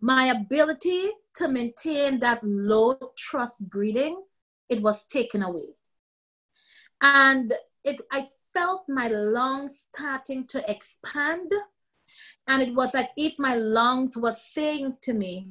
my 0.00 0.26
ability 0.26 1.10
to 1.36 1.48
maintain 1.48 2.20
that 2.20 2.40
low 2.42 2.98
trust 3.16 3.68
breathing, 3.68 4.22
it 4.68 4.80
was 4.80 5.04
taken 5.04 5.42
away. 5.42 5.74
And 7.00 7.52
it, 7.84 8.00
I 8.12 8.28
felt 8.52 8.84
my 8.88 9.08
lungs 9.08 9.88
starting 9.92 10.46
to 10.48 10.70
expand 10.70 11.50
and 12.46 12.62
it 12.62 12.74
was 12.74 12.94
like 12.94 13.10
if 13.16 13.38
my 13.38 13.54
lungs 13.54 14.16
were 14.16 14.32
saying 14.32 14.96
to 15.02 15.12
me, 15.12 15.48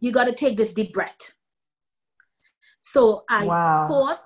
you 0.00 0.10
got 0.12 0.24
to 0.24 0.32
take 0.32 0.56
this 0.56 0.72
deep 0.72 0.92
breath. 0.92 1.34
So 2.84 3.24
I 3.30 3.46
wow. 3.46 3.88
fought 3.88 4.20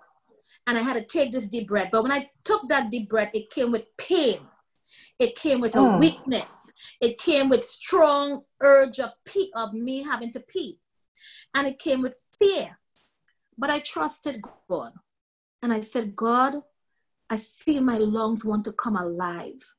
and 0.67 0.77
I 0.77 0.83
had 0.83 0.95
to 0.95 1.03
take 1.03 1.31
this 1.31 1.47
deep 1.47 1.69
breath. 1.69 1.91
But 1.93 2.03
when 2.03 2.13
I 2.13 2.29
took 2.45 2.69
that 2.69 2.91
deep 2.91 3.09
breath, 3.09 3.31
it 3.33 3.51
came 3.51 3.71
with 3.71 3.85
pain. 3.97 4.41
It 5.19 5.37
came 5.37 5.61
with 5.61 5.77
a 5.77 5.79
mm. 5.79 6.01
weakness. 6.01 6.73
It 7.01 7.19
came 7.19 7.49
with 7.49 7.65
strong 7.65 8.43
urge 8.61 8.99
of 8.99 9.13
pee, 9.25 9.53
of 9.55 9.73
me 9.75 10.03
having 10.03 10.33
to 10.33 10.41
pee. 10.41 10.81
And 11.55 11.69
it 11.69 11.79
came 11.79 12.03
with 12.03 12.17
fear. 12.39 12.79
But 13.57 13.71
I 13.71 13.79
trusted 13.79 14.43
God. 14.69 14.93
And 15.63 15.73
I 15.73 15.81
said, 15.81 16.17
God, 16.17 16.57
I 17.31 17.37
feel 17.37 17.83
my 17.83 17.99
lungs 17.99 18.45
want 18.45 18.65
to 18.65 18.73
come 18.73 18.97
alive. 18.97 19.75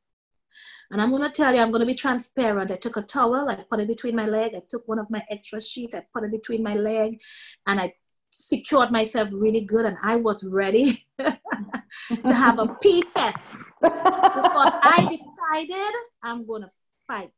And 0.90 1.02
I'm 1.02 1.12
going 1.12 1.22
to 1.22 1.30
tell 1.30 1.54
you, 1.54 1.60
I'm 1.60 1.72
going 1.72 1.82
to 1.82 1.86
be 1.86 1.94
transparent. 1.94 2.72
I 2.72 2.76
took 2.76 2.98
a 2.98 3.02
towel, 3.02 3.50
I 3.50 3.64
put 3.70 3.80
it 3.80 3.88
between 3.88 4.16
my 4.16 4.26
leg. 4.26 4.56
I 4.56 4.62
took 4.68 4.88
one 4.88 5.00
of 5.00 5.10
my 5.10 5.24
extra 5.30 5.62
sheets, 5.62 5.94
I 5.96 6.04
put 6.14 6.24
it 6.24 6.32
between 6.32 6.64
my 6.64 6.76
leg, 6.76 7.20
and 7.68 7.80
I 7.80 7.94
secured 8.40 8.92
myself 8.92 9.30
really 9.32 9.62
good. 9.62 9.86
And 9.86 9.98
I 10.04 10.16
was 10.16 10.44
ready 10.44 11.06
to 11.20 12.34
have 12.34 12.60
a 12.60 12.68
pee 12.82 13.02
fest 13.02 13.58
because 13.82 14.74
I 14.82 15.08
decided 15.10 15.94
I'm 16.24 16.46
going 16.46 16.64
to 16.64 16.70
fight. 17.08 17.32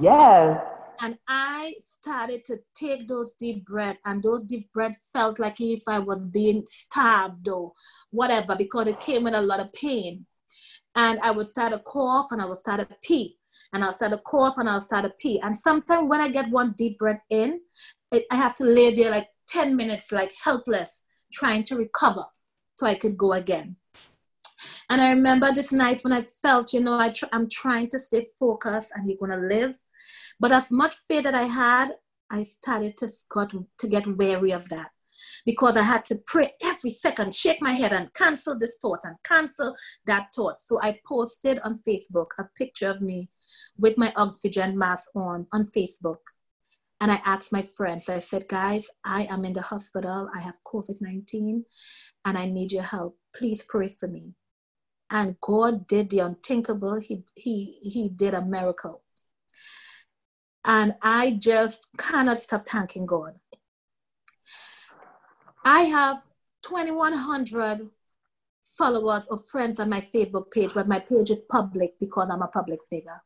Yes. 0.00 0.60
And 1.02 1.16
I 1.26 1.74
started 1.80 2.44
to 2.46 2.58
take 2.74 3.08
those 3.08 3.32
deep 3.38 3.64
breaths, 3.64 4.00
and 4.04 4.22
those 4.22 4.44
deep 4.44 4.70
breaths 4.72 4.98
felt 5.12 5.38
like 5.38 5.58
if 5.60 5.82
I 5.88 5.98
was 5.98 6.18
being 6.30 6.64
stabbed 6.66 7.48
or 7.48 7.72
whatever 8.10 8.54
because 8.54 8.86
it 8.86 9.00
came 9.00 9.24
with 9.24 9.34
a 9.34 9.40
lot 9.40 9.60
of 9.60 9.72
pain 9.72 10.26
and 10.94 11.20
I 11.20 11.30
would 11.30 11.48
start 11.48 11.72
to 11.72 11.78
cough 11.78 12.28
and 12.32 12.42
I 12.42 12.44
would 12.44 12.58
start 12.58 12.80
to 12.80 12.96
pee 13.02 13.38
and 13.72 13.84
I'll 13.84 13.92
start 13.92 14.12
to 14.12 14.18
cough 14.18 14.58
and 14.58 14.68
I'll 14.68 14.80
start 14.80 15.04
to 15.04 15.10
pee. 15.10 15.40
And 15.40 15.56
sometimes 15.56 16.08
when 16.08 16.20
I 16.20 16.28
get 16.28 16.50
one 16.50 16.74
deep 16.76 16.98
breath 16.98 17.22
in, 17.30 17.60
it, 18.12 18.26
I 18.30 18.36
have 18.36 18.54
to 18.56 18.64
lay 18.64 18.92
there 18.92 19.10
like 19.10 19.28
10 19.50 19.76
minutes, 19.76 20.12
like 20.12 20.32
helpless, 20.44 21.02
trying 21.32 21.64
to 21.64 21.76
recover 21.76 22.24
so 22.78 22.86
I 22.86 22.94
could 22.94 23.16
go 23.16 23.32
again. 23.32 23.76
And 24.88 25.00
I 25.00 25.10
remember 25.10 25.52
this 25.52 25.72
night 25.72 26.02
when 26.02 26.12
I 26.12 26.22
felt, 26.22 26.72
you 26.72 26.80
know, 26.80 26.98
I 26.98 27.10
tr- 27.10 27.32
I'm 27.32 27.48
trying 27.48 27.88
to 27.90 28.00
stay 28.00 28.26
focused 28.38 28.92
and 28.94 29.08
you're 29.08 29.18
going 29.18 29.38
to 29.38 29.54
live. 29.54 29.76
But 30.38 30.52
as 30.52 30.70
much 30.70 30.94
fear 31.08 31.22
that 31.22 31.34
I 31.34 31.44
had, 31.44 31.90
I 32.30 32.44
started 32.44 32.96
to, 32.98 33.08
got, 33.28 33.52
to 33.78 33.88
get 33.88 34.16
wary 34.18 34.52
of 34.52 34.68
that 34.68 34.90
because 35.44 35.76
I 35.76 35.82
had 35.82 36.04
to 36.06 36.20
pray 36.26 36.52
every 36.62 36.90
second, 36.90 37.34
shake 37.34 37.60
my 37.60 37.72
head 37.72 37.92
and 37.92 38.12
cancel 38.14 38.58
this 38.58 38.76
thought 38.80 39.00
and 39.04 39.16
cancel 39.24 39.74
that 40.06 40.28
thought. 40.34 40.60
So 40.60 40.80
I 40.82 40.98
posted 41.06 41.58
on 41.60 41.80
Facebook 41.86 42.28
a 42.38 42.44
picture 42.56 42.90
of 42.90 43.00
me 43.00 43.28
with 43.76 43.98
my 43.98 44.12
oxygen 44.16 44.78
mask 44.78 45.08
on 45.14 45.46
on 45.52 45.64
Facebook. 45.64 46.18
And 47.00 47.10
I 47.10 47.22
asked 47.24 47.50
my 47.50 47.62
friends, 47.62 48.08
I 48.08 48.18
said, 48.18 48.46
guys, 48.46 48.90
I 49.04 49.22
am 49.24 49.46
in 49.46 49.54
the 49.54 49.62
hospital. 49.62 50.28
I 50.34 50.40
have 50.40 50.58
COVID 50.66 51.00
19 51.00 51.64
and 52.26 52.38
I 52.38 52.44
need 52.44 52.72
your 52.72 52.82
help. 52.82 53.16
Please 53.34 53.64
pray 53.66 53.88
for 53.88 54.06
me. 54.06 54.34
And 55.08 55.40
God 55.40 55.86
did 55.86 56.10
the 56.10 56.20
unthinkable. 56.20 57.00
He, 57.00 57.24
he, 57.34 57.78
he 57.82 58.08
did 58.08 58.34
a 58.34 58.44
miracle. 58.44 59.02
And 60.64 60.94
I 61.00 61.32
just 61.32 61.88
cannot 61.96 62.38
stop 62.38 62.68
thanking 62.68 63.06
God. 63.06 63.34
I 65.64 65.82
have 65.82 66.22
2,100 66.62 67.90
followers 68.76 69.24
or 69.30 69.38
friends 69.38 69.80
on 69.80 69.88
my 69.88 70.00
Facebook 70.00 70.50
page, 70.50 70.72
but 70.74 70.86
my 70.86 70.98
page 70.98 71.30
is 71.30 71.42
public 71.50 71.98
because 71.98 72.28
I'm 72.30 72.42
a 72.42 72.48
public 72.48 72.80
figure. 72.88 73.22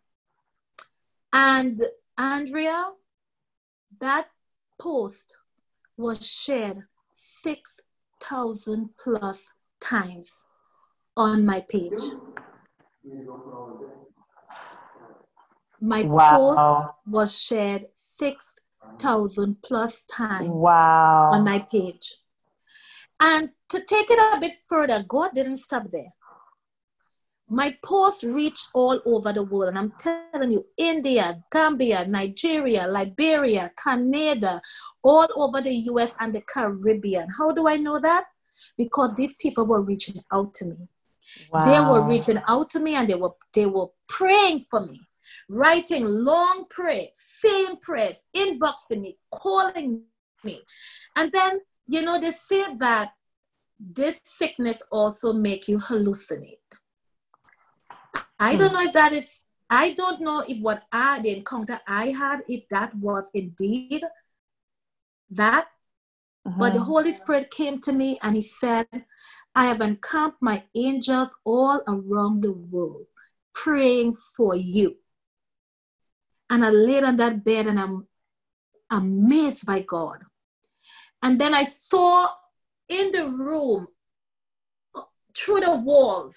And 1.33 1.83
Andrea, 2.17 2.93
that 4.01 4.27
post 4.79 5.37
was 5.97 6.27
shared 6.29 6.85
6,000 7.17 8.91
plus 8.99 9.53
times 9.81 10.45
on 11.17 11.45
my 11.45 11.61
page. 11.61 12.03
My 15.81 16.03
wow. 16.03 16.79
post 16.79 16.89
was 17.07 17.41
shared 17.41 17.87
6,000 18.19 19.57
plus 19.63 20.03
times 20.11 20.49
wow. 20.49 21.31
on 21.33 21.45
my 21.45 21.59
page. 21.59 22.17
And 23.21 23.51
to 23.69 23.81
take 23.81 24.11
it 24.11 24.19
a 24.19 24.41
bit 24.41 24.55
further, 24.69 25.05
God 25.07 25.31
didn't 25.35 25.59
stop 25.59 25.91
there. 25.91 26.13
My 27.49 27.77
post 27.85 28.23
reached 28.23 28.69
all 28.75 29.01
over 29.05 29.33
the 29.33 29.43
world. 29.43 29.69
And 29.69 29.79
I'm 29.79 29.93
telling 29.99 30.51
you, 30.51 30.65
India, 30.77 31.43
Gambia, 31.53 32.07
Nigeria, 32.07 32.87
Liberia, 32.87 33.71
Canada, 33.83 34.61
all 35.03 35.29
over 35.37 35.61
the 35.61 35.75
US 35.91 36.15
and 36.21 36.35
the 36.35 36.41
Caribbean. 36.41 37.29
How 37.39 37.53
do 37.53 37.69
I 37.69 37.77
know 37.77 38.01
that? 38.01 38.25
Because 38.77 39.15
these 39.15 39.35
people 39.37 39.67
were 39.67 39.83
reaching 39.83 40.23
out 40.33 40.55
to 40.55 40.67
me. 40.67 40.89
Wow. 41.53 41.65
They 41.65 41.81
were 41.81 42.09
reaching 42.09 42.41
out 42.49 42.71
to 42.71 42.81
me 42.81 42.95
and 42.95 43.09
they 43.09 43.15
were 43.15 43.33
they 43.53 43.67
were 43.67 43.89
praying 44.09 44.61
for 44.61 44.87
me, 44.87 45.01
writing 45.49 46.05
long 46.07 46.67
prayers, 46.71 47.09
saying 47.15 47.79
prayers, 47.83 48.23
inboxing 48.37 49.01
me, 49.01 49.19
calling 49.31 50.03
me. 50.45 50.61
And 51.17 51.33
then, 51.33 51.61
you 51.87 52.03
know, 52.03 52.19
they 52.19 52.33
say 52.33 52.75
that 52.77 53.13
this 53.79 54.21
sickness 54.25 54.83
also 54.91 55.33
make 55.33 55.67
you 55.69 55.79
hallucinate. 55.79 56.79
I 58.39 58.57
don't 58.57 58.71
hmm. 58.71 58.75
know 58.75 58.83
if 58.83 58.93
that 58.93 59.13
if 59.13 59.43
I 59.71 59.91
don't 59.91 60.21
know 60.21 60.45
if 60.47 60.61
what 60.61 60.85
I, 60.93 61.21
the 61.21 61.31
encounter 61.31 61.81
I 61.87 62.09
had, 62.09 62.41
if 62.49 62.69
that 62.69 62.95
was 62.97 63.25
indeed 63.35 64.05
that. 65.31 65.69
Uh-huh. 66.47 66.57
But 66.59 66.75
the 66.75 66.81
uh-huh. 66.81 66.87
Holy 66.87 67.13
Spirit 67.15 67.51
came 67.51 67.81
to 67.81 67.93
me 67.93 68.19
and 68.23 68.37
He 68.37 68.43
said, 68.43 68.87
I 69.55 69.65
have 69.67 69.81
encamped 69.81 70.43
my 70.43 70.65
angels 70.75 71.35
all 71.45 71.81
around 71.89 72.43
the 72.43 72.53
world 72.53 73.07
praying 73.55 74.17
for 74.37 74.55
you. 74.55 74.97
And 76.51 76.65
I 76.65 76.71
laid 76.71 77.05
on 77.05 77.17
that 77.17 77.45
bed 77.45 77.67
and 77.67 77.81
I'm 77.81 78.07
amazed 78.91 79.65
by 79.65 79.81
God. 79.81 80.25
And 81.23 81.41
then 81.41 81.55
I 81.55 81.65
saw 81.65 82.29
in 82.89 83.11
the 83.13 83.27
room, 83.27 83.89
through 85.35 85.61
the 85.61 85.75
walls, 85.75 86.37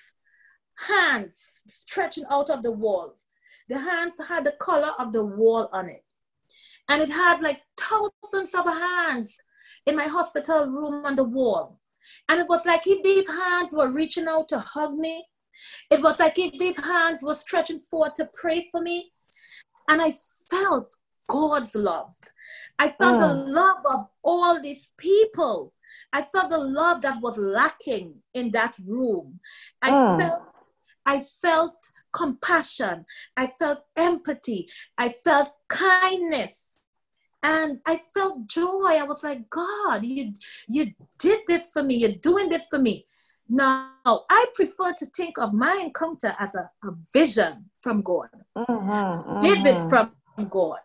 hands 0.87 1.56
stretching 1.69 2.25
out 2.29 2.49
of 2.49 2.63
the 2.63 2.71
walls. 2.71 3.25
The 3.69 3.79
hands 3.79 4.15
had 4.27 4.43
the 4.43 4.53
color 4.53 4.91
of 4.97 5.13
the 5.13 5.23
wall 5.23 5.69
on 5.71 5.89
it. 5.89 6.03
And 6.89 7.01
it 7.01 7.09
had 7.09 7.41
like 7.41 7.61
thousands 7.77 8.53
of 8.53 8.65
hands 8.65 9.37
in 9.85 9.95
my 9.95 10.07
hospital 10.07 10.65
room 10.65 11.05
on 11.05 11.15
the 11.15 11.23
wall. 11.23 11.79
And 12.29 12.39
it 12.39 12.47
was 12.47 12.65
like 12.65 12.87
if 12.87 13.03
these 13.03 13.29
hands 13.29 13.73
were 13.73 13.91
reaching 13.91 14.27
out 14.27 14.47
to 14.49 14.59
hug 14.59 14.95
me. 14.97 15.25
It 15.89 16.01
was 16.01 16.19
like 16.19 16.37
if 16.37 16.57
these 16.59 16.79
hands 16.79 17.21
were 17.21 17.35
stretching 17.35 17.79
forward 17.79 18.15
to 18.15 18.29
pray 18.33 18.69
for 18.71 18.81
me. 18.81 19.11
And 19.89 20.01
I 20.01 20.13
felt 20.49 20.95
God's 21.27 21.75
love. 21.75 22.15
I 22.79 22.89
felt 22.89 23.19
the 23.19 23.43
mm. 23.43 23.47
love 23.47 23.77
of 23.85 24.07
all 24.23 24.61
these 24.61 24.91
people. 24.97 25.73
I 26.13 26.21
felt 26.21 26.49
the 26.49 26.57
love 26.57 27.01
that 27.01 27.21
was 27.21 27.37
lacking 27.37 28.15
in 28.33 28.51
that 28.51 28.75
room. 28.85 29.39
I 29.81 29.89
mm. 29.89 30.17
felt 30.17 30.69
I 31.07 31.21
felt 31.21 31.89
compassion. 32.11 33.05
I 33.35 33.47
felt 33.47 33.79
empathy. 33.95 34.69
I 34.97 35.09
felt 35.09 35.49
kindness. 35.69 36.77
And 37.41 37.79
I 37.85 38.01
felt 38.13 38.47
joy. 38.47 38.97
I 38.97 39.03
was 39.03 39.23
like, 39.23 39.49
God, 39.49 40.03
you, 40.03 40.33
you 40.67 40.93
did 41.17 41.41
this 41.47 41.69
for 41.69 41.81
me. 41.81 41.95
You're 41.95 42.11
doing 42.11 42.49
this 42.49 42.67
for 42.69 42.77
me. 42.77 43.05
Now, 43.49 43.91
I 44.05 44.45
prefer 44.53 44.91
to 44.91 45.05
think 45.05 45.37
of 45.37 45.53
my 45.53 45.79
encounter 45.81 46.35
as 46.37 46.53
a, 46.55 46.69
a 46.83 46.91
vision 47.13 47.69
from 47.77 48.01
God, 48.01 48.27
mm-hmm, 48.57 48.89
mm-hmm. 48.89 49.41
vivid 49.41 49.77
from 49.89 50.11
God, 50.49 50.79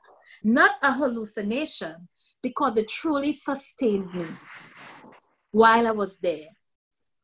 not 0.44 0.76
a 0.82 0.92
hallucination, 0.92 2.08
because 2.40 2.76
it 2.76 2.86
truly 2.86 3.32
sustained 3.32 4.14
me 4.14 4.24
while 5.50 5.88
I 5.88 5.90
was 5.90 6.16
there. 6.22 6.50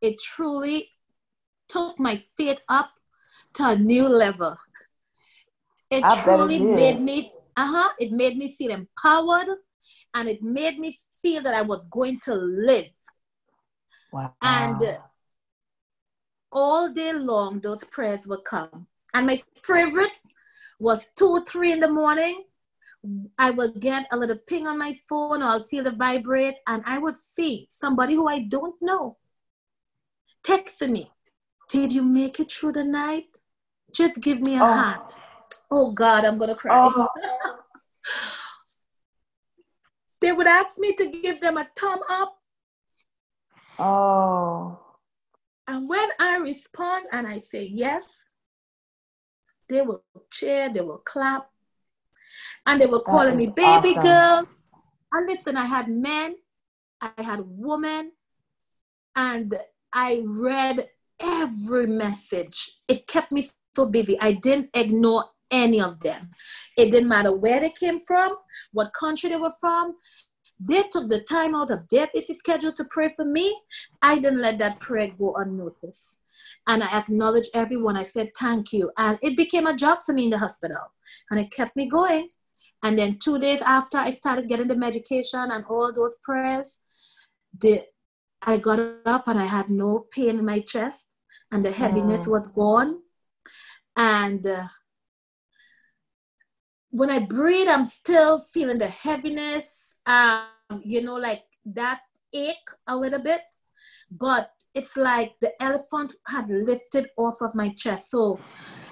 It 0.00 0.18
truly 0.20 0.90
took 1.68 1.98
my 1.98 2.16
faith 2.36 2.60
up 2.68 2.90
to 3.54 3.68
a 3.68 3.76
new 3.76 4.08
level. 4.08 4.56
It 5.90 6.04
I 6.04 6.22
truly 6.22 6.56
it 6.56 6.74
made 6.74 7.00
me, 7.00 7.32
uh-huh, 7.56 7.90
it 7.98 8.12
made 8.12 8.36
me 8.36 8.54
feel 8.54 8.70
empowered 8.70 9.48
and 10.14 10.28
it 10.28 10.42
made 10.42 10.78
me 10.78 10.96
feel 11.22 11.42
that 11.42 11.54
I 11.54 11.62
was 11.62 11.84
going 11.90 12.20
to 12.20 12.34
live. 12.34 12.90
Wow. 14.12 14.34
And 14.42 14.82
uh, 14.82 14.98
all 16.52 16.92
day 16.92 17.12
long, 17.12 17.60
those 17.60 17.84
prayers 17.84 18.26
would 18.26 18.44
come. 18.44 18.86
And 19.14 19.26
my 19.26 19.42
favorite 19.56 20.12
was 20.78 21.06
two, 21.16 21.28
or 21.28 21.44
three 21.44 21.72
in 21.72 21.80
the 21.80 21.88
morning. 21.88 22.44
I 23.38 23.50
would 23.50 23.80
get 23.80 24.06
a 24.12 24.16
little 24.16 24.38
ping 24.46 24.66
on 24.66 24.78
my 24.78 24.92
phone, 25.08 25.42
or 25.42 25.46
I'll 25.46 25.62
feel 25.62 25.86
it 25.86 25.96
vibrate, 25.96 26.56
and 26.66 26.82
I 26.86 26.98
would 26.98 27.16
see 27.16 27.68
somebody 27.70 28.14
who 28.14 28.28
I 28.28 28.40
don't 28.40 28.74
know 28.80 29.16
texting 30.44 30.90
me. 30.90 31.12
Did 31.68 31.92
you 31.92 32.02
make 32.02 32.40
it 32.40 32.50
through 32.50 32.72
the 32.72 32.84
night? 32.84 33.38
Just 33.94 34.20
give 34.20 34.40
me 34.40 34.56
a 34.56 34.62
oh. 34.62 34.66
hand. 34.66 35.02
Oh 35.70 35.92
God, 35.92 36.24
I'm 36.24 36.38
gonna 36.38 36.54
cry. 36.54 36.90
Oh. 36.94 37.08
they 40.20 40.32
would 40.32 40.46
ask 40.46 40.78
me 40.78 40.94
to 40.94 41.06
give 41.06 41.40
them 41.40 41.58
a 41.58 41.68
thumb 41.76 42.00
up. 42.08 42.38
Oh. 43.78 44.78
And 45.66 45.88
when 45.88 46.08
I 46.18 46.38
respond 46.38 47.06
and 47.12 47.26
I 47.26 47.38
say 47.38 47.64
yes, 47.64 48.24
they 49.68 49.82
will 49.82 50.02
cheer, 50.32 50.72
they 50.72 50.80
will 50.80 50.98
clap, 51.04 51.50
and 52.66 52.80
they 52.80 52.86
were 52.86 53.00
calling 53.00 53.36
me 53.36 53.48
baby 53.48 53.90
awesome. 53.90 54.02
girl. 54.02 54.48
And 55.12 55.26
listen, 55.26 55.56
I 55.56 55.66
had 55.66 55.88
men, 55.88 56.36
I 57.00 57.10
had 57.18 57.40
women, 57.44 58.12
and 59.14 59.58
I 59.92 60.22
read 60.24 60.88
every 61.20 61.86
message. 61.86 62.70
It 62.86 63.06
kept 63.06 63.32
me 63.32 63.48
so 63.74 63.86
busy. 63.86 64.18
I 64.20 64.32
didn't 64.32 64.70
ignore 64.74 65.24
any 65.50 65.80
of 65.80 66.00
them. 66.00 66.30
It 66.76 66.90
didn't 66.90 67.08
matter 67.08 67.34
where 67.34 67.60
they 67.60 67.70
came 67.70 67.98
from, 68.00 68.36
what 68.72 68.92
country 68.92 69.30
they 69.30 69.36
were 69.36 69.52
from. 69.60 69.96
They 70.60 70.82
took 70.90 71.08
the 71.08 71.20
time 71.20 71.54
out 71.54 71.70
of 71.70 71.88
their 71.88 72.08
busy 72.12 72.34
schedule 72.34 72.72
to 72.72 72.84
pray 72.90 73.08
for 73.14 73.24
me. 73.24 73.56
I 74.02 74.16
didn't 74.16 74.40
let 74.40 74.58
that 74.58 74.80
prayer 74.80 75.08
go 75.16 75.34
unnoticed. 75.36 76.18
And 76.66 76.82
I 76.82 76.98
acknowledged 76.98 77.50
everyone. 77.54 77.96
I 77.96 78.02
said, 78.02 78.30
thank 78.38 78.72
you. 78.72 78.90
And 78.98 79.18
it 79.22 79.36
became 79.36 79.66
a 79.66 79.76
job 79.76 80.00
for 80.04 80.12
me 80.12 80.24
in 80.24 80.30
the 80.30 80.38
hospital. 80.38 80.92
And 81.30 81.40
it 81.40 81.50
kept 81.50 81.76
me 81.76 81.88
going. 81.88 82.28
And 82.82 82.98
then 82.98 83.18
two 83.22 83.38
days 83.38 83.60
after 83.62 83.98
I 83.98 84.10
started 84.10 84.48
getting 84.48 84.68
the 84.68 84.76
medication 84.76 85.50
and 85.50 85.64
all 85.68 85.92
those 85.92 86.16
prayers, 86.22 86.78
the, 87.58 87.82
I 88.42 88.56
got 88.56 88.78
up 89.06 89.26
and 89.26 89.38
I 89.38 89.46
had 89.46 89.70
no 89.70 90.06
pain 90.12 90.38
in 90.38 90.44
my 90.44 90.60
chest 90.60 91.07
and 91.50 91.64
the 91.64 91.70
heaviness 91.70 92.26
mm. 92.26 92.30
was 92.30 92.46
gone. 92.46 93.00
And 93.96 94.46
uh, 94.46 94.68
when 96.90 97.10
I 97.10 97.18
breathe, 97.18 97.68
I'm 97.68 97.84
still 97.84 98.38
feeling 98.38 98.78
the 98.78 98.88
heaviness, 98.88 99.94
um, 100.06 100.46
you 100.82 101.02
know, 101.02 101.16
like 101.16 101.44
that 101.66 102.00
ache 102.32 102.70
a 102.86 102.96
little 102.96 103.20
bit. 103.20 103.42
But 104.10 104.50
it's 104.74 104.96
like 104.96 105.34
the 105.40 105.60
elephant 105.62 106.14
had 106.26 106.48
lifted 106.48 107.08
off 107.16 107.40
of 107.40 107.54
my 107.54 107.70
chest. 107.70 108.10
So 108.10 108.38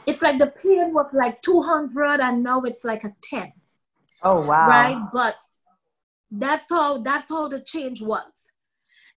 it's 0.07 0.23
like 0.23 0.39
the 0.39 0.49
pain 0.49 0.93
was 0.93 1.07
like 1.13 1.43
200 1.43 2.21
and 2.21 2.43
now 2.43 2.63
it's 2.63 2.85
like 2.85 3.05
a 3.05 3.15
10. 3.23 3.53
Oh, 4.23 4.41
wow. 4.41 4.69
Right? 4.69 5.09
But 5.13 5.37
that's 6.31 6.69
how 6.69 6.99
that's 6.99 7.29
how 7.29 7.47
the 7.47 7.61
change 7.61 8.03
was 8.03 8.36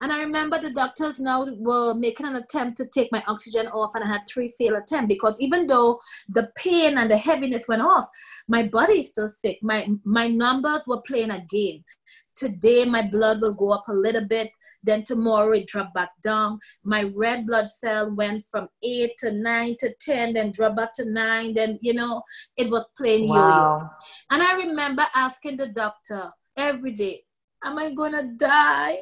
and 0.01 0.13
I 0.13 0.19
remember 0.19 0.59
the 0.59 0.69
doctors 0.69 1.19
now 1.19 1.45
were 1.57 1.93
making 1.93 2.25
an 2.25 2.37
attempt 2.37 2.77
to 2.77 2.85
take 2.85 3.11
my 3.11 3.23
oxygen 3.27 3.67
off, 3.67 3.91
and 3.95 4.03
I 4.03 4.07
had 4.07 4.21
three 4.27 4.53
failed 4.57 4.77
attempts 4.77 5.13
because 5.13 5.35
even 5.39 5.67
though 5.67 5.99
the 6.29 6.49
pain 6.55 6.97
and 6.97 7.11
the 7.11 7.17
heaviness 7.17 7.67
went 7.67 7.81
off, 7.81 8.07
my 8.47 8.63
body 8.63 8.99
is 8.99 9.09
still 9.09 9.27
sick. 9.27 9.59
My 9.61 9.87
my 10.05 10.27
numbers 10.27 10.83
were 10.87 11.01
playing 11.01 11.31
a 11.31 11.45
game. 11.45 11.83
Today 12.37 12.85
my 12.85 13.01
blood 13.01 13.41
will 13.41 13.53
go 13.53 13.71
up 13.71 13.89
a 13.89 13.93
little 13.93 14.23
bit, 14.23 14.51
then 14.81 15.03
tomorrow 15.03 15.51
it 15.51 15.67
dropped 15.67 15.93
back 15.93 16.11
down. 16.23 16.59
My 16.83 17.03
red 17.13 17.45
blood 17.45 17.67
cell 17.67 18.15
went 18.15 18.45
from 18.49 18.69
eight 18.81 19.17
to 19.19 19.31
nine 19.31 19.75
to 19.79 19.93
ten, 19.99 20.33
then 20.33 20.51
dropped 20.51 20.77
back 20.77 20.93
to 20.93 21.05
nine. 21.11 21.53
Then 21.53 21.77
you 21.81 21.93
know 21.93 22.23
it 22.55 22.69
was 22.69 22.87
playing 22.97 23.27
wow. 23.27 23.35
yo-yo. 23.35 23.89
And 24.31 24.41
I 24.41 24.53
remember 24.53 25.05
asking 25.13 25.57
the 25.57 25.67
doctor 25.67 26.31
every 26.55 26.93
day, 26.93 27.25
"Am 27.65 27.77
I 27.77 27.91
gonna 27.91 28.23
die?" 28.23 28.99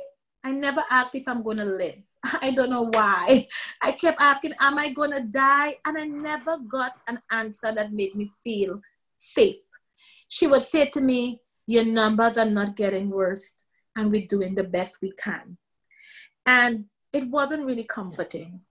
I 0.48 0.52
never 0.52 0.82
asked 0.90 1.14
if 1.14 1.28
I'm 1.28 1.44
going 1.44 1.58
to 1.58 1.66
live. 1.66 2.02
I 2.42 2.52
don't 2.52 2.70
know 2.70 2.90
why. 2.94 3.50
I 3.82 3.92
kept 3.92 4.22
asking, 4.22 4.54
Am 4.62 4.78
I 4.78 4.94
going 4.94 5.12
to 5.12 5.20
die? 5.20 5.76
And 5.84 5.98
I 5.98 6.06
never 6.06 6.58
got 6.58 6.94
an 7.10 7.20
answer 7.32 7.74
that 7.74 7.92
made 7.92 8.16
me 8.16 8.32
feel 8.42 8.80
safe. 9.20 9.60
She 10.30 10.48
would 10.48 10.64
say 10.64 10.86
to 10.86 11.02
me, 11.02 11.42
Your 11.66 11.84
numbers 11.84 12.38
are 12.38 12.46
not 12.46 12.78
getting 12.78 13.10
worse, 13.10 13.56
and 13.98 14.10
we're 14.10 14.26
doing 14.26 14.56
the 14.56 14.64
best 14.64 15.00
we 15.02 15.12
can. 15.22 15.58
And 16.46 16.86
it 17.12 17.30
wasn't 17.30 17.66
really 17.66 17.84
comforting. 17.84 18.62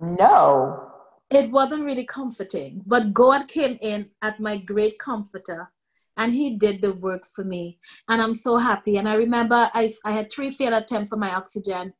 No. 0.00 0.92
It 1.28 1.50
wasn't 1.50 1.84
really 1.84 2.04
comforting. 2.04 2.84
But 2.86 3.12
God 3.12 3.48
came 3.48 3.78
in 3.80 4.10
as 4.22 4.38
my 4.38 4.58
great 4.58 5.00
comforter 5.00 5.72
and 6.16 6.32
he 6.32 6.56
did 6.56 6.80
the 6.80 6.92
work 6.92 7.26
for 7.26 7.44
me 7.44 7.78
and 8.08 8.22
i'm 8.22 8.34
so 8.34 8.56
happy 8.56 8.96
and 8.96 9.08
i 9.08 9.14
remember 9.14 9.70
i, 9.74 9.92
I 10.04 10.12
had 10.12 10.30
three 10.30 10.50
failed 10.50 10.74
attempts 10.74 11.12
on 11.12 11.20
my 11.20 11.34
oxygen 11.34 11.94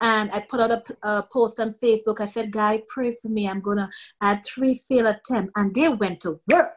And 0.00 0.30
I 0.32 0.40
put 0.40 0.60
out 0.60 0.72
a, 0.72 0.82
a 1.08 1.22
post 1.32 1.60
on 1.60 1.74
Facebook. 1.74 2.20
I 2.20 2.26
said, 2.26 2.50
Guy, 2.50 2.82
pray 2.88 3.12
for 3.12 3.28
me. 3.28 3.48
I'm 3.48 3.62
to 3.62 3.88
add 4.20 4.42
three 4.44 4.74
failed 4.74 5.06
attempts. 5.06 5.52
And 5.54 5.74
they 5.74 5.88
went 5.88 6.20
to 6.20 6.40
work. 6.50 6.76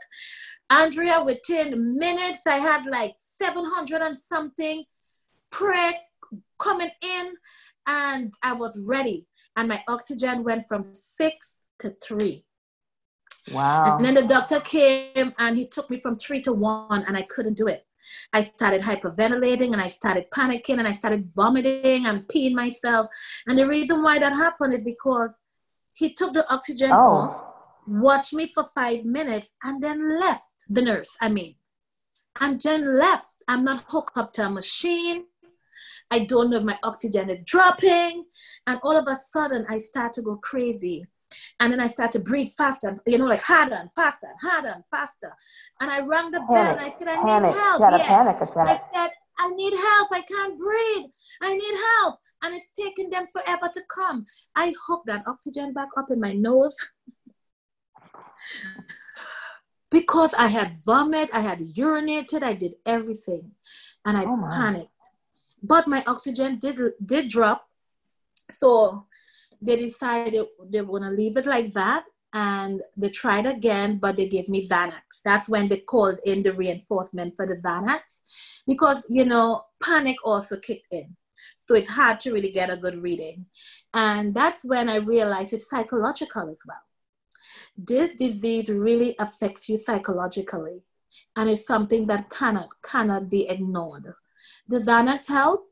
Andrea, 0.70 1.24
within 1.24 1.98
minutes, 1.98 2.42
I 2.48 2.58
had 2.58 2.86
like 2.86 3.16
700 3.22 4.02
and 4.02 4.18
something 4.18 4.84
prayer 5.52 5.94
coming 6.60 6.90
in, 7.02 7.34
and 7.88 8.34
I 8.44 8.54
was 8.54 8.80
ready. 8.86 9.28
And 9.56 9.70
my 9.70 9.84
oxygen 9.88 10.44
went 10.44 10.68
from 10.68 10.94
six 10.94 11.62
to 11.80 11.96
three. 12.04 12.46
Wow. 13.52 13.98
And 13.98 14.06
then 14.06 14.14
the 14.14 14.24
doctor 14.24 14.60
came 14.60 15.34
and 15.38 15.56
he 15.56 15.68
took 15.68 15.90
me 15.90 16.00
from 16.00 16.18
three 16.18 16.42
to 16.42 16.54
one, 16.54 17.04
and 17.04 17.16
I 17.16 17.24
couldn't 17.24 17.58
do 17.58 17.68
it. 17.68 17.86
I 18.34 18.44
started 18.44 18.82
hyperventilating 18.82 19.74
and 19.74 19.82
I 19.82 19.88
started 19.88 20.26
panicking 20.32 20.78
and 20.78 20.88
I 20.88 20.92
started 20.92 21.26
vomiting 21.36 22.06
and 22.06 22.28
peeing 22.28 22.54
myself. 22.54 23.08
And 23.48 23.58
the 23.58 23.68
reason 23.68 24.04
why 24.04 24.20
that 24.20 24.34
happened 24.34 24.74
is 24.74 24.84
because 24.84 25.38
he 25.94 26.14
took 26.14 26.34
the 26.34 26.52
oxygen 26.54 26.92
oh. 26.92 26.96
off, 26.96 27.54
watched 27.88 28.34
me 28.34 28.52
for 28.54 28.66
five 28.76 29.06
minutes, 29.06 29.50
and 29.64 29.82
then 29.82 30.20
left 30.20 30.66
the 30.70 30.82
nurse, 30.82 31.10
I 31.22 31.30
mean, 31.30 31.56
and 32.40 32.60
then 32.62 33.00
left. 33.00 33.26
I'm 33.48 33.64
not 33.64 33.86
hooked 33.88 34.18
up 34.18 34.34
to 34.34 34.46
a 34.46 34.50
machine. 34.50 35.26
I 36.10 36.20
don't 36.20 36.50
know 36.50 36.58
if 36.58 36.64
my 36.64 36.78
oxygen 36.84 37.30
is 37.30 37.44
dropping. 37.44 38.26
And 38.66 38.80
all 38.84 38.98
of 38.98 39.08
a 39.08 39.16
sudden, 39.16 39.66
I 39.70 39.80
start 39.80 40.14
to 40.14 40.22
go 40.22 40.38
crazy. 40.38 41.06
And 41.60 41.72
then 41.72 41.80
I 41.80 41.88
start 41.88 42.12
to 42.14 42.20
breathe 42.20 42.50
faster, 42.50 42.98
you 43.06 43.18
know, 43.18 43.26
like 43.26 43.42
harder 43.42 43.76
and 43.76 43.92
faster, 43.94 44.28
harder 44.42 44.70
and 44.70 44.84
faster. 44.92 45.34
And 45.80 45.92
I 45.92 46.00
rang 46.02 46.32
the 46.32 46.40
bell 46.40 46.78
and 46.78 46.80
I 46.80 46.90
said, 46.90 47.08
I 47.08 47.16
panic. 47.16 47.52
need 47.52 47.58
help. 47.58 47.82
A 47.82 48.00
panic 48.00 48.42
attack. 48.42 48.68
I 48.68 48.78
said, 48.78 49.12
I 49.38 49.50
need 49.50 49.74
help. 49.74 50.10
I 50.12 50.22
can't 50.22 50.58
breathe. 50.58 51.06
I 51.42 51.54
need 51.54 51.76
help. 52.00 52.20
And 52.44 52.56
it's 52.56 52.70
taking 52.72 53.10
them 53.10 53.26
forever 53.28 53.70
to 53.74 53.82
come. 53.94 54.26
I 54.56 54.74
hooked 54.88 55.08
that 55.08 55.24
oxygen 55.28 55.74
back 55.74 55.90
up 55.98 56.10
in 56.10 56.20
my 56.20 56.34
nose. 56.34 56.76
because 59.92 60.34
I 60.38 60.48
had 60.48 60.80
vomit, 60.86 61.30
I 61.32 61.42
had 61.42 61.60
urinated, 61.60 62.44
I 62.44 62.54
did 62.54 62.76
everything, 62.86 63.52
and 64.04 64.18
I 64.18 64.26
oh 64.26 64.44
panicked. 64.48 65.12
But 65.64 65.88
my 65.88 66.04
oxygen 66.06 66.58
did 66.58 66.80
did 67.04 67.30
drop, 67.30 67.70
so 68.52 69.06
they 69.66 69.78
decided 69.78 70.46
they 70.70 70.82
gonna 70.82 71.12
leave 71.12 71.38
it 71.38 71.46
like 71.46 71.72
that, 71.74 72.06
and 72.34 72.82
they 72.98 73.10
tried 73.10 73.46
again, 73.46 73.98
but 73.98 74.16
they 74.16 74.28
gave 74.28 74.50
me 74.50 74.68
Xanax. 74.68 75.22
That's 75.24 75.50
when 75.50 75.68
they 75.68 75.78
called 75.78 76.20
in 76.26 76.42
the 76.42 76.54
reinforcement 76.54 77.36
for 77.36 77.46
the 77.48 77.56
Xanax, 77.56 78.22
because 78.68 79.04
you 79.10 79.26
know 79.26 79.66
panic 79.82 80.18
also 80.24 80.58
kicked 80.58 80.88
in. 80.92 81.16
So 81.58 81.76
it's 81.76 81.90
hard 81.90 82.20
to 82.22 82.32
really 82.32 82.52
get 82.52 82.70
a 82.70 82.78
good 82.78 83.02
reading. 83.02 83.46
And 83.94 84.34
that's 84.34 84.64
when 84.64 84.90
I 84.90 84.96
realized 84.96 85.54
it's 85.54 85.70
psychological 85.70 86.50
as 86.50 86.60
well 86.66 86.86
this 87.78 88.16
disease 88.16 88.70
really 88.70 89.16
affects 89.20 89.68
you 89.68 89.78
psychologically 89.78 90.82
and 91.36 91.50
it's 91.50 91.66
something 91.66 92.08
that 92.08 92.30
cannot 92.30 92.70
cannot 92.82 93.30
be 93.30 93.48
ignored 93.48 94.14
the 94.68 94.78
xanax 94.78 95.28
help 95.28 95.68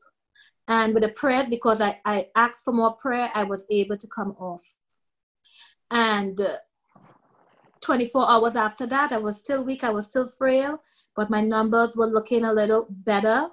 and 0.68 0.94
with 0.94 1.04
a 1.04 1.08
prayer 1.08 1.46
because 1.48 1.80
i, 1.80 2.00
I 2.04 2.28
asked 2.34 2.64
for 2.64 2.72
more 2.72 2.92
prayer 2.92 3.30
i 3.34 3.44
was 3.44 3.64
able 3.70 3.96
to 3.96 4.06
come 4.06 4.32
off 4.38 4.62
and 5.90 6.40
uh, 6.40 6.56
24 7.80 8.30
hours 8.30 8.56
after 8.56 8.86
that 8.86 9.12
i 9.12 9.18
was 9.18 9.38
still 9.38 9.62
weak 9.62 9.84
i 9.84 9.90
was 9.90 10.06
still 10.06 10.28
frail 10.28 10.82
but 11.14 11.30
my 11.30 11.40
numbers 11.40 11.96
were 11.96 12.06
looking 12.06 12.44
a 12.44 12.52
little 12.52 12.86
better 12.88 13.48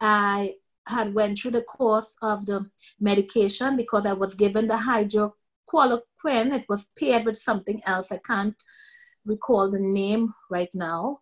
i 0.00 0.54
had 0.88 1.14
went 1.14 1.38
through 1.38 1.52
the 1.52 1.62
course 1.62 2.16
of 2.20 2.44
the 2.46 2.66
medication 3.00 3.76
because 3.76 4.04
i 4.04 4.12
was 4.12 4.34
given 4.34 4.66
the 4.66 4.76
hydro 4.76 5.34
Qualiquin. 5.72 6.52
It 6.54 6.66
was 6.68 6.86
paired 6.98 7.24
with 7.24 7.36
something 7.36 7.80
else. 7.86 8.12
I 8.12 8.18
can't 8.18 8.62
recall 9.24 9.70
the 9.70 9.78
name 9.78 10.34
right 10.50 10.70
now 10.74 11.20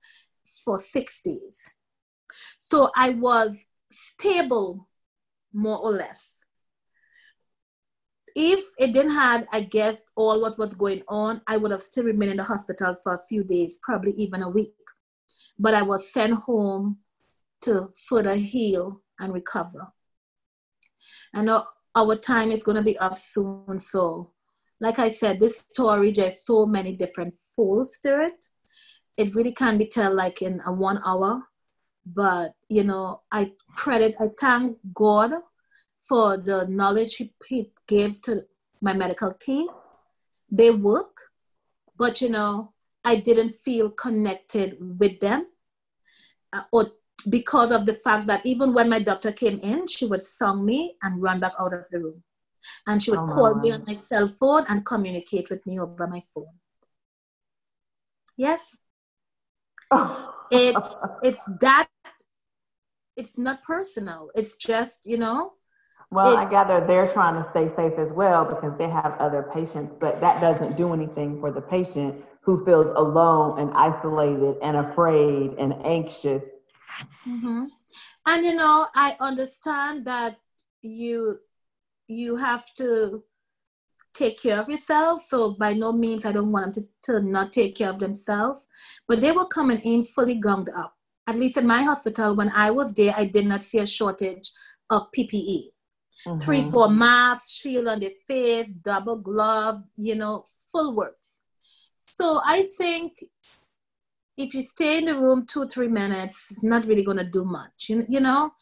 for 0.64 0.78
six 0.78 1.20
days. 1.20 1.60
So 2.58 2.90
I 2.96 3.10
was 3.10 3.64
stable, 3.90 4.88
more 5.52 5.78
or 5.78 5.92
less. 5.92 6.34
If 8.36 8.64
it 8.78 8.92
didn't 8.92 9.12
have, 9.12 9.48
I 9.52 9.62
guess, 9.62 10.04
all 10.14 10.40
what 10.40 10.58
was 10.58 10.74
going 10.74 11.02
on, 11.08 11.42
I 11.46 11.56
would 11.56 11.72
have 11.72 11.80
still 11.80 12.04
remained 12.04 12.32
in 12.32 12.36
the 12.36 12.44
hospital 12.44 12.94
for 13.02 13.14
a 13.14 13.26
few 13.28 13.42
days, 13.42 13.78
probably 13.82 14.12
even 14.12 14.42
a 14.42 14.48
week. 14.48 14.74
But 15.58 15.74
I 15.74 15.82
was 15.82 16.12
sent 16.12 16.34
home 16.34 16.98
to 17.62 17.90
further 18.08 18.34
heal 18.34 19.02
and 19.18 19.32
recover. 19.32 19.92
I 21.34 21.42
know 21.42 21.66
our 21.94 22.14
time 22.16 22.52
is 22.52 22.62
going 22.62 22.76
to 22.76 22.82
be 22.82 22.98
up 22.98 23.18
soon, 23.18 23.80
so 23.80 24.32
like 24.80 24.98
I 24.98 25.10
said, 25.10 25.38
this 25.38 25.64
story 25.70 26.10
there's 26.10 26.44
so 26.44 26.66
many 26.66 26.92
different 26.94 27.34
folds 27.54 27.98
to 28.00 28.24
it. 28.24 28.46
It 29.16 29.34
really 29.34 29.52
can 29.52 29.76
be 29.76 29.86
told 29.86 30.14
like 30.14 30.40
in 30.40 30.62
a 30.64 30.72
one 30.72 31.00
hour, 31.04 31.42
but 32.04 32.54
you 32.68 32.84
know, 32.84 33.22
I 33.30 33.52
credit, 33.74 34.16
I 34.20 34.28
thank 34.38 34.78
God 34.94 35.32
for 35.98 36.36
the 36.36 36.66
knowledge 36.66 37.16
He, 37.16 37.32
he 37.46 37.70
gave 37.86 38.20
to 38.22 38.44
my 38.80 38.92
medical 38.92 39.32
team. 39.32 39.68
They 40.50 40.70
work, 40.70 41.30
but 41.96 42.20
you 42.20 42.30
know, 42.30 42.72
I 43.04 43.16
didn't 43.16 43.52
feel 43.52 43.90
connected 43.90 44.76
with 44.98 45.20
them, 45.20 45.46
uh, 46.52 46.62
or 46.72 46.92
because 47.28 47.70
of 47.70 47.86
the 47.86 47.94
fact 47.94 48.26
that 48.26 48.44
even 48.46 48.72
when 48.72 48.88
my 48.88 48.98
doctor 48.98 49.30
came 49.30 49.60
in, 49.60 49.86
she 49.86 50.06
would 50.06 50.24
song 50.24 50.64
me 50.64 50.96
and 51.02 51.22
run 51.22 51.38
back 51.38 51.52
out 51.58 51.74
of 51.74 51.88
the 51.90 51.98
room 51.98 52.22
and 52.86 53.02
she 53.02 53.10
would 53.10 53.20
oh, 53.20 53.26
call 53.26 53.54
me 53.54 53.72
on 53.72 53.84
my 53.86 53.94
cell 53.94 54.28
phone 54.28 54.64
and 54.68 54.84
communicate 54.84 55.50
with 55.50 55.64
me 55.66 55.78
over 55.78 56.06
my 56.06 56.22
phone. 56.34 56.54
Yes. 58.36 58.76
It 60.50 60.76
it's 61.22 61.40
that 61.60 61.88
it's 63.16 63.36
not 63.36 63.62
personal. 63.62 64.30
It's 64.34 64.56
just, 64.56 65.06
you 65.06 65.18
know. 65.18 65.52
Well, 66.10 66.36
I 66.36 66.50
gather 66.50 66.84
they're 66.84 67.06
trying 67.06 67.34
to 67.34 67.48
stay 67.50 67.68
safe 67.68 67.96
as 67.98 68.12
well 68.12 68.44
because 68.44 68.76
they 68.78 68.88
have 68.88 69.14
other 69.20 69.48
patients, 69.54 69.94
but 70.00 70.20
that 70.20 70.40
doesn't 70.40 70.76
do 70.76 70.92
anything 70.92 71.38
for 71.38 71.52
the 71.52 71.60
patient 71.60 72.24
who 72.40 72.64
feels 72.64 72.88
alone 72.88 73.60
and 73.60 73.70
isolated 73.74 74.56
and 74.62 74.76
afraid 74.76 75.52
and 75.58 75.74
anxious. 75.84 76.42
Mm-hmm. 77.28 77.64
And 78.26 78.44
you 78.44 78.54
know, 78.54 78.88
I 78.94 79.16
understand 79.20 80.06
that 80.06 80.38
you 80.82 81.38
you 82.08 82.34
have 82.36 82.64
to 82.76 83.22
take 84.14 84.40
care 84.40 84.58
of 84.60 84.68
yourself. 84.68 85.24
So 85.28 85.52
by 85.52 85.72
no 85.72 85.92
means 85.92 86.24
I 86.24 86.32
don't 86.32 86.52
want 86.52 86.74
them 86.74 86.88
to, 87.04 87.12
to 87.20 87.26
not 87.26 87.52
take 87.52 87.76
care 87.76 87.90
of 87.90 87.98
themselves. 87.98 88.66
But 89.06 89.20
they 89.20 89.32
were 89.32 89.46
coming 89.46 89.80
in 89.80 90.04
fully 90.04 90.40
gunged 90.40 90.68
up. 90.76 90.94
At 91.26 91.38
least 91.38 91.56
in 91.56 91.66
my 91.66 91.82
hospital, 91.82 92.34
when 92.34 92.50
I 92.50 92.70
was 92.70 92.92
there, 92.94 93.14
I 93.16 93.24
did 93.24 93.46
not 93.46 93.62
see 93.62 93.78
a 93.78 93.86
shortage 93.86 94.50
of 94.88 95.08
PPE. 95.16 95.70
Mm-hmm. 96.26 96.38
Three, 96.38 96.62
four 96.62 96.88
masks, 96.90 97.52
shield 97.52 97.88
on 97.88 98.00
their 98.00 98.10
face, 98.26 98.68
double 98.82 99.16
glove, 99.16 99.82
you 99.96 100.14
know, 100.14 100.44
full 100.70 100.94
works. 100.94 101.42
So 102.02 102.40
I 102.44 102.66
think 102.76 103.24
if 104.36 104.54
you 104.54 104.64
stay 104.64 104.98
in 104.98 105.06
the 105.06 105.14
room 105.14 105.46
two, 105.46 105.66
three 105.68 105.88
minutes, 105.88 106.46
it's 106.50 106.64
not 106.64 106.86
really 106.86 107.04
going 107.04 107.16
to 107.18 107.24
do 107.24 107.44
much. 107.44 107.88
You, 107.88 108.04
you 108.08 108.20
know, 108.20 108.52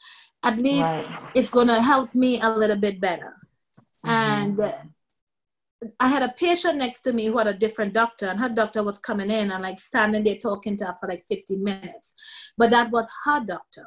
at 0.42 0.59
least 0.59 0.82
right. 0.82 1.30
it's 1.34 1.51
going 1.51 1.68
to 1.68 1.80
help 1.80 2.14
me 2.14 2.40
a 2.40 2.51
little 2.51 2.76
bit 2.76 3.01
better. 3.01 3.36
Mm-hmm. 4.05 4.11
And 4.11 4.61
I 6.01 6.09
had 6.09 6.22
a 6.22 6.31
patient 6.31 6.79
next 6.79 7.03
to 7.03 7.12
me 7.12 7.26
who 7.26 7.39
had 7.39 7.47
a 7.47 7.55
different 7.55 7.93
doctor, 7.95 8.26
and 8.26 8.41
her 8.41 8.49
doctor 8.49 8.83
was 8.83 8.99
coming 8.99 9.31
in 9.31 9.53
and 9.53 9.62
like 9.62 9.79
standing 9.79 10.24
there 10.24 10.37
talking 10.37 10.76
to 10.79 10.87
her 10.87 10.97
for 10.99 11.09
like 11.09 11.24
15 11.29 11.62
minutes. 11.62 12.14
But 12.57 12.70
that 12.70 12.91
was 12.91 13.09
her 13.24 13.45
doctor, 13.45 13.87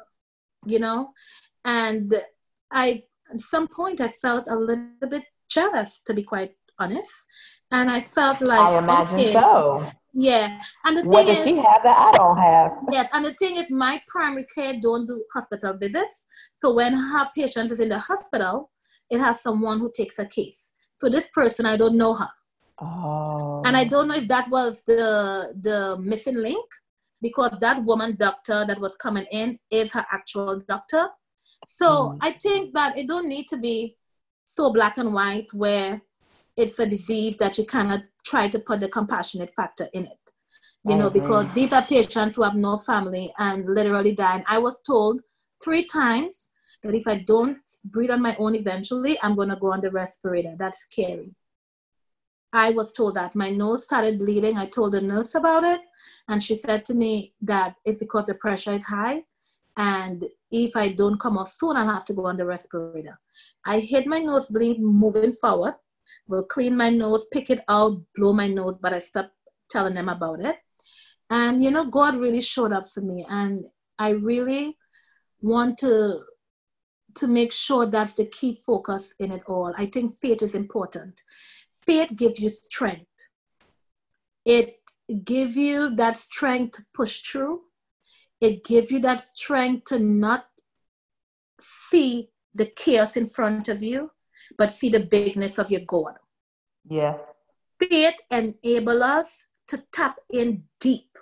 you 0.66 0.78
know? 0.78 1.10
And 1.64 2.14
I, 2.70 3.04
at 3.32 3.40
some 3.40 3.68
point, 3.68 4.00
I 4.00 4.08
felt 4.08 4.48
a 4.48 4.56
little 4.56 5.08
bit 5.08 5.24
jealous, 5.48 6.00
to 6.06 6.14
be 6.14 6.22
quite 6.22 6.52
honest. 6.78 7.12
And 7.70 7.90
I 7.90 8.00
felt 8.00 8.40
like. 8.40 8.60
I 8.60 8.78
imagine 8.78 9.20
okay, 9.20 9.32
so. 9.32 9.84
Yeah, 10.14 10.60
and 10.84 10.96
the 10.96 11.02
thing 11.02 11.10
what 11.10 11.26
does 11.26 11.38
is, 11.38 11.44
she 11.44 11.56
have 11.56 11.82
that 11.82 11.98
I 11.98 12.16
don't 12.16 12.36
have? 12.36 12.72
Yes, 12.90 13.08
and 13.14 13.24
the 13.24 13.32
thing 13.32 13.56
is, 13.56 13.70
my 13.70 14.02
primary 14.06 14.46
care 14.54 14.74
don't 14.80 15.06
do 15.06 15.24
hospital 15.32 15.74
visits. 15.74 16.26
So 16.56 16.74
when 16.74 16.94
her 16.94 17.28
patient 17.34 17.72
is 17.72 17.80
in 17.80 17.88
the 17.88 17.98
hospital, 17.98 18.70
it 19.10 19.20
has 19.20 19.42
someone 19.42 19.78
who 19.78 19.90
takes 19.94 20.18
a 20.18 20.26
case. 20.26 20.71
So 21.02 21.08
this 21.08 21.28
person, 21.30 21.66
I 21.66 21.76
don't 21.76 21.96
know 21.96 22.14
her. 22.14 22.28
Oh. 22.80 23.60
And 23.66 23.76
I 23.76 23.82
don't 23.82 24.06
know 24.06 24.14
if 24.14 24.28
that 24.28 24.48
was 24.48 24.80
the 24.86 25.52
the 25.60 25.98
missing 25.98 26.36
link 26.36 26.64
because 27.20 27.58
that 27.60 27.84
woman 27.84 28.14
doctor 28.14 28.64
that 28.64 28.78
was 28.78 28.94
coming 28.94 29.26
in 29.32 29.58
is 29.68 29.92
her 29.94 30.06
actual 30.12 30.60
doctor. 30.68 31.08
So 31.66 31.88
mm. 31.88 32.18
I 32.20 32.30
think 32.44 32.72
that 32.74 32.96
it 32.96 33.08
don't 33.08 33.28
need 33.28 33.48
to 33.48 33.56
be 33.56 33.96
so 34.44 34.72
black 34.72 34.96
and 34.96 35.12
white 35.12 35.52
where 35.52 36.02
it's 36.56 36.78
a 36.78 36.86
disease 36.86 37.36
that 37.38 37.58
you 37.58 37.66
cannot 37.66 38.02
try 38.24 38.46
to 38.46 38.60
put 38.60 38.78
the 38.78 38.88
compassionate 38.88 39.52
factor 39.56 39.88
in 39.92 40.04
it. 40.06 40.24
You 40.88 40.96
know, 40.96 41.10
because 41.10 41.52
these 41.52 41.72
are 41.72 41.82
patients 41.82 42.36
who 42.36 42.44
have 42.44 42.54
no 42.54 42.78
family 42.78 43.32
and 43.38 43.66
literally 43.66 44.12
dying. 44.12 44.44
I 44.46 44.58
was 44.58 44.80
told 44.86 45.22
three 45.64 45.84
times 45.84 46.48
that 46.82 46.94
if 46.94 47.06
I 47.06 47.16
don't 47.16 47.58
breathe 47.84 48.10
on 48.10 48.22
my 48.22 48.36
own 48.36 48.54
eventually, 48.54 49.18
I'm 49.22 49.36
going 49.36 49.48
to 49.50 49.56
go 49.56 49.72
on 49.72 49.80
the 49.80 49.90
respirator. 49.90 50.54
That's 50.58 50.80
scary. 50.80 51.34
I 52.52 52.70
was 52.70 52.92
told 52.92 53.14
that 53.14 53.34
my 53.34 53.48
nose 53.48 53.84
started 53.84 54.18
bleeding. 54.18 54.58
I 54.58 54.66
told 54.66 54.92
the 54.92 55.00
nurse 55.00 55.34
about 55.34 55.64
it, 55.64 55.80
and 56.28 56.42
she 56.42 56.60
said 56.60 56.84
to 56.86 56.94
me 56.94 57.32
that 57.40 57.76
it's 57.84 57.98
because 57.98 58.26
the 58.26 58.34
pressure 58.34 58.72
is 58.72 58.84
high, 58.84 59.22
and 59.76 60.24
if 60.50 60.76
I 60.76 60.88
don't 60.88 61.18
come 61.18 61.38
off 61.38 61.54
soon, 61.56 61.76
I'll 61.76 61.88
have 61.88 62.04
to 62.06 62.12
go 62.12 62.26
on 62.26 62.36
the 62.36 62.44
respirator. 62.44 63.18
I 63.64 63.78
hid 63.78 64.06
my 64.06 64.18
nose 64.18 64.46
bleed 64.46 64.80
moving 64.80 65.32
forward. 65.32 65.76
Will 66.28 66.42
clean 66.42 66.76
my 66.76 66.90
nose, 66.90 67.24
pick 67.32 67.48
it 67.48 67.64
out, 67.68 68.02
blow 68.14 68.34
my 68.34 68.48
nose, 68.48 68.76
but 68.76 68.92
I 68.92 68.98
stopped 68.98 69.32
telling 69.70 69.94
them 69.94 70.10
about 70.10 70.44
it. 70.44 70.56
And 71.30 71.64
you 71.64 71.70
know, 71.70 71.86
God 71.86 72.16
really 72.16 72.42
showed 72.42 72.72
up 72.72 72.86
for 72.86 73.00
me, 73.00 73.24
and 73.30 73.64
I 73.98 74.10
really 74.10 74.76
want 75.40 75.78
to 75.78 76.20
to 77.14 77.26
make 77.26 77.52
sure 77.52 77.86
that's 77.86 78.14
the 78.14 78.26
key 78.26 78.58
focus 78.66 79.12
in 79.18 79.32
it 79.32 79.42
all. 79.46 79.72
I 79.76 79.86
think 79.86 80.18
faith 80.18 80.42
is 80.42 80.54
important. 80.54 81.22
Faith 81.74 82.10
gives 82.16 82.40
you 82.40 82.48
strength. 82.48 83.30
It 84.44 84.76
gives 85.24 85.56
you 85.56 85.94
that 85.96 86.16
strength 86.16 86.76
to 86.76 86.86
push 86.94 87.20
through. 87.20 87.62
It 88.40 88.64
gives 88.64 88.90
you 88.90 88.98
that 89.00 89.20
strength 89.20 89.84
to 89.86 89.98
not 89.98 90.46
see 91.60 92.30
the 92.54 92.66
chaos 92.66 93.16
in 93.16 93.26
front 93.26 93.68
of 93.68 93.82
you, 93.82 94.10
but 94.58 94.70
see 94.70 94.88
the 94.88 95.00
bigness 95.00 95.58
of 95.58 95.70
your 95.70 95.82
God. 95.86 96.14
Yes. 96.88 97.18
Faith 97.78 98.16
enable 98.30 99.02
us 99.02 99.44
to 99.68 99.82
tap 99.92 100.16
in 100.30 100.64
deep. 100.80 101.18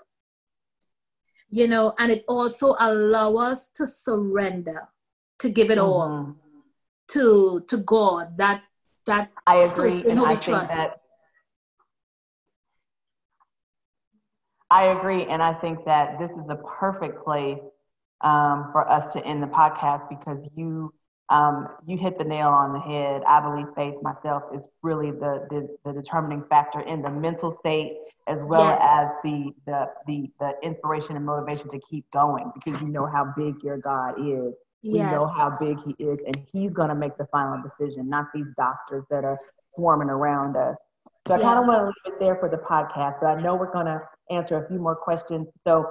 You 1.51 1.69
know, 1.69 1.95
and 1.99 2.13
it 2.13 2.25
also 2.29 2.77
allow 2.79 3.37
us 3.37 3.69
to 3.75 3.87
surrender 3.87 4.89
to 5.41 5.49
give 5.49 5.71
it 5.71 5.79
mm-hmm. 5.79 5.89
all 5.89 6.37
to 7.09 7.65
to 7.69 7.77
God. 7.79 8.39
That 8.39 8.63
that 9.07 9.31
I 9.47 9.57
agree, 9.59 10.05
and 10.09 10.21
I 10.21 10.37
think 10.37 10.69
that 10.69 11.01
I 14.71 14.85
agree, 14.87 15.25
and 15.25 15.43
I 15.43 15.53
think 15.55 15.85
that 15.85 16.19
this 16.19 16.31
is 16.31 16.49
a 16.49 16.57
perfect 16.57 17.25
place 17.25 17.59
um, 18.21 18.69
for 18.73 18.89
us 18.89 19.13
to 19.13 19.27
end 19.27 19.43
the 19.43 19.49
podcast 19.49 20.09
because 20.09 20.39
you 20.55 20.95
um, 21.31 21.69
you 21.87 21.97
hit 21.97 22.19
the 22.19 22.25
nail 22.25 22.49
on 22.49 22.73
the 22.73 22.81
head. 22.81 23.23
I 23.27 23.41
believe 23.41 23.67
faith 23.77 23.95
myself 24.03 24.43
is 24.55 24.67
really 24.83 25.13
the, 25.13 25.47
the, 25.49 25.69
the 25.85 25.93
determining 25.93 26.45
factor 26.51 26.81
in 26.81 27.03
the 27.03 27.11
mental 27.11 27.57
state 27.61 27.99
as 28.27 28.45
well 28.45 28.63
yes. 28.63 28.81
as 28.83 29.07
the, 29.23 29.51
the 29.67 29.87
the 30.07 30.31
the 30.39 30.53
inspiration 30.63 31.17
and 31.17 31.25
motivation 31.25 31.69
to 31.71 31.81
keep 31.89 32.05
going 32.13 32.51
because 32.55 32.83
you 32.83 32.89
know 32.89 33.07
how 33.07 33.33
big 33.37 33.63
your 33.63 33.79
God 33.79 34.15
is. 34.19 34.55
Yes. 34.83 35.13
We 35.13 35.19
know 35.19 35.27
how 35.27 35.57
big 35.61 35.77
he 35.85 36.03
is, 36.03 36.19
and 36.27 36.41
he's 36.53 36.73
going 36.73 36.89
to 36.89 36.95
make 36.95 37.17
the 37.19 37.27
final 37.27 37.63
decision, 37.63 38.09
not 38.09 38.27
these 38.35 38.47
doctors 38.57 39.05
that 39.11 39.25
are 39.25 39.39
swarming 39.75 40.09
around 40.09 40.57
us. 40.57 40.77
So 41.27 41.35
I 41.35 41.39
yeah. 41.39 41.45
kind 41.45 41.59
of 41.59 41.67
want 41.67 41.79
to 41.81 41.85
leave 41.87 42.15
it 42.15 42.21
there 42.21 42.37
for 42.37 42.49
the 42.49 42.57
podcast, 42.57 43.21
but 43.21 43.27
I 43.27 43.43
know 43.43 43.55
we're 43.55 43.73
going 43.73 43.87
to 43.87 44.01
answer 44.31 44.65
a 44.65 44.69
few 44.69 44.79
more 44.79 44.97
questions. 44.97 45.49
So 45.67 45.87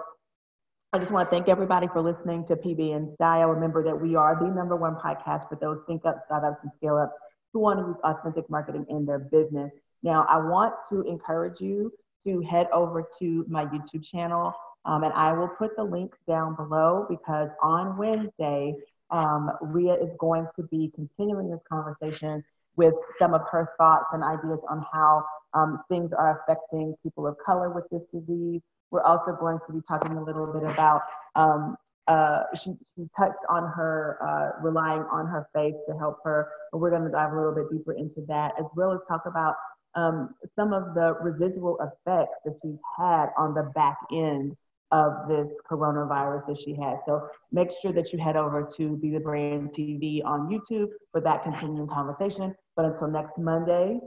I 0.92 0.98
just 0.98 1.12
want 1.12 1.28
to 1.28 1.30
thank 1.30 1.48
everybody 1.50 1.88
for 1.88 2.02
listening 2.02 2.48
to 2.48 2.56
PB 2.56 2.96
and 2.96 3.14
Style. 3.14 3.50
Remember 3.50 3.84
that 3.84 4.00
we 4.00 4.16
are 4.16 4.36
the 4.40 4.48
number 4.48 4.76
one 4.76 4.96
podcast 4.96 5.48
for 5.48 5.58
those 5.62 5.80
think 5.86 6.04
up, 6.06 6.24
start 6.26 6.42
startups, 6.42 6.64
and 6.64 6.72
scale 6.78 6.98
ups 6.98 7.14
who 7.54 7.60
want 7.60 7.80
to 7.80 7.86
use 7.86 7.98
authentic 8.04 8.50
marketing 8.50 8.86
in 8.90 9.06
their 9.06 9.20
business. 9.20 9.72
Now, 10.02 10.26
I 10.28 10.38
want 10.38 10.74
to 10.92 11.02
encourage 11.02 11.62
you 11.62 11.92
to 12.26 12.42
head 12.42 12.68
over 12.74 13.08
to 13.20 13.46
my 13.48 13.66
YouTube 13.66 14.04
channel 14.04 14.54
um, 14.86 15.04
and 15.04 15.14
I 15.14 15.34
will 15.34 15.50
put 15.50 15.76
the 15.76 15.84
link 15.84 16.14
down 16.28 16.56
below 16.56 17.06
because 17.10 17.50
on 17.62 17.98
Wednesday, 17.98 18.76
um, 19.12 19.52
Reea 19.62 20.02
is 20.04 20.10
going 20.20 20.48
to 20.56 20.64
be 20.64 20.92
continuing 20.96 21.50
this 21.50 21.60
conversation 21.70 22.44
with 22.76 22.94
some 23.20 23.34
of 23.34 23.42
her 23.52 23.70
thoughts 23.78 24.06
and 24.14 24.24
ideas 24.24 24.60
on 24.70 24.86
how 24.94 25.24
um, 25.54 25.84
things 25.90 26.12
are 26.18 26.42
affecting 26.42 26.96
people 27.04 27.28
of 27.28 27.36
color 27.46 27.70
with 27.70 27.86
this 27.92 28.02
disease. 28.14 28.62
We're 28.92 29.04
also 29.04 29.34
going 29.34 29.60
to 29.68 29.74
be 29.74 29.82
talking 29.88 30.16
a 30.16 30.24
little 30.24 30.48
bit 30.54 30.64
about, 30.64 31.02
um, 31.36 31.76
uh, 32.08 32.44
she, 32.56 32.74
she 32.96 33.08
touched 33.18 33.44
on 33.50 33.64
her 33.64 34.18
uh, 34.24 34.62
relying 34.64 35.02
on 35.12 35.28
her 35.28 35.48
faith 35.54 35.76
to 35.88 35.98
help 35.98 36.20
her, 36.24 36.50
but 36.72 36.78
we're 36.80 36.90
going 36.90 37.04
to 37.04 37.12
dive 37.12 37.34
a 37.34 37.36
little 37.36 37.54
bit 37.54 37.70
deeper 37.72 37.94
into 37.94 38.22
that, 38.28 38.54
as 38.60 38.66
well 38.76 38.94
as 38.94 39.00
talk 39.08 39.24
about 39.26 39.56
um, 39.96 40.34
some 40.56 40.72
of 40.72 40.94
the 40.94 41.16
residual 41.22 41.78
effects 41.80 42.38
that 42.46 42.56
she's 42.62 42.80
had 42.98 43.28
on 43.38 43.54
the 43.54 43.72
back 43.76 43.98
end 44.12 44.56
of 44.92 45.28
this 45.28 45.48
coronavirus 45.70 46.48
that 46.48 46.60
she 46.60 46.76
had. 46.76 46.98
So 47.06 47.28
make 47.52 47.70
sure 47.72 47.92
that 47.94 48.12
you 48.12 48.20
head 48.20 48.36
over 48.36 48.70
to 48.78 48.98
Be 48.98 49.12
the 49.12 49.20
Brand 49.20 49.72
TV 49.72 50.24
on 50.26 50.50
YouTube 50.50 50.90
for 51.12 51.22
that 51.22 51.44
continuing 51.44 51.88
conversation. 51.88 52.56
But 52.76 52.86
until 52.86 53.08
next 53.08 53.38
Monday, 53.38 54.00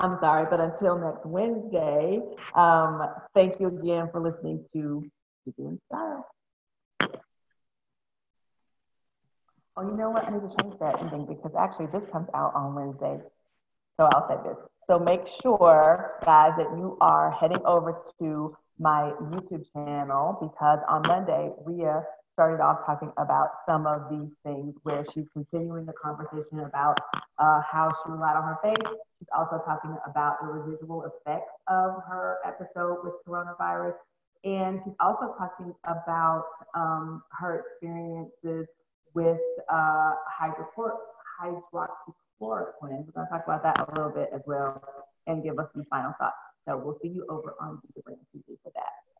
I'm 0.00 0.18
sorry, 0.20 0.46
but 0.50 0.60
until 0.60 0.98
next 0.98 1.24
Wednesday, 1.24 2.20
um, 2.54 3.06
thank 3.34 3.60
you 3.60 3.68
again 3.68 4.08
for 4.10 4.20
listening 4.20 4.64
to 4.72 5.04
Doing 5.56 5.78
Style. 5.86 6.26
Oh, 9.76 9.88
you 9.88 9.96
know 9.96 10.10
what? 10.10 10.26
I 10.26 10.30
need 10.30 10.40
to 10.40 10.56
change 10.62 10.78
that 10.80 11.00
ending 11.00 11.26
because 11.26 11.52
actually 11.58 11.86
this 11.86 12.04
comes 12.10 12.28
out 12.34 12.54
on 12.54 12.74
Wednesday. 12.74 13.20
So 13.98 14.08
I'll 14.12 14.28
say 14.28 14.36
this. 14.48 14.58
So 14.90 14.98
make 14.98 15.26
sure, 15.26 16.18
guys, 16.24 16.52
that 16.58 16.76
you 16.76 16.98
are 17.00 17.30
heading 17.30 17.64
over 17.64 18.02
to 18.20 18.56
my 18.78 19.12
YouTube 19.20 19.64
channel 19.72 20.38
because 20.40 20.78
on 20.88 21.02
Monday, 21.06 21.50
Reea 21.64 22.02
started 22.32 22.62
off 22.62 22.84
talking 22.86 23.12
about 23.18 23.50
some 23.66 23.86
of 23.86 24.08
these 24.10 24.30
things 24.44 24.74
where 24.82 25.04
she's 25.12 25.26
continuing 25.32 25.84
the 25.84 25.92
conversation 25.92 26.60
about 26.60 26.98
uh, 27.38 27.60
how 27.60 27.88
she 27.88 28.10
relied 28.10 28.36
on 28.36 28.42
her 28.44 28.58
faith. 28.62 28.96
She's 29.18 29.28
also 29.36 29.62
talking 29.66 29.96
about 30.08 30.40
the 30.40 30.48
residual 30.48 31.04
effects 31.04 31.52
of 31.68 32.02
her 32.08 32.38
episode 32.44 32.98
with 33.04 33.14
coronavirus. 33.26 33.94
And 34.44 34.80
she's 34.82 34.94
also 34.98 35.34
talking 35.38 35.74
about 35.84 36.44
um, 36.74 37.22
her 37.38 37.60
experiences 37.60 38.66
with 39.14 39.38
uh, 39.68 40.12
hydrochlor- 40.40 40.96
hydroxychloroquine. 41.40 42.72
We're 42.80 43.12
going 43.12 43.26
to 43.26 43.26
talk 43.30 43.44
about 43.44 43.62
that 43.62 43.88
a 43.88 43.94
little 43.94 44.10
bit 44.10 44.30
as 44.34 44.40
well 44.46 44.82
and 45.26 45.44
give 45.44 45.58
us 45.58 45.68
some 45.74 45.84
final 45.90 46.14
thoughts. 46.18 46.34
So 46.68 46.76
we'll 46.78 46.98
see 47.02 47.08
you 47.08 47.26
over 47.28 47.54
on 47.60 47.80
the 47.96 48.02
Brand 48.02 48.20
TV 48.34 48.56
for 48.62 48.70
that. 48.74 49.11